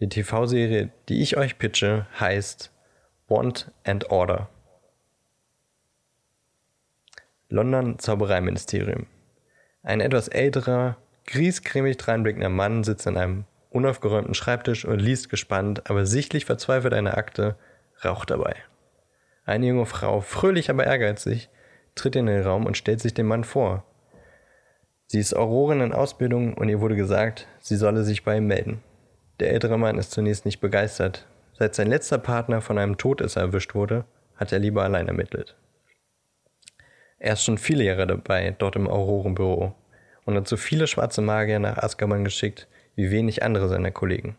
Die 0.00 0.08
TV-Serie, 0.08 0.90
die 1.08 1.22
ich 1.22 1.36
euch 1.36 1.58
pitche, 1.58 2.06
heißt 2.18 2.72
Want 3.28 3.70
and 3.84 4.10
Order. 4.10 4.48
London 7.48 7.98
Zaubereiministerium. 7.98 9.06
Ein 9.82 10.00
etwas 10.00 10.28
älterer, 10.28 10.96
griesgrämig 11.26 11.98
dreinblickender 11.98 12.48
Mann 12.48 12.82
sitzt 12.82 13.06
an 13.06 13.16
einem 13.18 13.44
unaufgeräumten 13.70 14.34
Schreibtisch 14.34 14.84
und 14.84 15.00
liest 15.00 15.28
gespannt, 15.28 15.88
aber 15.90 16.06
sichtlich 16.06 16.46
verzweifelt 16.46 16.94
eine 16.94 17.16
Akte, 17.16 17.56
raucht 18.04 18.30
dabei. 18.30 18.56
Eine 19.44 19.66
junge 19.66 19.86
Frau, 19.86 20.20
fröhlich 20.20 20.70
aber 20.70 20.86
ehrgeizig, 20.86 21.48
tritt 21.94 22.16
in 22.16 22.26
den 22.26 22.42
Raum 22.42 22.66
und 22.66 22.76
stellt 22.76 23.00
sich 23.00 23.14
dem 23.14 23.26
Mann 23.26 23.44
vor. 23.44 23.84
Sie 25.06 25.18
ist 25.18 25.34
Aurorin 25.34 25.80
in 25.80 25.92
Ausbildung 25.92 26.54
und 26.54 26.68
ihr 26.68 26.80
wurde 26.80 26.96
gesagt, 26.96 27.46
sie 27.60 27.76
solle 27.76 28.04
sich 28.04 28.24
bei 28.24 28.38
ihm 28.38 28.46
melden. 28.46 28.82
Der 29.40 29.50
ältere 29.50 29.78
Mann 29.78 29.98
ist 29.98 30.12
zunächst 30.12 30.44
nicht 30.44 30.60
begeistert. 30.60 31.26
Seit 31.58 31.74
sein 31.74 31.88
letzter 31.88 32.18
Partner 32.18 32.60
von 32.60 32.78
einem 32.78 32.96
Todesser 32.96 33.40
erwischt 33.40 33.74
wurde, 33.74 34.04
hat 34.36 34.52
er 34.52 34.58
lieber 34.58 34.84
allein 34.84 35.08
ermittelt. 35.08 35.56
Er 37.18 37.34
ist 37.34 37.44
schon 37.44 37.58
viele 37.58 37.84
Jahre 37.84 38.06
dabei, 38.06 38.54
dort 38.58 38.74
im 38.76 38.88
Aurorenbüro, 38.88 39.74
und 40.24 40.36
hat 40.36 40.48
so 40.48 40.56
viele 40.56 40.86
schwarze 40.86 41.20
Magier 41.20 41.58
nach 41.58 41.78
Azkaban 41.78 42.24
geschickt, 42.24 42.66
wie 42.96 43.10
wenig 43.10 43.42
andere 43.42 43.68
seiner 43.68 43.90
Kollegen. 43.90 44.36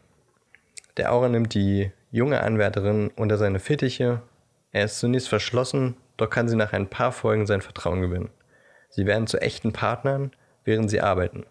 Der 0.97 1.13
Aura 1.13 1.29
nimmt 1.29 1.53
die 1.53 1.91
junge 2.11 2.41
Anwärterin 2.41 3.09
unter 3.15 3.37
seine 3.37 3.59
Fittiche. 3.59 4.21
Er 4.73 4.85
ist 4.85 4.99
zunächst 4.99 5.29
verschlossen, 5.29 5.95
doch 6.17 6.29
kann 6.29 6.49
sie 6.49 6.55
nach 6.55 6.73
ein 6.73 6.89
paar 6.89 7.11
Folgen 7.11 7.45
sein 7.45 7.61
Vertrauen 7.61 8.01
gewinnen. 8.01 8.29
Sie 8.89 9.05
werden 9.05 9.27
zu 9.27 9.41
echten 9.41 9.71
Partnern, 9.71 10.31
während 10.65 10.89
sie 10.89 10.99
arbeiten. 10.99 11.45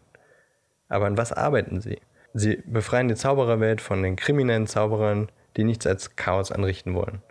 Aber 0.89 1.07
an 1.07 1.17
was 1.17 1.33
arbeiten 1.33 1.81
sie? 1.81 2.01
Sie 2.35 2.63
befreien 2.67 3.09
die 3.09 3.15
Zaubererwelt 3.15 3.81
von 3.81 4.03
den 4.03 4.17
kriminellen 4.17 4.67
Zauberern, 4.67 5.31
die 5.57 5.65
nichts 5.65 5.87
als 5.87 6.17
Chaos 6.17 6.51
anrichten 6.51 6.95
wollen. 6.95 7.23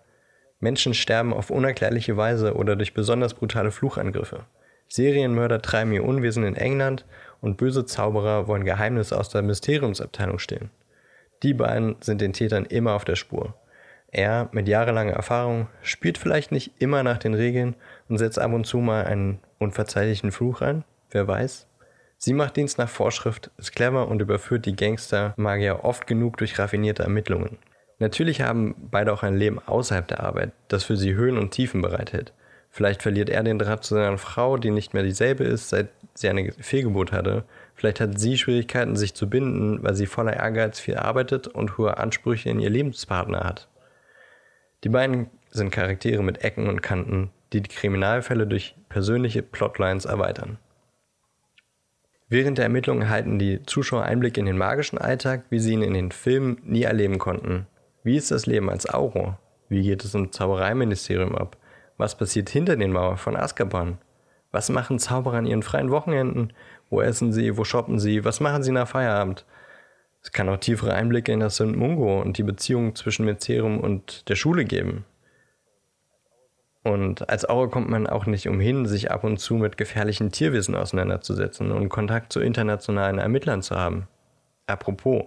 Menschen 0.60 0.94
sterben 0.94 1.34
auf 1.34 1.50
unerklärliche 1.50 2.18
Weise 2.18 2.56
oder 2.56 2.76
durch 2.76 2.94
besonders 2.94 3.34
brutale 3.34 3.72
Fluchangriffe. 3.72 4.46
Serienmörder 4.88 5.62
treiben 5.62 5.92
ihr 5.92 6.04
Unwesen 6.04 6.44
in 6.44 6.56
England 6.56 7.06
und 7.42 7.58
böse 7.58 7.86
Zauberer 7.86 8.48
wollen 8.48 8.64
Geheimnisse 8.64 9.18
aus 9.18 9.30
der 9.30 9.42
Mysteriumsabteilung 9.42 10.38
stehlen. 10.38 10.70
Die 11.44 11.54
beiden 11.54 11.96
sind 12.02 12.22
den 12.22 12.34
Tätern 12.34 12.66
immer 12.66 12.94
auf 12.94 13.06
der 13.06 13.16
Spur. 13.16 13.56
Er, 14.12 14.49
mit 14.51 14.68
jahrelanger 14.68 15.14
Erfahrung, 15.14 15.68
spielt 15.82 16.18
vielleicht 16.18 16.51
nicht 16.51 16.74
immer 16.80 17.01
nach 17.01 17.18
den 17.18 17.34
Regeln 17.34 17.76
und 18.09 18.18
setzt 18.18 18.39
ab 18.39 18.51
und 18.51 18.66
zu 18.66 18.78
mal 18.78 19.05
einen 19.05 19.39
unverzeihlichen 19.57 20.32
Fluch 20.32 20.62
ein, 20.62 20.84
wer 21.12 21.28
weiß. 21.28 21.68
Sie 22.18 22.34
macht 22.34 22.57
Dienst 22.57 22.78
nach 22.78 22.89
Vorschrift, 22.89 23.49
ist 23.57 23.74
clever 23.74 24.07
und 24.07 24.22
überführt 24.22 24.66
die 24.66 24.76
Gangster-Magier 24.76 25.84
oft 25.84 26.07
genug 26.07 26.38
durch 26.38 26.59
raffinierte 26.59 27.03
Ermittlungen. 27.03 27.57
Natürlich 27.99 28.41
haben 28.41 28.76
beide 28.91 29.14
auch 29.14 29.24
ein 29.24 29.38
Leben 29.38 29.59
außerhalb 29.59 30.07
der 30.07 30.20
Arbeit, 30.20 30.51
das 30.68 30.84
für 30.84 30.97
sie 30.97 31.14
Höhen 31.14 31.38
und 31.38 31.51
Tiefen 31.51 31.82
bereithält. 31.82 32.34
Vielleicht 32.70 33.01
verliert 33.01 33.30
er 33.30 33.43
den 33.43 33.59
Draht 33.59 33.84
zu 33.84 33.95
seiner 33.95 34.18
Frau, 34.18 34.57
die 34.57 34.72
nicht 34.72 34.93
mehr 34.93 35.03
dieselbe 35.03 35.43
ist, 35.43 35.70
seit 35.70 35.89
sie 36.14 36.30
eine 36.30 36.51
Fehlgeburt 36.51 37.12
hatte. 37.12 37.43
Vielleicht 37.76 37.99
hat 37.99 38.20
sie 38.20 38.38
Schwierigkeiten, 38.38 38.95
sich 38.95 39.14
zu 39.14 39.30
binden, 39.30 39.84
weil 39.84 39.95
sie 39.95 40.05
voller 40.05 40.36
Ehrgeiz 40.36 40.80
viel 40.80 40.97
arbeitet 40.97 41.47
und 41.47 41.78
hohe 41.78 41.97
Ansprüche 41.97 42.49
in 42.49 42.59
ihr 42.59 42.70
Lebenspartner 42.70 43.41
hat. 43.41 43.68
Die 44.84 44.89
beiden 44.89 45.29
sind 45.51 45.71
Charaktere 45.71 46.23
mit 46.23 46.43
Ecken 46.43 46.67
und 46.67 46.82
Kanten, 46.82 47.29
die 47.53 47.61
die 47.61 47.69
Kriminalfälle 47.69 48.47
durch 48.47 48.75
persönliche 48.89 49.43
Plotlines 49.43 50.05
erweitern. 50.05 50.57
Während 52.29 52.57
der 52.57 52.63
Ermittlungen 52.65 53.01
erhalten 53.01 53.39
die 53.39 53.61
Zuschauer 53.63 54.03
Einblick 54.03 54.38
in 54.38 54.45
den 54.45 54.57
magischen 54.57 54.97
Alltag, 54.97 55.43
wie 55.49 55.59
sie 55.59 55.73
ihn 55.73 55.82
in 55.82 55.93
den 55.93 56.11
Filmen 56.11 56.59
nie 56.63 56.84
erleben 56.84 57.19
konnten. 57.19 57.67
Wie 58.03 58.15
ist 58.15 58.32
das 58.32 58.45
Leben 58.45 58.69
als 58.69 58.89
Auro? 58.89 59.38
Wie 59.67 59.84
geht 59.84 60.03
es 60.03 60.15
im 60.15 60.32
Zaubereiministerium 60.32 61.36
ab? 61.36 61.57
Was 61.97 62.17
passiert 62.17 62.49
hinter 62.49 62.77
den 62.77 62.93
Mauern 62.93 63.17
von 63.17 63.36
Azkaban? 63.36 63.97
Was 64.51 64.69
machen 64.69 64.97
Zauberer 64.97 65.38
an 65.38 65.45
ihren 65.45 65.61
freien 65.61 65.91
Wochenenden? 65.91 66.53
Wo 66.89 67.01
essen 67.01 67.32
sie? 67.32 67.57
Wo 67.57 67.63
shoppen 67.63 67.99
sie? 67.99 68.25
Was 68.25 68.39
machen 68.39 68.63
sie 68.63 68.71
nach 68.71 68.88
Feierabend? 68.88 69.45
Es 70.22 70.32
kann 70.32 70.49
auch 70.49 70.57
tiefere 70.57 70.93
Einblicke 70.93 71.32
in 71.32 71.39
das 71.39 71.55
St. 71.55 71.76
Mungo 71.76 72.22
und 72.22 72.38
die 72.38 72.43
Beziehung 72.43 72.95
zwischen 72.95 73.26
Mysterium 73.26 73.80
und 73.80 74.30
der 74.30 74.36
Schule 74.36 74.65
geben. 74.65 75.05
Und 76.84 77.30
als 77.30 77.47
Aura 77.47 77.67
kommt 77.67 77.89
man 77.89 78.07
auch 78.07 78.26
nicht 78.26 78.47
umhin, 78.47 78.88
sich 78.88 79.11
ab 79.11 79.24
und 79.24 79.38
zu 79.38 79.55
mit 79.55 79.78
gefährlichen 79.78 80.32
Tierwesen 80.32 80.76
auseinanderzusetzen 80.76 81.72
und 81.72 81.89
Kontakt 81.89 82.34
zu 82.34 82.39
internationalen 82.39 83.19
Ermittlern 83.19 83.61
zu 83.61 83.76
haben. 83.76 84.07
Apropos, 84.65 85.26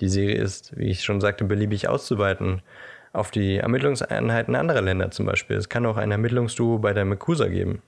die 0.00 0.08
Serie 0.08 0.36
ist, 0.36 0.76
wie 0.76 0.90
ich 0.90 1.02
schon 1.02 1.20
sagte, 1.20 1.44
beliebig 1.44 1.88
auszuweiten. 1.88 2.62
Auf 3.12 3.30
die 3.30 3.58
Ermittlungseinheiten 3.58 4.56
anderer 4.56 4.80
Länder 4.80 5.10
zum 5.10 5.26
Beispiel. 5.26 5.56
Es 5.56 5.68
kann 5.68 5.86
auch 5.86 5.96
ein 5.96 6.10
Ermittlungsduo 6.10 6.78
bei 6.78 6.92
der 6.92 7.04
Mekusa 7.04 7.46
geben. 7.46 7.80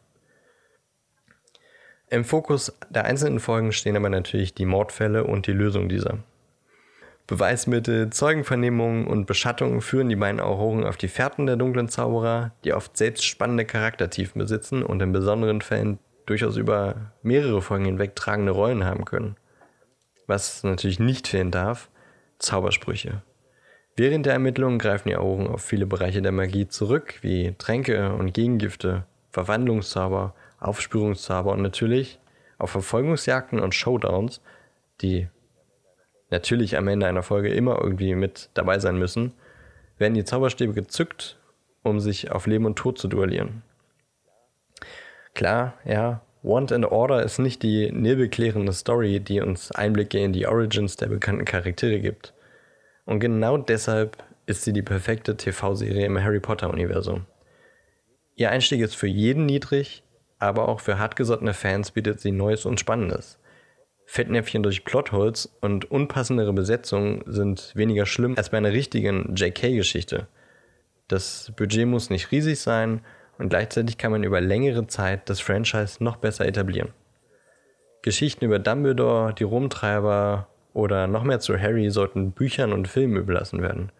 Im 2.08 2.24
Fokus 2.24 2.78
der 2.88 3.06
einzelnen 3.06 3.40
Folgen 3.40 3.72
stehen 3.72 3.96
aber 3.96 4.08
natürlich 4.08 4.54
die 4.54 4.66
Mordfälle 4.66 5.24
und 5.24 5.48
die 5.48 5.52
Lösung 5.52 5.88
dieser. 5.88 6.18
Beweismittel, 7.26 8.10
Zeugenvernehmungen 8.10 9.06
und 9.06 9.26
Beschattungen 9.26 9.80
führen 9.80 10.08
die 10.08 10.16
beiden 10.16 10.40
Auroren 10.40 10.84
auf 10.84 10.96
die 10.96 11.08
Fährten 11.08 11.46
der 11.46 11.56
dunklen 11.56 11.88
Zauberer, 11.88 12.52
die 12.64 12.72
oft 12.72 12.96
selbst 12.96 13.24
spannende 13.24 13.64
Charaktertiefen 13.64 14.38
besitzen 14.38 14.84
und 14.84 15.02
in 15.02 15.12
besonderen 15.12 15.60
Fällen 15.60 15.98
durchaus 16.26 16.56
über 16.56 17.12
mehrere 17.22 17.62
Folgen 17.62 17.86
hinweg 17.86 18.14
tragende 18.14 18.52
Rollen 18.52 18.84
haben 18.84 19.04
können. 19.04 19.36
Was 20.28 20.62
natürlich 20.62 21.00
nicht 21.00 21.26
fehlen 21.26 21.50
darf, 21.50 21.88
Zaubersprüche. 22.38 23.22
Während 23.96 24.26
der 24.26 24.34
Ermittlungen 24.34 24.78
greifen 24.78 25.08
die 25.08 25.16
Auroren 25.16 25.48
auf 25.48 25.62
viele 25.62 25.86
Bereiche 25.86 26.22
der 26.22 26.32
Magie 26.32 26.68
zurück, 26.68 27.18
wie 27.22 27.54
Tränke 27.58 28.12
und 28.12 28.34
Gegengifte, 28.34 29.04
Verwandlungszauber, 29.30 30.34
Aufspürungszauber 30.60 31.52
und 31.52 31.62
natürlich 31.62 32.20
auf 32.58 32.70
Verfolgungsjagden 32.70 33.58
und 33.58 33.74
Showdowns, 33.74 34.40
die 35.00 35.28
natürlich 36.30 36.76
am 36.76 36.88
Ende 36.88 37.06
einer 37.06 37.22
Folge 37.22 37.48
immer 37.48 37.80
irgendwie 37.80 38.14
mit 38.14 38.50
dabei 38.54 38.78
sein 38.78 38.98
müssen, 38.98 39.32
werden 39.98 40.14
die 40.14 40.24
Zauberstäbe 40.24 40.72
gezückt, 40.72 41.38
um 41.82 42.00
sich 42.00 42.30
auf 42.30 42.46
Leben 42.46 42.66
und 42.66 42.76
Tod 42.76 42.98
zu 42.98 43.08
duellieren. 43.08 43.62
Klar, 45.34 45.74
ja, 45.84 46.22
Want 46.42 46.70
and 46.72 46.86
Order 46.86 47.22
ist 47.22 47.38
nicht 47.38 47.62
die 47.62 47.90
nebelklärende 47.90 48.72
Story, 48.72 49.20
die 49.20 49.40
uns 49.40 49.72
Einblicke 49.72 50.18
in 50.18 50.32
die 50.32 50.46
Origins 50.46 50.96
der 50.96 51.08
bekannten 51.08 51.44
Charaktere 51.44 51.98
gibt. 51.98 52.34
Und 53.04 53.20
genau 53.20 53.58
deshalb 53.58 54.22
ist 54.46 54.62
sie 54.62 54.72
die 54.72 54.82
perfekte 54.82 55.36
TV-Serie 55.36 56.06
im 56.06 56.22
Harry 56.22 56.40
Potter-Universum. 56.40 57.26
Ihr 58.36 58.50
Einstieg 58.50 58.80
ist 58.80 58.94
für 58.94 59.08
jeden 59.08 59.44
niedrig, 59.44 60.04
aber 60.38 60.68
auch 60.68 60.80
für 60.80 60.98
hartgesottene 60.98 61.54
Fans 61.54 61.90
bietet 61.90 62.20
sie 62.20 62.30
Neues 62.30 62.64
und 62.64 62.78
Spannendes. 62.78 63.38
Fettnäpfchen 64.06 64.62
durch 64.62 64.84
Plotholes 64.84 65.52
und 65.60 65.90
unpassendere 65.90 66.52
Besetzungen 66.52 67.22
sind 67.26 67.72
weniger 67.74 68.06
schlimm 68.06 68.34
als 68.36 68.50
bei 68.50 68.58
einer 68.58 68.72
richtigen 68.72 69.34
JK-Geschichte. 69.34 70.28
Das 71.08 71.52
Budget 71.56 71.86
muss 71.86 72.08
nicht 72.08 72.30
riesig 72.30 72.60
sein 72.60 73.00
und 73.38 73.50
gleichzeitig 73.50 73.98
kann 73.98 74.12
man 74.12 74.24
über 74.24 74.40
längere 74.40 74.86
Zeit 74.86 75.28
das 75.28 75.40
Franchise 75.40 76.02
noch 76.02 76.16
besser 76.16 76.46
etablieren. 76.46 76.90
Geschichten 78.02 78.44
über 78.44 78.60
Dumbledore, 78.60 79.34
die 79.34 79.44
Rumtreiber 79.44 80.48
oder 80.72 81.08
noch 81.08 81.24
mehr 81.24 81.40
zu 81.40 81.58
Harry 81.58 81.90
sollten 81.90 82.30
Büchern 82.30 82.72
und 82.72 82.86
Filmen 82.86 83.16
überlassen 83.16 83.60
werden. 83.60 83.90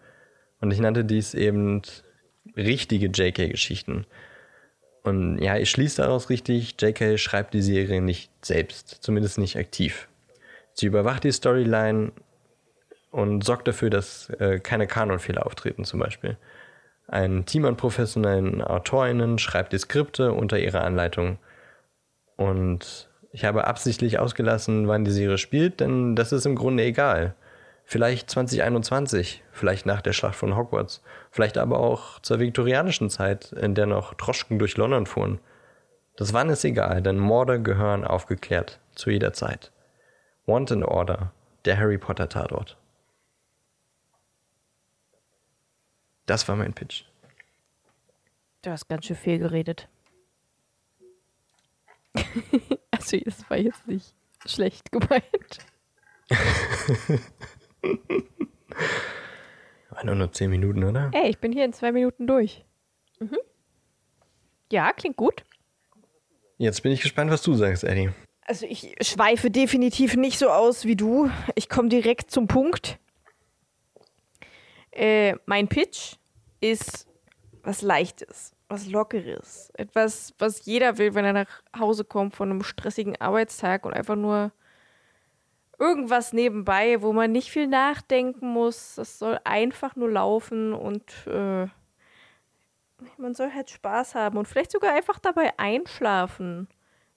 Und 0.61 0.71
ich 0.71 0.79
nannte 0.79 1.03
dies 1.03 1.33
eben 1.33 1.81
richtige 2.55 3.07
JK-Geschichten, 3.07 4.05
und 5.07 5.39
ja, 5.41 5.55
ich 5.55 5.69
schließe 5.69 6.01
daraus 6.01 6.29
richtig, 6.29 6.75
JK 6.81 7.17
schreibt 7.17 7.53
die 7.53 7.61
Serie 7.61 8.01
nicht 8.01 8.29
selbst, 8.45 8.89
zumindest 8.89 9.37
nicht 9.37 9.57
aktiv. 9.57 10.09
Sie 10.73 10.85
überwacht 10.85 11.23
die 11.23 11.31
Storyline 11.31 12.11
und 13.11 13.45
sorgt 13.45 13.69
dafür, 13.69 13.89
dass 13.89 14.29
äh, 14.31 14.59
keine 14.59 14.85
Kanonfehler 14.85 15.45
auftreten 15.45 15.85
zum 15.85 16.01
Beispiel. 16.01 16.35
Ein 17.07 17.45
Team 17.45 17.63
an 17.63 17.77
professionellen 17.77 18.61
AutorInnen 18.61 19.39
schreibt 19.39 19.71
die 19.71 19.77
Skripte 19.77 20.33
unter 20.33 20.59
ihrer 20.59 20.83
Anleitung. 20.83 21.39
Und 22.35 23.07
ich 23.31 23.45
habe 23.45 23.65
absichtlich 23.65 24.19
ausgelassen, 24.19 24.89
wann 24.89 25.05
die 25.05 25.11
Serie 25.11 25.37
spielt, 25.37 25.79
denn 25.79 26.17
das 26.17 26.33
ist 26.33 26.45
im 26.45 26.55
Grunde 26.55 26.83
egal. 26.83 27.33
Vielleicht 27.85 28.29
2021, 28.29 29.41
vielleicht 29.53 29.85
nach 29.85 30.01
der 30.01 30.11
Schlacht 30.11 30.35
von 30.35 30.57
Hogwarts, 30.57 31.01
vielleicht 31.37 31.59
aber 31.59 31.79
auch 31.79 32.19
zur 32.21 32.39
viktorianischen 32.39 33.11
Zeit, 33.11 33.51
in 33.51 33.75
der 33.75 33.85
noch 33.85 34.15
Droschken 34.15 34.57
durch 34.57 34.75
London 34.75 35.05
fuhren. 35.05 35.39
Das 36.15 36.33
Wann 36.33 36.49
ist 36.49 36.65
egal, 36.65 37.03
denn 37.03 37.19
Morde 37.19 37.61
gehören 37.61 38.03
aufgeklärt 38.03 38.79
zu 38.95 39.11
jeder 39.11 39.33
Zeit. 39.33 39.71
Want 40.47 40.71
and 40.71 40.83
Order, 40.83 41.31
der 41.65 41.77
Harry 41.77 41.99
Potter 41.99 42.27
Tatort. 42.27 42.75
Das 46.25 46.47
war 46.47 46.55
mein 46.55 46.73
Pitch. 46.73 47.03
Du 48.63 48.71
hast 48.71 48.87
ganz 48.87 49.05
schön 49.05 49.15
viel 49.15 49.37
geredet. 49.37 49.87
also, 52.89 53.15
das 53.23 53.47
war 53.47 53.57
jetzt 53.57 53.87
nicht 53.87 54.15
schlecht 54.47 54.91
gemeint. 54.91 55.59
War 59.97 60.15
nur 60.15 60.31
zehn 60.31 60.51
Minuten, 60.51 60.83
oder? 60.83 61.09
Ey, 61.11 61.29
ich 61.29 61.39
bin 61.39 61.51
hier 61.51 61.65
in 61.65 61.73
zwei 61.73 61.91
Minuten 61.91 62.27
durch. 62.27 62.63
Mhm. 63.19 63.37
Ja, 64.71 64.93
klingt 64.93 65.17
gut. 65.17 65.43
Jetzt 66.57 66.83
bin 66.83 66.91
ich 66.91 67.01
gespannt, 67.01 67.31
was 67.31 67.41
du 67.41 67.55
sagst, 67.55 67.83
Eddie. 67.83 68.11
Also 68.41 68.65
ich 68.67 68.95
schweife 69.01 69.49
definitiv 69.49 70.15
nicht 70.15 70.37
so 70.37 70.49
aus 70.49 70.85
wie 70.85 70.95
du. 70.95 71.31
Ich 71.55 71.67
komme 71.67 71.89
direkt 71.89 72.29
zum 72.29 72.47
Punkt. 72.47 72.99
Äh, 74.91 75.35
mein 75.45 75.67
Pitch 75.67 76.15
ist 76.61 77.07
was 77.63 77.81
Leichtes, 77.81 78.53
was 78.69 78.87
Lockeres. 78.87 79.71
Etwas, 79.73 80.33
was 80.37 80.65
jeder 80.65 80.97
will, 80.99 81.15
wenn 81.15 81.25
er 81.25 81.33
nach 81.33 81.61
Hause 81.77 82.03
kommt 82.03 82.35
von 82.35 82.51
einem 82.51 82.63
stressigen 82.63 83.19
Arbeitstag 83.19 83.85
und 83.85 83.93
einfach 83.93 84.15
nur 84.15 84.51
irgendwas 85.79 86.33
nebenbei, 86.33 87.01
wo 87.01 87.13
man 87.13 87.31
nicht 87.31 87.51
viel 87.51 87.67
nachdenken 87.67 88.47
muss. 88.47 88.95
Das 88.95 89.19
soll 89.19 89.39
einfach 89.43 89.95
nur 89.95 90.09
laufen 90.09 90.73
und 90.73 91.03
äh, 91.27 91.67
man 93.17 93.35
soll 93.35 93.51
halt 93.53 93.69
Spaß 93.69 94.15
haben 94.15 94.37
und 94.37 94.47
vielleicht 94.47 94.71
sogar 94.71 94.93
einfach 94.93 95.19
dabei 95.19 95.57
einschlafen. 95.57 96.67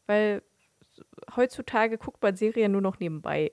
Weil 0.06 0.42
heutzutage 1.36 1.98
guckt 1.98 2.22
man 2.22 2.36
Serien 2.36 2.72
nur 2.72 2.80
noch 2.80 2.98
nebenbei. 2.98 3.52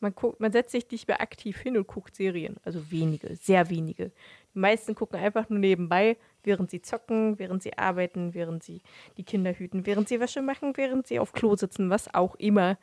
Man, 0.00 0.14
guckt, 0.14 0.38
man 0.38 0.52
setzt 0.52 0.72
sich 0.72 0.90
nicht 0.90 1.08
mehr 1.08 1.20
aktiv 1.20 1.58
hin 1.58 1.76
und 1.76 1.86
guckt 1.86 2.14
Serien. 2.14 2.56
Also 2.62 2.90
wenige, 2.90 3.36
sehr 3.36 3.70
wenige. 3.70 4.12
Die 4.54 4.58
meisten 4.58 4.94
gucken 4.94 5.18
einfach 5.18 5.48
nur 5.48 5.58
nebenbei, 5.58 6.18
während 6.42 6.70
sie 6.70 6.82
zocken, 6.82 7.38
während 7.38 7.62
sie 7.62 7.76
arbeiten, 7.78 8.34
während 8.34 8.62
sie 8.62 8.82
die 9.16 9.24
Kinder 9.24 9.54
hüten, 9.54 9.86
während 9.86 10.08
sie 10.08 10.20
Wäsche 10.20 10.42
machen, 10.42 10.76
während 10.76 11.06
sie 11.06 11.18
auf 11.18 11.32
Klo 11.32 11.56
sitzen, 11.56 11.90
was 11.90 12.12
auch 12.14 12.34
immer. 12.36 12.76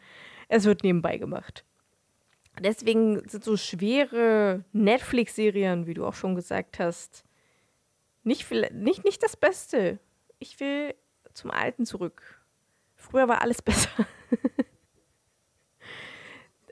Es 0.51 0.65
wird 0.65 0.83
nebenbei 0.83 1.17
gemacht. 1.17 1.63
Deswegen 2.59 3.25
sind 3.29 3.45
so 3.45 3.55
schwere 3.55 4.65
Netflix-Serien, 4.73 5.87
wie 5.87 5.93
du 5.93 6.05
auch 6.05 6.13
schon 6.13 6.35
gesagt 6.35 6.77
hast, 6.77 7.23
nicht, 8.25 8.51
nicht, 8.51 9.05
nicht 9.05 9.23
das 9.23 9.37
Beste. 9.37 9.99
Ich 10.39 10.59
will 10.59 10.93
zum 11.33 11.51
Alten 11.51 11.85
zurück. 11.85 12.43
Früher 12.95 13.29
war 13.29 13.41
alles 13.41 13.61
besser. 13.61 13.89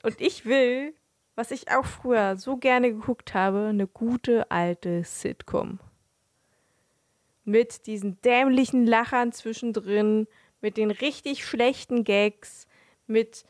Und 0.03 0.19
ich 0.19 0.45
will, 0.45 0.93
was 1.35 1.51
ich 1.51 1.71
auch 1.71 1.85
früher 1.85 2.35
so 2.35 2.57
gerne 2.57 2.91
geguckt 2.91 3.33
habe, 3.33 3.67
eine 3.67 3.87
gute 3.87 4.51
alte 4.51 5.05
Sitcom. 5.05 5.79
Mit 7.45 7.87
diesen 7.87 8.19
dämlichen 8.23 8.85
Lachern 8.85 9.31
zwischendrin, 9.31 10.27
mit 10.59 10.75
den 10.75 10.91
richtig 10.91 11.45
schlechten 11.45 12.03
Gags, 12.03 12.67
mit 13.07 13.45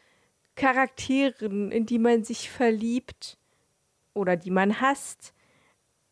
Charakteren, 0.59 1.71
in 1.71 1.85
die 1.85 1.99
man 1.99 2.23
sich 2.23 2.49
verliebt 2.49 3.37
oder 4.13 4.35
die 4.35 4.51
man 4.51 4.81
hasst. 4.81 5.33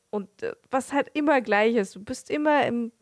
Und 0.10 0.41
äh, 0.41 0.54
was 0.72 0.93
halt 0.93 1.10
immer 1.14 1.41
gleich 1.41 1.76
ist. 1.76 1.95
Du 1.95 2.04
bist 2.04 2.30
immer 2.30 2.66
im, 2.66 2.93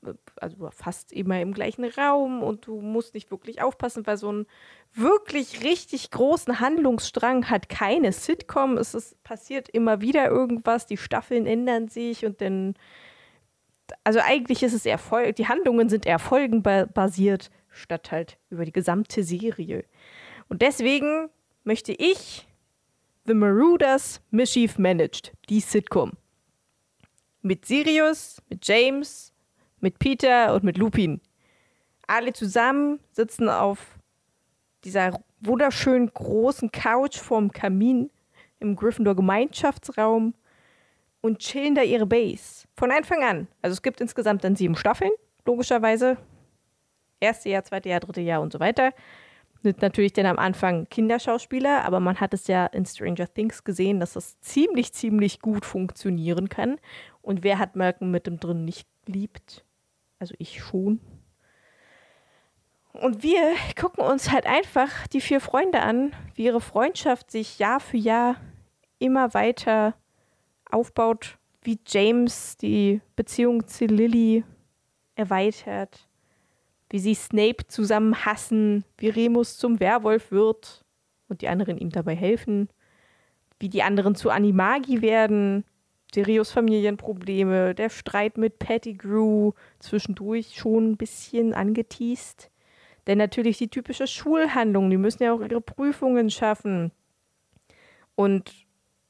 also 0.42 0.70
fast 0.72 1.14
immer 1.14 1.40
im 1.40 1.54
gleichen 1.54 1.86
Raum 1.86 2.42
und 2.42 2.66
du 2.66 2.82
musst 2.82 3.14
nicht 3.14 3.30
wirklich 3.30 3.62
aufpassen, 3.62 4.08
weil 4.08 4.18
so 4.18 4.30
einen 4.30 4.48
wirklich 4.92 5.64
richtig 5.64 6.10
großen 6.10 6.60
Handlungsstrang 6.60 7.48
hat 7.50 7.70
keine 7.70 8.12
Sitcom. 8.12 8.78
Es 8.78 8.96
ist, 8.96 9.24
passiert 9.24 9.70
immer 9.70 10.02
wieder 10.02 10.28
irgendwas, 10.28 10.88
die 10.88 10.98
Staffeln 10.98 11.46
ändern 11.46 11.88
sich 11.90 12.26
und 12.26 12.42
dann. 12.42 12.74
Also 14.04 14.20
eigentlich 14.20 14.64
ist 14.64 14.74
es 14.74 14.88
Erfolg, 14.88 15.36
die 15.36 15.48
Handlungen 15.48 15.90
sind 15.90 16.08
erfolgenbasiert, 16.08 17.52
statt 17.70 18.12
halt 18.12 18.40
über 18.50 18.66
die 18.66 18.72
gesamte 18.72 19.24
Serie. 19.24 19.86
Und 20.50 20.64
deswegen 20.64 21.30
möchte 21.66 21.94
ich 21.94 22.48
The 23.26 23.34
Marauders 23.34 24.22
Mischief 24.30 24.78
Managed, 24.78 25.34
die 25.50 25.60
Sitcom. 25.60 26.12
Mit 27.42 27.66
Sirius, 27.66 28.42
mit 28.50 28.68
James, 28.68 29.34
mit 29.80 30.00
Peter 30.00 30.54
und 30.54 30.64
mit 30.64 30.78
Lupin. 30.78 31.22
Alle 32.08 32.34
zusammen 32.34 33.00
sitzen 33.12 33.50
auf 33.50 33.98
dieser 34.84 35.20
wunderschönen 35.42 36.14
großen 36.14 36.72
Couch 36.72 37.18
vorm 37.18 37.52
Kamin 37.52 38.12
im 38.60 38.76
Gryffindor 38.76 39.16
Gemeinschaftsraum 39.16 40.36
und 41.22 41.40
chillen 41.40 41.74
da 41.74 41.82
ihre 41.82 42.06
Base. 42.06 42.68
Von 42.76 42.92
Anfang 42.92 43.24
an. 43.24 43.48
Also 43.64 43.74
es 43.74 43.82
gibt 43.82 44.02
insgesamt 44.02 44.44
dann 44.44 44.56
sieben 44.56 44.76
Staffeln, 44.76 45.12
logischerweise. 45.46 46.18
Erste 47.20 47.50
Jahr, 47.50 47.64
zweite 47.64 47.90
Jahr, 47.90 48.02
dritte 48.02 48.22
Jahr 48.22 48.42
und 48.42 48.54
so 48.54 48.60
weiter 48.60 48.92
sind 49.66 49.82
natürlich 49.82 50.14
dann 50.14 50.28
am 50.28 50.38
Anfang 50.38 50.88
Kinderschauspieler, 50.90 51.86
aber 51.86 52.00
man 52.00 52.20
hat 52.20 52.36
es 52.36 52.46
ja 52.46 52.68
in 52.68 52.86
Stranger 52.86 53.28
Things 53.28 53.64
gesehen, 53.64 54.00
dass 54.00 54.14
das 54.14 54.40
ziemlich, 54.40 54.94
ziemlich 54.94 55.40
gut 55.40 55.66
funktionieren 55.66 56.50
kann. 56.50 56.78
Und 57.24 57.44
wer 57.44 57.58
hat 57.58 57.76
Malcolm 57.76 58.12
mit 58.12 58.28
dem 58.28 58.40
drin 58.40 58.64
nicht 58.64 58.88
liebt? 59.08 59.66
Also 60.20 60.36
ich 60.38 60.62
schon. 60.62 61.00
Und 62.94 63.24
wir 63.24 63.56
gucken 63.76 64.04
uns 64.04 64.32
halt 64.32 64.46
einfach 64.46 65.08
die 65.08 65.20
vier 65.20 65.42
Freunde 65.42 65.82
an, 65.82 66.14
wie 66.36 66.46
ihre 66.46 66.62
Freundschaft 66.62 67.32
sich 67.32 67.58
Jahr 67.58 67.80
für 67.80 67.98
Jahr 67.98 68.36
immer 69.00 69.34
weiter 69.34 69.96
aufbaut, 70.70 71.40
wie 71.64 71.80
James 71.88 72.56
die 72.58 73.02
Beziehung 73.16 73.66
zu 73.66 73.86
Lily 73.86 74.44
erweitert 75.16 76.05
wie 76.90 77.00
sie 77.00 77.16
Snape 77.16 77.68
zusammen 77.68 78.26
hassen, 78.26 78.86
wie 78.98 79.10
Remus 79.10 79.58
zum 79.58 79.80
Werwolf 79.80 80.32
wird 80.32 80.86
und 81.28 81.42
die 81.42 81.48
anderen 81.48 81.78
ihm 81.78 81.90
dabei 81.90 82.16
helfen, 82.16 82.70
wie 83.60 83.70
die 83.70 83.84
anderen 83.84 84.16
zu 84.16 84.30
Animagi 84.30 85.02
werden, 85.02 85.66
Sirius 86.14 86.52
Familienprobleme, 86.52 87.76
der 87.76 87.90
Streit 87.90 88.38
mit 88.38 88.60
Pettigrew, 88.60 89.52
zwischendurch 89.80 90.56
schon 90.56 90.92
ein 90.92 90.98
bisschen 90.98 91.54
angeteased. 91.54 92.52
Denn 93.08 93.18
natürlich 93.18 93.58
die 93.58 93.70
typische 93.70 94.08
Schulhandlung, 94.08 94.90
die 94.90 94.98
müssen 94.98 95.24
ja 95.24 95.34
auch 95.34 95.42
ihre 95.42 95.62
Prüfungen 95.62 96.30
schaffen. 96.30 96.92
Und 98.16 98.52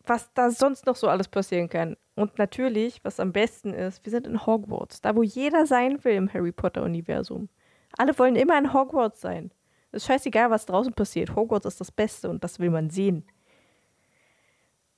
was 0.03 0.33
da 0.33 0.51
sonst 0.51 0.85
noch 0.85 0.95
so 0.95 1.07
alles 1.07 1.27
passieren 1.27 1.69
kann. 1.69 1.95
Und 2.15 2.37
natürlich, 2.37 3.03
was 3.03 3.19
am 3.19 3.31
besten 3.31 3.73
ist, 3.73 4.05
wir 4.05 4.11
sind 4.11 4.27
in 4.27 4.45
Hogwarts, 4.45 5.01
da 5.01 5.15
wo 5.15 5.23
jeder 5.23 5.65
sein 5.65 6.03
will 6.03 6.15
im 6.15 6.31
Harry 6.33 6.51
Potter-Universum. 6.51 7.49
Alle 7.97 8.17
wollen 8.17 8.35
immer 8.35 8.57
in 8.57 8.73
Hogwarts 8.73 9.21
sein. 9.21 9.51
Es 9.91 10.03
ist 10.03 10.07
scheißegal, 10.07 10.51
was 10.51 10.65
draußen 10.65 10.93
passiert. 10.93 11.35
Hogwarts 11.35 11.65
ist 11.65 11.79
das 11.79 11.91
Beste 11.91 12.29
und 12.29 12.43
das 12.43 12.59
will 12.59 12.69
man 12.69 12.89
sehen. 12.89 13.25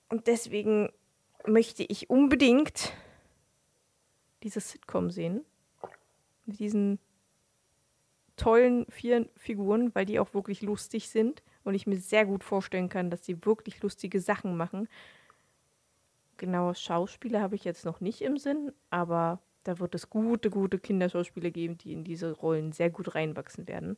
Und 0.10 0.28
deswegen 0.28 0.90
möchte 1.46 1.84
ich 1.84 2.10
unbedingt 2.10 2.94
dieses 4.44 4.72
Sitcom 4.72 5.12
sehen. 5.12 5.46
Mit 6.46 6.60
diesen 6.60 7.00
tollen 8.38 8.86
vier 8.90 9.28
Figuren, 9.36 9.94
weil 9.94 10.06
die 10.06 10.20
auch 10.20 10.34
wirklich 10.34 10.62
lustig 10.62 11.10
sind 11.10 11.44
und 11.64 11.74
ich 11.74 11.88
mir 11.88 12.00
sehr 12.00 12.26
gut 12.26 12.44
vorstellen 12.44 12.88
kann, 12.88 13.10
dass 13.10 13.26
sie 13.26 13.46
wirklich 13.46 13.82
lustige 13.82 14.22
Sachen 14.22 14.56
machen. 14.56 14.88
Genaue 16.38 16.76
Schauspieler 16.76 17.42
habe 17.42 17.56
ich 17.56 17.64
jetzt 17.64 17.84
noch 17.84 18.00
nicht 18.00 18.22
im 18.22 18.38
Sinn, 18.38 18.72
aber 18.90 19.42
da 19.68 19.80
wird 19.80 19.96
es 19.96 20.10
gute, 20.10 20.50
gute 20.50 20.80
Kinderschauspieler 20.80 21.52
geben, 21.52 21.78
die 21.78 21.92
in 21.92 22.06
diese 22.06 22.32
Rollen 22.32 22.72
sehr 22.72 22.90
gut 22.90 23.16
reinwachsen 23.16 23.68
werden. 23.68 23.98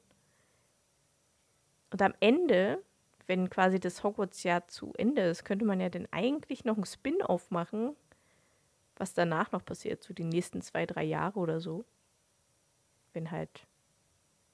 Und 1.92 2.02
am 2.02 2.16
Ende, 2.20 2.84
wenn 3.28 3.52
quasi 3.52 3.80
das 3.80 4.04
Hogwarts-Jahr 4.04 4.68
zu 4.68 4.94
Ende 4.98 5.22
ist, 5.22 5.46
könnte 5.46 5.66
man 5.66 5.80
ja 5.80 5.90
dann 5.90 6.08
eigentlich 6.10 6.66
noch 6.66 6.76
ein 6.76 6.86
Spin-off 6.86 7.52
machen, 7.52 7.96
was 8.96 9.14
danach 9.14 9.52
noch 9.52 9.64
passiert, 9.64 10.04
so 10.04 10.12
die 10.12 10.24
nächsten 10.24 10.64
zwei, 10.64 10.88
drei 10.88 11.04
Jahre 11.04 11.40
oder 11.40 11.60
so. 11.60 11.86
Wenn 13.14 13.30
halt 13.30 13.68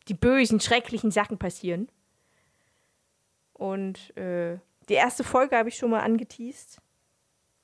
die 0.10 0.14
bösen, 0.16 0.60
schrecklichen 0.60 1.12
Sachen 1.12 1.38
passieren. 1.38 1.88
Und 3.54 4.16
äh, 4.18 4.60
die 4.90 4.96
erste 4.96 5.24
Folge 5.24 5.58
habe 5.58 5.70
ich 5.70 5.76
schon 5.76 5.92
mal 5.92 6.02
angeteased. 6.02 6.82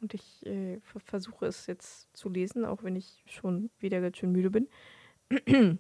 Und 0.02 0.16
ich 0.16 0.46
äh, 0.46 0.80
versuche 1.06 1.46
es 1.46 1.68
jetzt 1.68 2.10
zu 2.18 2.28
lesen, 2.28 2.66
auch 2.66 2.84
wenn 2.84 2.96
ich 2.96 3.24
schon 3.28 3.70
wieder 3.80 4.02
ganz 4.02 4.18
schön 4.18 4.32
müde 4.32 4.50
bin. 4.50 4.68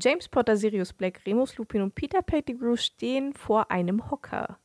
James 0.00 0.28
Potter, 0.28 0.56
Sirius 0.56 0.92
Black, 0.92 1.22
Remus 1.26 1.56
Lupin 1.56 1.82
und 1.82 1.94
Peter 1.94 2.22
Pettigrew 2.22 2.76
stehen 2.76 3.32
vor 3.32 3.70
einem 3.70 4.10
Hocker, 4.10 4.58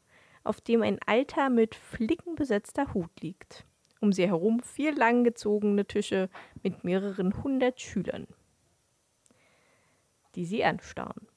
auf 0.43 0.61
dem 0.61 0.81
ein 0.81 0.99
alter, 1.05 1.49
mit 1.49 1.75
Flicken 1.75 2.35
besetzter 2.35 2.93
Hut 2.93 3.09
liegt. 3.21 3.65
Um 4.01 4.13
sie 4.13 4.27
herum 4.27 4.61
vier 4.61 4.93
langgezogene 4.93 5.85
Tische 5.85 6.29
mit 6.63 6.83
mehreren 6.83 7.41
hundert 7.43 7.81
Schülern, 7.81 8.27
die 10.35 10.45
sie 10.45 10.63
anstarren. 10.63 11.27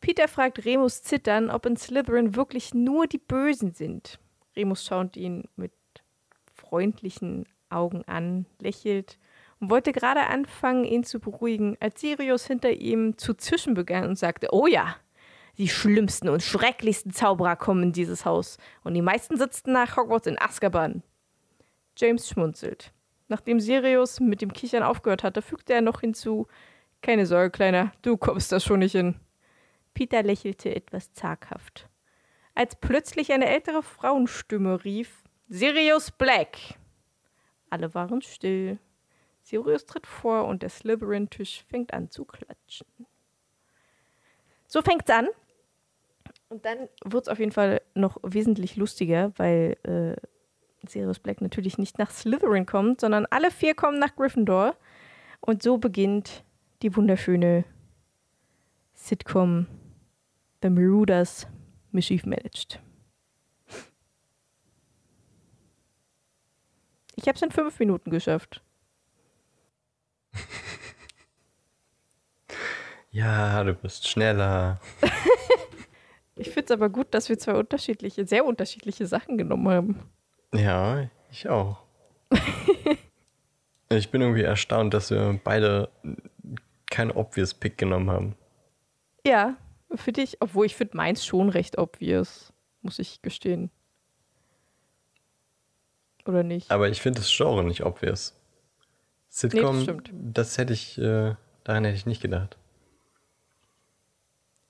Peter 0.00 0.28
fragt 0.28 0.64
Remus 0.64 1.02
zittern, 1.02 1.50
ob 1.50 1.66
in 1.66 1.76
Slytherin 1.76 2.34
wirklich 2.36 2.74
nur 2.74 3.06
die 3.06 3.18
Bösen 3.18 3.72
sind. 3.72 4.18
Remus 4.58 4.84
schaut 4.84 5.16
ihn 5.16 5.44
mit 5.56 5.72
freundlichen 6.52 7.46
Augen 7.70 8.02
an, 8.06 8.44
lächelt 8.58 9.18
und 9.60 9.70
wollte 9.70 9.92
gerade 9.92 10.26
anfangen, 10.26 10.84
ihn 10.84 11.04
zu 11.04 11.20
beruhigen, 11.20 11.76
als 11.80 12.00
Sirius 12.00 12.46
hinter 12.46 12.72
ihm 12.72 13.16
zu 13.16 13.34
zischen 13.34 13.74
begann 13.74 14.04
und 14.04 14.18
sagte: 14.18 14.48
Oh 14.50 14.66
ja, 14.66 14.96
die 15.58 15.68
schlimmsten 15.68 16.28
und 16.28 16.42
schrecklichsten 16.42 17.12
Zauberer 17.12 17.56
kommen 17.56 17.84
in 17.84 17.92
dieses 17.92 18.24
Haus 18.24 18.58
und 18.82 18.94
die 18.94 19.02
meisten 19.02 19.36
sitzen 19.36 19.72
nach 19.72 19.96
Hogwarts 19.96 20.26
in 20.26 20.38
Azkaban. 20.38 21.02
James 21.96 22.28
schmunzelt. 22.28 22.92
Nachdem 23.28 23.60
Sirius 23.60 24.20
mit 24.20 24.40
dem 24.40 24.52
Kichern 24.52 24.82
aufgehört 24.82 25.22
hatte, 25.22 25.40
fügte 25.40 25.72
er 25.72 25.82
noch 25.82 26.00
hinzu: 26.00 26.48
Keine 27.00 27.26
Sorge, 27.26 27.50
Kleiner, 27.50 27.92
du 28.02 28.16
kommst 28.16 28.50
da 28.50 28.58
schon 28.58 28.80
nicht 28.80 28.92
hin. 28.92 29.14
Peter 29.94 30.24
lächelte 30.24 30.74
etwas 30.74 31.12
zaghaft 31.12 31.88
als 32.58 32.74
plötzlich 32.74 33.32
eine 33.32 33.46
ältere 33.46 33.84
Frauenstimme 33.84 34.84
rief: 34.84 35.22
Sirius 35.48 36.10
Black! 36.10 36.58
Alle 37.70 37.94
waren 37.94 38.20
still. 38.20 38.78
Sirius 39.42 39.86
tritt 39.86 40.08
vor 40.08 40.44
und 40.44 40.62
der 40.62 40.68
Slytherin-Tisch 40.68 41.64
fängt 41.68 41.94
an 41.94 42.10
zu 42.10 42.24
klatschen. 42.24 42.86
So 44.66 44.82
fängt's 44.82 45.08
an. 45.08 45.28
Und 46.48 46.64
dann 46.64 46.88
wird 47.04 47.24
es 47.24 47.28
auf 47.28 47.38
jeden 47.38 47.52
Fall 47.52 47.80
noch 47.94 48.18
wesentlich 48.22 48.74
lustiger, 48.74 49.32
weil 49.36 49.76
äh, 49.84 50.16
Sirius 50.88 51.20
Black 51.20 51.40
natürlich 51.40 51.78
nicht 51.78 51.98
nach 51.98 52.10
Slytherin 52.10 52.66
kommt, 52.66 53.00
sondern 53.00 53.24
alle 53.26 53.52
vier 53.52 53.74
kommen 53.74 54.00
nach 54.00 54.16
Gryffindor. 54.16 54.74
Und 55.40 55.62
so 55.62 55.78
beginnt 55.78 56.42
die 56.82 56.96
wunderschöne 56.96 57.64
Sitcom 58.94 59.68
The 60.60 60.70
Marauders 60.70 61.46
Mischief 61.92 62.24
managed. 62.24 62.80
Ich 67.16 67.26
habe 67.26 67.34
es 67.34 67.42
in 67.42 67.50
fünf 67.50 67.78
Minuten 67.80 68.10
geschafft. 68.10 68.62
ja, 73.10 73.64
du 73.64 73.74
bist 73.74 74.06
schneller. 74.06 74.80
ich 76.36 76.50
finde 76.50 76.66
es 76.66 76.70
aber 76.70 76.88
gut, 76.90 77.12
dass 77.12 77.28
wir 77.28 77.36
zwei 77.38 77.54
unterschiedliche, 77.54 78.24
sehr 78.24 78.44
unterschiedliche 78.44 79.06
Sachen 79.06 79.36
genommen 79.36 79.68
haben. 79.68 79.98
Ja, 80.54 81.10
ich 81.30 81.48
auch. 81.48 81.82
ich 83.88 84.10
bin 84.10 84.20
irgendwie 84.20 84.42
erstaunt, 84.42 84.94
dass 84.94 85.10
wir 85.10 85.40
beide 85.42 85.90
kein 86.90 87.10
obvious 87.10 87.52
Pick 87.52 87.78
genommen 87.78 88.10
haben. 88.10 88.36
Ja, 89.26 89.56
für 89.94 90.12
dich, 90.12 90.38
obwohl 90.40 90.66
ich 90.66 90.76
finde 90.76 90.96
meins 90.96 91.24
schon 91.24 91.48
recht 91.48 91.78
obvious, 91.78 92.52
muss 92.82 92.98
ich 92.98 93.22
gestehen. 93.22 93.70
Oder 96.26 96.42
nicht? 96.42 96.70
Aber 96.70 96.88
ich 96.88 97.00
finde 97.00 97.20
das 97.20 97.34
Genre 97.34 97.64
nicht 97.64 97.84
obvious. 97.84 98.34
Sitcom, 99.30 99.80
nee, 99.80 99.86
das, 99.86 99.96
das, 100.32 100.58
hätte 100.58 100.72
ich, 100.72 100.98
äh, 100.98 101.34
daran 101.64 101.84
hätte 101.84 101.96
ich 101.96 102.06
nicht 102.06 102.20
gedacht. 102.20 102.56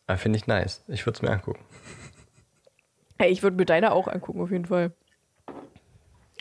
Aber 0.06 0.18
finde 0.18 0.38
ich 0.38 0.46
nice. 0.46 0.84
Ich 0.88 1.04
würde 1.06 1.16
es 1.16 1.22
mir 1.22 1.30
angucken. 1.30 1.64
Hey, 3.20 3.32
ich 3.32 3.42
würde 3.42 3.56
mir 3.56 3.64
deine 3.64 3.90
auch 3.90 4.06
angucken, 4.06 4.40
auf 4.40 4.52
jeden 4.52 4.66
Fall. 4.66 4.92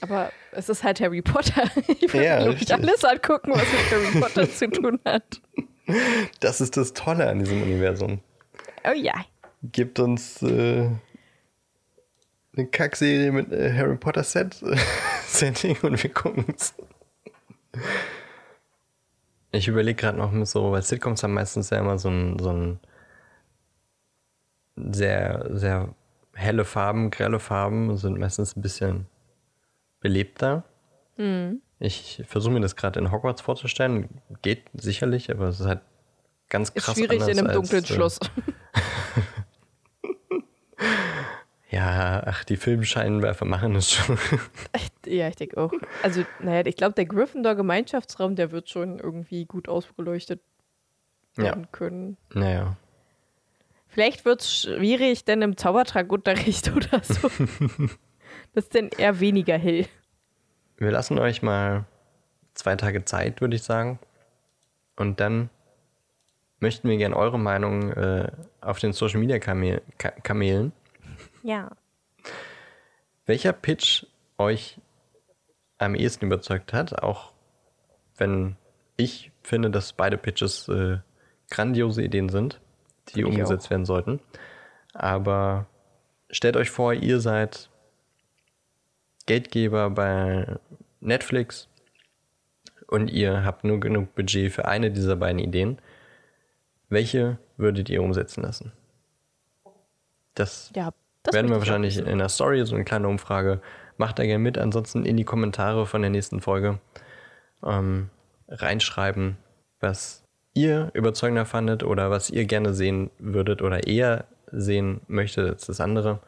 Aber 0.02 0.32
es 0.52 0.70
ist 0.70 0.84
halt 0.84 1.02
Harry 1.02 1.24
Potter. 1.24 1.64
Ich 1.88 2.14
würde 2.14 2.24
Ja, 2.24 2.46
mir 2.46 2.88
alles 2.88 3.04
angucken, 3.04 3.52
was 3.52 3.66
mit 3.72 3.92
Harry 3.92 4.20
Potter 4.22 4.48
zu 4.48 4.70
tun 4.70 5.00
hat. 5.04 5.42
Das 6.42 6.60
ist 6.60 6.76
das 6.78 6.94
Tolle 6.94 7.30
an 7.30 7.40
diesem 7.40 7.64
Universum. 7.64 8.20
Oh 8.88 8.94
ja. 8.94 9.14
Gibt 9.64 10.00
uns 10.00 10.42
äh, 10.42 10.90
eine 12.56 12.68
Kackserie 12.68 13.32
mit 13.32 13.52
äh, 13.52 13.74
Harry 13.74 13.98
Potter 13.98 14.24
Set 14.24 14.56
Setting 15.26 15.78
und 15.82 16.02
wir 16.02 16.10
gucken's. 16.12 16.74
Ich 19.52 19.68
überlege 19.68 20.00
gerade 20.00 20.18
noch 20.18 20.32
mit 20.32 20.48
so, 20.48 20.72
weil 20.72 20.84
Sitcoms 20.84 21.24
haben 21.24 21.34
meistens 21.34 21.70
ja 21.70 21.80
immer 21.80 21.98
so 21.98 22.10
ein, 22.10 22.40
so 22.40 22.52
ein 22.52 22.80
sehr, 24.76 25.48
sehr 25.52 25.94
helle 26.34 26.66
Farben, 26.66 27.10
grelle 27.10 27.40
Farben 27.40 27.90
und 27.90 27.98
sind 27.98 28.20
meistens 28.20 28.56
ein 28.56 28.62
bisschen 28.62 29.08
belebter. 30.00 30.64
Ich 31.80 32.24
versuche 32.28 32.54
mir 32.54 32.62
das 32.62 32.76
gerade 32.76 33.00
in 33.00 33.12
Hogwarts 33.12 33.42
vorzustellen. 33.42 34.22
Geht 34.42 34.64
sicherlich, 34.74 35.32
aber 35.32 35.48
es 35.48 35.60
ist 35.60 35.66
halt 35.66 35.82
ganz 36.50 36.70
Ist 36.70 36.86
krass 36.86 36.96
schwierig 36.96 37.22
anders 37.22 37.28
in 37.30 37.40
einem 37.40 37.48
als, 37.48 37.56
dunklen 37.56 37.84
äh, 37.84 37.88
Schloss. 37.88 38.20
Ja, 41.70 42.24
ach, 42.26 42.44
die 42.46 42.56
Filmscheinwerfer 42.56 43.44
machen 43.46 43.76
es 43.76 43.92
schon. 43.92 44.18
ja, 45.06 45.28
ich 45.28 45.36
denke 45.36 45.58
auch. 45.58 45.74
Also, 46.02 46.24
naja, 46.40 46.66
ich 46.66 46.78
glaube, 46.78 46.94
der 46.96 47.06
Gryffindor-Gemeinschaftsraum, 47.06 48.36
der 48.36 48.52
wird 48.52 48.70
schon 48.70 49.00
irgendwie 49.00 49.46
gut 49.46 49.68
ausgeleuchtet 49.68 50.40
Ja. 51.38 51.44
werden 51.46 51.68
können. 51.72 52.18
Naja. 52.34 52.78
Vielleicht 53.90 54.24
wird 54.26 54.42
es 54.42 54.62
schwierig, 54.62 55.26
denn 55.26 55.42
im 55.42 55.58
Zaubertragunterricht 55.58 56.72
oder 56.76 57.04
so. 57.04 57.30
das 58.54 58.64
ist 58.66 58.76
dann 58.76 58.90
eher 58.90 59.20
weniger 59.20 59.58
hell. 59.58 59.88
Wir 60.78 60.92
lassen 60.92 61.20
euch 61.20 61.42
mal 61.42 61.86
zwei 62.54 62.76
Tage 62.76 63.04
Zeit, 63.04 63.42
würde 63.42 63.56
ich 63.56 63.64
sagen. 63.64 64.00
Und 64.96 65.20
dann 65.20 65.50
möchten 66.60 66.88
wir 66.90 66.98
gerne 66.98 67.16
eure 67.18 67.40
Meinung 67.40 67.92
äh, 67.92 68.32
auf 68.62 68.80
den 68.80 68.94
Social 68.94 69.20
Media 69.20 69.40
Kamel 69.40 69.82
Ka 69.98 70.12
Kamelen. 70.12 70.72
Ja. 71.48 71.72
Welcher 73.26 73.54
Pitch 73.54 74.06
euch 74.38 74.82
am 75.78 75.96
ehesten 75.96 76.26
überzeugt 76.26 76.74
hat, 76.74 77.02
auch 77.02 77.32
wenn 78.18 78.58
ich 78.98 79.32
finde, 79.44 79.72
dass 79.72 79.94
beide 79.94 80.18
Pitches 80.18 80.68
äh, 80.68 80.98
grandiose 81.50 82.04
Ideen 82.04 82.28
sind, 82.28 82.60
die 83.08 83.22
Ich 83.22 83.26
umgesetzt 83.26 83.70
werden 83.70 83.86
sollten. 83.86 84.20
Aber 84.94 85.68
stellt 86.30 86.58
euch 86.58 86.70
vor, 86.70 86.94
ihr 86.94 87.22
seid 87.22 87.70
Geldgeber 89.26 89.90
bei 89.90 90.58
Netflix 91.00 91.70
und 92.88 93.10
ihr 93.10 93.46
habt 93.46 93.64
nur 93.64 93.80
genug 93.80 94.16
Budget 94.16 94.52
für 94.52 94.66
eine 94.66 94.92
dieser 94.92 95.16
beiden 95.16 95.40
Ideen. 95.40 95.80
Welche 96.90 97.38
würdet 97.56 97.90
ihr 97.90 98.04
umsetzen 98.04 98.44
lassen? 98.44 98.74
Das 100.34 100.72
Ja, 100.76 100.92
das 101.28 101.34
werden 101.34 101.50
wir 101.50 101.58
wahrscheinlich 101.58 101.98
wissen. 101.98 102.08
in 102.08 102.20
der 102.20 102.30
Story, 102.30 102.66
so 102.66 102.76
eine 102.76 102.86
kleine 102.86 103.08
Umfrage. 103.08 103.62
Macht 103.98 104.18
da 104.18 104.24
gerne 104.24 104.40
mit, 104.40 104.58
ansonsten 104.58 105.06
in 105.06 105.18
die 105.18 105.26
Kommentare 105.26 105.86
von 105.86 106.02
der 106.02 106.12
nächsten 106.12 106.40
Folge 106.40 106.80
ähm, 107.66 108.10
reinschreiben, 108.48 109.38
was 109.82 110.24
ihr 110.54 110.90
überzeugender 110.94 111.46
fandet 111.46 111.84
oder 111.84 112.10
was 112.10 112.30
ihr 112.30 112.46
gerne 112.46 112.74
sehen 112.74 113.12
würdet 113.20 113.62
oder 113.62 113.86
eher 113.88 114.26
sehen 114.52 115.02
möchtet 115.08 115.50
als 115.50 115.66
das 115.66 115.82
andere. 115.82 116.20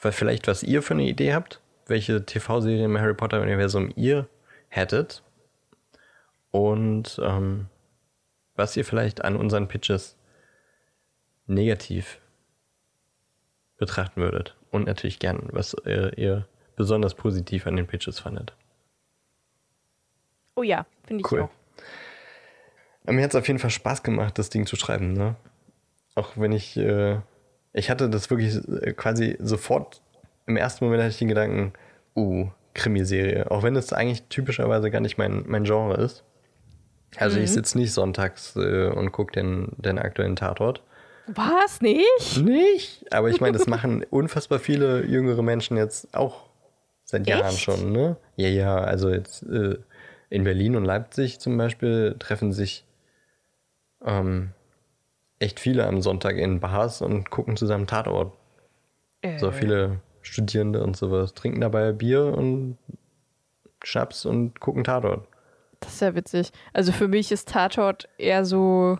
Weil 0.00 0.12
vielleicht, 0.12 0.48
was 0.48 0.64
ihr 0.64 0.82
für 0.82 0.94
eine 0.94 1.04
Idee 1.04 1.34
habt, 1.34 1.60
welche 1.86 2.26
TV-Serie 2.26 2.84
im 2.84 2.98
Harry 2.98 3.14
Potter-Universum 3.14 3.92
ihr 3.94 4.26
hättet 4.68 5.22
und 6.50 7.20
ähm, 7.22 7.66
was 8.56 8.76
ihr 8.76 8.84
vielleicht 8.84 9.24
an 9.24 9.36
unseren 9.36 9.68
Pitches 9.68 10.16
negativ 11.46 12.18
betrachten 13.82 14.20
würdet. 14.20 14.54
Und 14.70 14.86
natürlich 14.86 15.18
gern, 15.18 15.48
was 15.50 15.74
äh, 15.84 16.14
ihr 16.14 16.46
besonders 16.76 17.14
positiv 17.14 17.66
an 17.66 17.74
den 17.74 17.88
Pitches 17.88 18.20
fandet. 18.20 18.54
Oh 20.54 20.62
ja, 20.62 20.86
finde 21.04 21.22
ich 21.24 21.32
Cool. 21.32 21.42
auch. 21.42 21.50
Mir 23.10 23.24
hat 23.24 23.30
es 23.30 23.36
auf 23.36 23.48
jeden 23.48 23.58
Fall 23.58 23.70
Spaß 23.70 24.04
gemacht, 24.04 24.38
das 24.38 24.50
Ding 24.50 24.66
zu 24.66 24.76
schreiben. 24.76 25.14
Ne? 25.14 25.34
Auch 26.14 26.36
wenn 26.36 26.52
ich, 26.52 26.76
äh, 26.76 27.18
ich 27.72 27.90
hatte 27.90 28.08
das 28.08 28.30
wirklich 28.30 28.56
äh, 28.68 28.92
quasi 28.92 29.36
sofort, 29.40 30.00
im 30.46 30.56
ersten 30.56 30.84
Moment 30.84 31.02
hatte 31.02 31.10
ich 31.10 31.18
den 31.18 31.26
Gedanken, 31.28 31.72
uh, 32.14 32.48
Krimiserie. 32.74 33.50
Auch 33.50 33.64
wenn 33.64 33.74
es 33.74 33.92
eigentlich 33.92 34.22
typischerweise 34.28 34.92
gar 34.92 35.00
nicht 35.00 35.18
mein, 35.18 35.42
mein 35.48 35.64
Genre 35.64 36.00
ist. 36.00 36.22
Also 37.16 37.40
ich 37.40 37.50
sitze 37.50 37.76
nicht 37.76 37.92
sonntags 37.92 38.54
äh, 38.54 38.86
und 38.86 39.10
gucke 39.10 39.32
den, 39.32 39.72
den 39.76 39.98
aktuellen 39.98 40.36
Tatort. 40.36 40.82
Was? 41.34 41.80
Nicht? 41.80 42.38
Nicht? 42.42 43.12
Aber 43.12 43.30
ich 43.30 43.40
meine, 43.40 43.56
das 43.56 43.66
machen 43.66 44.04
unfassbar 44.10 44.58
viele 44.58 45.04
jüngere 45.04 45.42
Menschen 45.42 45.76
jetzt 45.76 46.14
auch 46.14 46.48
seit 47.04 47.26
Jahren 47.26 47.46
Echt? 47.46 47.60
schon, 47.60 47.92
ne? 47.92 48.16
Ja, 48.36 48.48
ja, 48.48 48.76
also 48.76 49.10
jetzt 49.10 49.42
äh, 49.44 49.76
in 50.30 50.44
Berlin 50.44 50.76
und 50.76 50.84
Leipzig 50.84 51.40
zum 51.40 51.56
Beispiel 51.56 52.16
treffen 52.18 52.52
sich 52.52 52.84
ähm, 54.04 54.50
echt 55.38 55.60
viele 55.60 55.86
am 55.86 56.00
Sonntag 56.00 56.36
in 56.36 56.60
Bars 56.60 57.02
und 57.02 57.30
gucken 57.30 57.56
zusammen 57.56 57.86
Tatort. 57.86 58.32
So 59.38 59.48
Äh, 59.48 59.52
viele 59.52 60.00
Studierende 60.22 60.82
und 60.82 60.96
sowas 60.96 61.34
trinken 61.34 61.60
dabei 61.60 61.92
Bier 61.92 62.24
und 62.36 62.78
Schnaps 63.84 64.24
und 64.24 64.60
gucken 64.60 64.84
Tatort. 64.84 65.26
Das 65.80 65.94
ist 65.94 66.00
ja 66.00 66.14
witzig. 66.14 66.52
Also 66.72 66.92
für 66.92 67.08
mich 67.08 67.32
ist 67.32 67.48
Tatort 67.48 68.08
eher 68.18 68.44
so. 68.44 68.98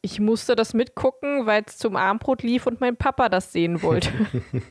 Ich 0.00 0.20
musste 0.20 0.54
das 0.54 0.74
mitgucken, 0.74 1.46
weil 1.46 1.64
es 1.66 1.76
zum 1.78 1.96
Armbrot 1.96 2.42
lief 2.42 2.66
und 2.66 2.80
mein 2.80 2.96
Papa 2.96 3.28
das 3.28 3.52
sehen 3.52 3.82
wollte. 3.82 4.10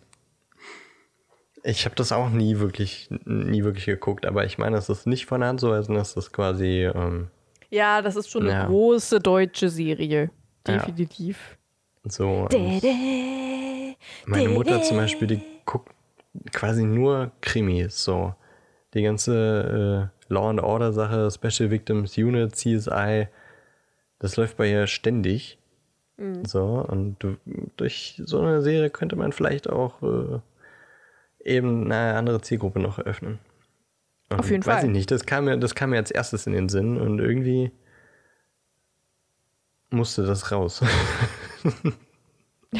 Ich 1.63 1.83
habe 1.85 1.95
das 1.95 2.11
auch 2.13 2.29
nie 2.29 2.59
wirklich, 2.59 3.09
nie 3.25 3.63
wirklich 3.63 3.85
geguckt, 3.87 4.25
aber 4.25 4.45
ich 4.45 4.57
meine, 4.57 4.77
es 4.77 4.87
ist 4.87 5.05
nicht 5.05 5.25
von 5.25 5.41
der 5.41 5.49
Hand 5.49 5.59
zu 5.59 5.69
weisen, 5.69 5.95
dass 5.95 6.13
das 6.13 6.31
quasi 6.31 6.85
ähm, 6.85 7.27
ja, 7.69 8.01
das 8.01 8.15
ist 8.15 8.29
schon 8.29 8.43
eine 8.43 8.51
Ja. 8.51 8.65
große 8.67 9.19
deutsche 9.19 9.67
Serie. 9.67 10.29
Ja. 10.65 10.77
Definitiv. 10.77 11.57
so. 12.05 12.47
und 12.49 12.53
Meine 14.25 14.49
Mutter 14.49 14.81
zum 14.81 14.97
Beispiel, 14.97 15.27
die 15.27 15.41
guckt 15.65 15.91
quasi 16.53 16.83
nur 16.83 17.31
Krimis, 17.41 18.01
so. 18.03 18.33
Die 18.93 19.01
ganze 19.01 20.09
äh, 20.29 20.33
Law 20.33 20.49
and 20.49 20.61
Order 20.61 20.93
Sache, 20.93 21.29
Special 21.31 21.69
Victims 21.69 22.17
Unit, 22.17 22.55
CSI, 22.55 23.27
das 24.19 24.37
läuft 24.37 24.57
bei 24.57 24.69
ihr 24.69 24.87
ständig. 24.87 25.57
So, 26.47 26.83
und 26.87 27.17
du, 27.19 27.37
durch 27.77 28.19
so 28.25 28.41
eine 28.41 28.63
Serie 28.63 28.89
könnte 28.89 29.15
man 29.15 29.31
vielleicht 29.31 29.69
auch 29.69 30.01
äh, 30.01 30.39
eben 31.43 31.85
eine 31.85 32.17
andere 32.17 32.41
Zielgruppe 32.41 32.79
noch 32.79 32.97
eröffnen. 32.97 33.37
Und 34.29 34.39
Auf 34.39 34.49
jeden 34.49 34.65
weiß 34.65 34.79
Fall. 34.79 34.85
ich 34.85 34.91
nicht, 34.91 35.11
das 35.11 35.27
kam, 35.27 35.45
mir, 35.45 35.57
das 35.57 35.75
kam 35.75 35.91
mir 35.91 35.97
als 35.97 36.09
erstes 36.09 36.47
in 36.47 36.53
den 36.53 36.69
Sinn 36.69 36.97
und 36.97 37.19
irgendwie 37.19 37.71
musste 39.91 40.25
das 40.25 40.51
raus. 40.51 40.83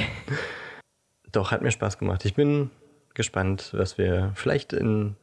Doch, 1.31 1.51
hat 1.51 1.61
mir 1.61 1.72
Spaß 1.72 1.99
gemacht. 1.99 2.26
Ich 2.26 2.34
bin 2.34 2.72
gespannt, 3.14 3.69
was 3.73 3.99
wir 3.99 4.31
vielleicht 4.35 4.73
in 4.73 5.15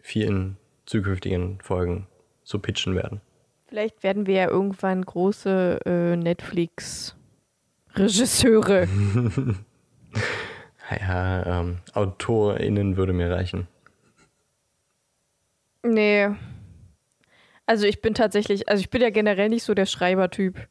vielen 0.00 0.56
zukünftigen 0.86 1.60
Folgen 1.60 2.08
so 2.42 2.58
pitchen 2.58 2.94
werden. 2.96 3.20
Vielleicht 3.72 4.02
werden 4.02 4.26
wir 4.26 4.34
ja 4.34 4.50
irgendwann 4.50 5.02
große 5.02 5.80
äh, 5.86 6.16
Netflix-Regisseure. 6.16 8.86
Ja, 11.00 11.60
ähm, 11.60 11.78
AutorInnen 11.94 12.98
würde 12.98 13.14
mir 13.14 13.30
reichen. 13.30 13.66
nee. 15.82 16.28
Also 17.64 17.86
ich 17.86 18.02
bin 18.02 18.12
tatsächlich, 18.12 18.68
also 18.68 18.82
ich 18.82 18.90
bin 18.90 19.00
ja 19.00 19.08
generell 19.08 19.48
nicht 19.48 19.62
so 19.62 19.72
der 19.72 19.86
Schreibertyp. 19.86 20.68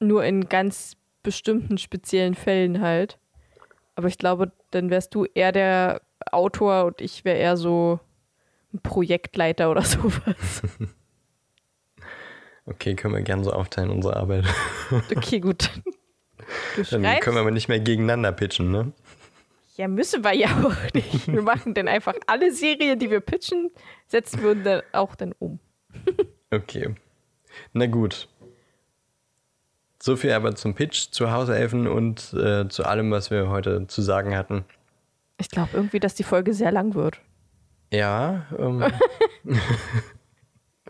Nur 0.00 0.22
in 0.22 0.50
ganz 0.50 0.98
bestimmten 1.22 1.78
speziellen 1.78 2.34
Fällen 2.34 2.82
halt. 2.82 3.18
Aber 3.94 4.08
ich 4.08 4.18
glaube, 4.18 4.52
dann 4.70 4.90
wärst 4.90 5.14
du 5.14 5.24
eher 5.24 5.52
der 5.52 6.02
Autor 6.30 6.84
und 6.84 7.00
ich 7.00 7.24
wäre 7.24 7.38
eher 7.38 7.56
so 7.56 8.00
ein 8.74 8.82
Projektleiter 8.82 9.70
oder 9.70 9.82
sowas. 9.82 10.62
Okay, 12.66 12.94
können 12.94 13.14
wir 13.14 13.22
gern 13.22 13.44
so 13.44 13.52
aufteilen, 13.52 13.90
unsere 13.90 14.16
Arbeit. 14.16 14.44
Okay, 15.16 15.40
gut. 15.40 15.70
Du 16.76 16.82
Dann 16.82 17.02
schreibst? 17.02 17.22
können 17.22 17.36
wir 17.36 17.40
aber 17.40 17.50
nicht 17.50 17.68
mehr 17.68 17.80
gegeneinander 17.80 18.32
pitchen, 18.32 18.70
ne? 18.70 18.92
Ja, 19.76 19.88
müssen 19.88 20.22
wir 20.24 20.32
ja 20.34 20.48
auch 20.64 20.76
nicht. 20.94 21.26
Wir 21.26 21.42
machen 21.42 21.74
dann 21.74 21.88
einfach 21.88 22.14
alle 22.26 22.52
Serien, 22.52 22.98
die 22.98 23.10
wir 23.10 23.20
pitchen, 23.20 23.70
setzen 24.06 24.42
wir 24.42 24.54
dann 24.54 24.82
auch 24.92 25.14
dann 25.16 25.32
um. 25.38 25.58
Okay. 26.52 26.94
Na 27.72 27.86
gut. 27.86 28.28
So 30.00 30.14
viel 30.14 30.30
aber 30.32 30.54
zum 30.54 30.74
Pitch, 30.74 31.10
zu 31.10 31.32
Hauselfen 31.32 31.88
und 31.88 32.32
äh, 32.34 32.68
zu 32.68 32.84
allem, 32.84 33.10
was 33.10 33.32
wir 33.32 33.48
heute 33.48 33.88
zu 33.88 34.00
sagen 34.00 34.36
hatten. 34.36 34.64
Ich 35.38 35.50
glaube 35.50 35.70
irgendwie, 35.72 35.98
dass 35.98 36.14
die 36.14 36.22
Folge 36.22 36.54
sehr 36.54 36.70
lang 36.70 36.94
wird. 36.94 37.20
Ja, 37.92 38.46
ähm, 38.56 38.84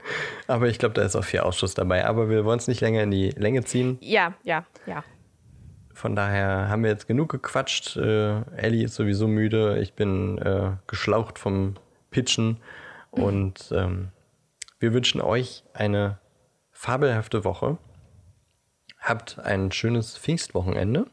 aber 0.47 0.69
ich 0.69 0.79
glaube, 0.79 0.95
da 0.95 1.03
ist 1.03 1.17
auch 1.17 1.25
viel 1.25 1.41
Ausschuss 1.41 1.75
dabei. 1.75 2.07
Aber 2.07 2.29
wir 2.29 2.45
wollen 2.45 2.59
es 2.59 2.69
nicht 2.69 2.81
länger 2.81 3.03
in 3.03 3.11
die 3.11 3.31
Länge 3.31 3.65
ziehen. 3.65 3.99
Ja, 4.01 4.35
ja, 4.43 4.65
ja. 4.87 5.05
Von 5.93 6.15
daher 6.15 6.69
haben 6.69 6.83
wir 6.83 6.91
jetzt 6.91 7.07
genug 7.09 7.31
gequatscht. 7.31 7.97
Äh, 7.97 8.43
Ellie 8.57 8.85
ist 8.85 8.95
sowieso 8.95 9.27
müde. 9.29 9.79
Ich 9.81 9.95
bin 9.95 10.37
äh, 10.39 10.73
geschlaucht 10.87 11.39
vom 11.39 11.75
Pitchen. 12.11 12.59
Und 13.11 13.73
ähm, 13.75 14.09
wir 14.79 14.93
wünschen 14.93 15.23
euch 15.23 15.65
eine 15.73 16.19
fabelhafte 16.71 17.45
Woche. 17.45 17.79
Habt 19.01 19.39
ein 19.39 19.73
schönes 19.73 20.19
Pfingstwochenende. 20.19 21.07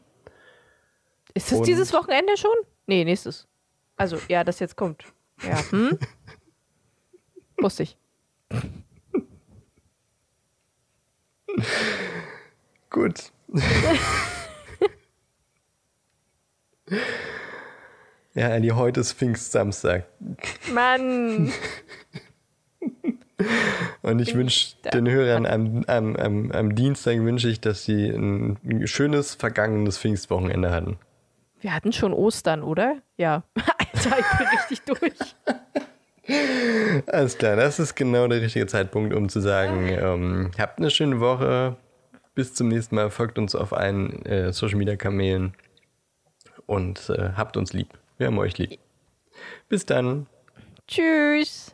Ist 1.32 1.50
es 1.50 1.58
Und- 1.58 1.66
dieses 1.66 1.92
Wochenende 1.94 2.36
schon? 2.36 2.54
Nee, 2.86 3.04
nächstes. 3.04 3.48
Also, 3.96 4.18
ja, 4.28 4.44
das 4.44 4.58
jetzt 4.58 4.76
kommt. 4.76 5.04
Ja, 5.42 5.58
hm? 5.70 5.98
Wusste 7.58 7.84
ich. 7.84 7.96
Gut. 12.90 13.32
ja, 18.34 18.48
Ellie, 18.48 18.72
heute 18.72 19.00
ist 19.00 19.12
Pfingstsamstag. 19.12 20.06
Mann! 20.72 21.52
Und 24.02 24.20
ich 24.20 24.34
wünsche 24.34 24.76
den 24.92 25.08
Hörern 25.08 25.46
am, 25.46 25.84
am, 25.86 26.16
am, 26.16 26.52
am 26.52 26.74
Dienstag 26.74 27.18
wünsche 27.20 27.48
ich, 27.48 27.60
dass 27.60 27.84
sie 27.84 28.08
ein, 28.08 28.58
ein 28.64 28.86
schönes 28.86 29.34
vergangenes 29.34 29.98
Pfingstwochenende 29.98 30.70
hatten. 30.70 30.98
Wir 31.60 31.74
hatten 31.74 31.92
schon 31.92 32.12
Ostern, 32.12 32.62
oder? 32.62 32.98
Ja. 33.16 33.44
Alter, 33.54 34.18
ich 34.18 34.38
bin 34.38 34.46
richtig 34.46 34.82
durch. 34.82 35.36
Alles 37.06 37.36
klar, 37.36 37.56
das 37.56 37.78
ist 37.78 37.94
genau 37.94 38.26
der 38.28 38.40
richtige 38.40 38.66
Zeitpunkt, 38.66 39.14
um 39.14 39.28
zu 39.28 39.40
sagen, 39.40 39.88
ähm, 39.88 40.50
habt 40.58 40.78
eine 40.78 40.90
schöne 40.90 41.20
Woche. 41.20 41.76
Bis 42.34 42.52
zum 42.54 42.68
nächsten 42.68 42.96
Mal. 42.96 43.10
Folgt 43.10 43.38
uns 43.38 43.54
auf 43.54 43.72
allen 43.72 44.24
äh, 44.26 44.52
Social 44.52 44.76
Media 44.76 44.96
Kanälen 44.96 45.54
und 46.66 47.08
äh, 47.10 47.30
habt 47.36 47.56
uns 47.56 47.72
lieb. 47.72 47.88
Wir 48.18 48.26
haben 48.26 48.38
euch 48.38 48.58
lieb. 48.58 48.78
Bis 49.68 49.86
dann. 49.86 50.26
Tschüss. 50.88 51.73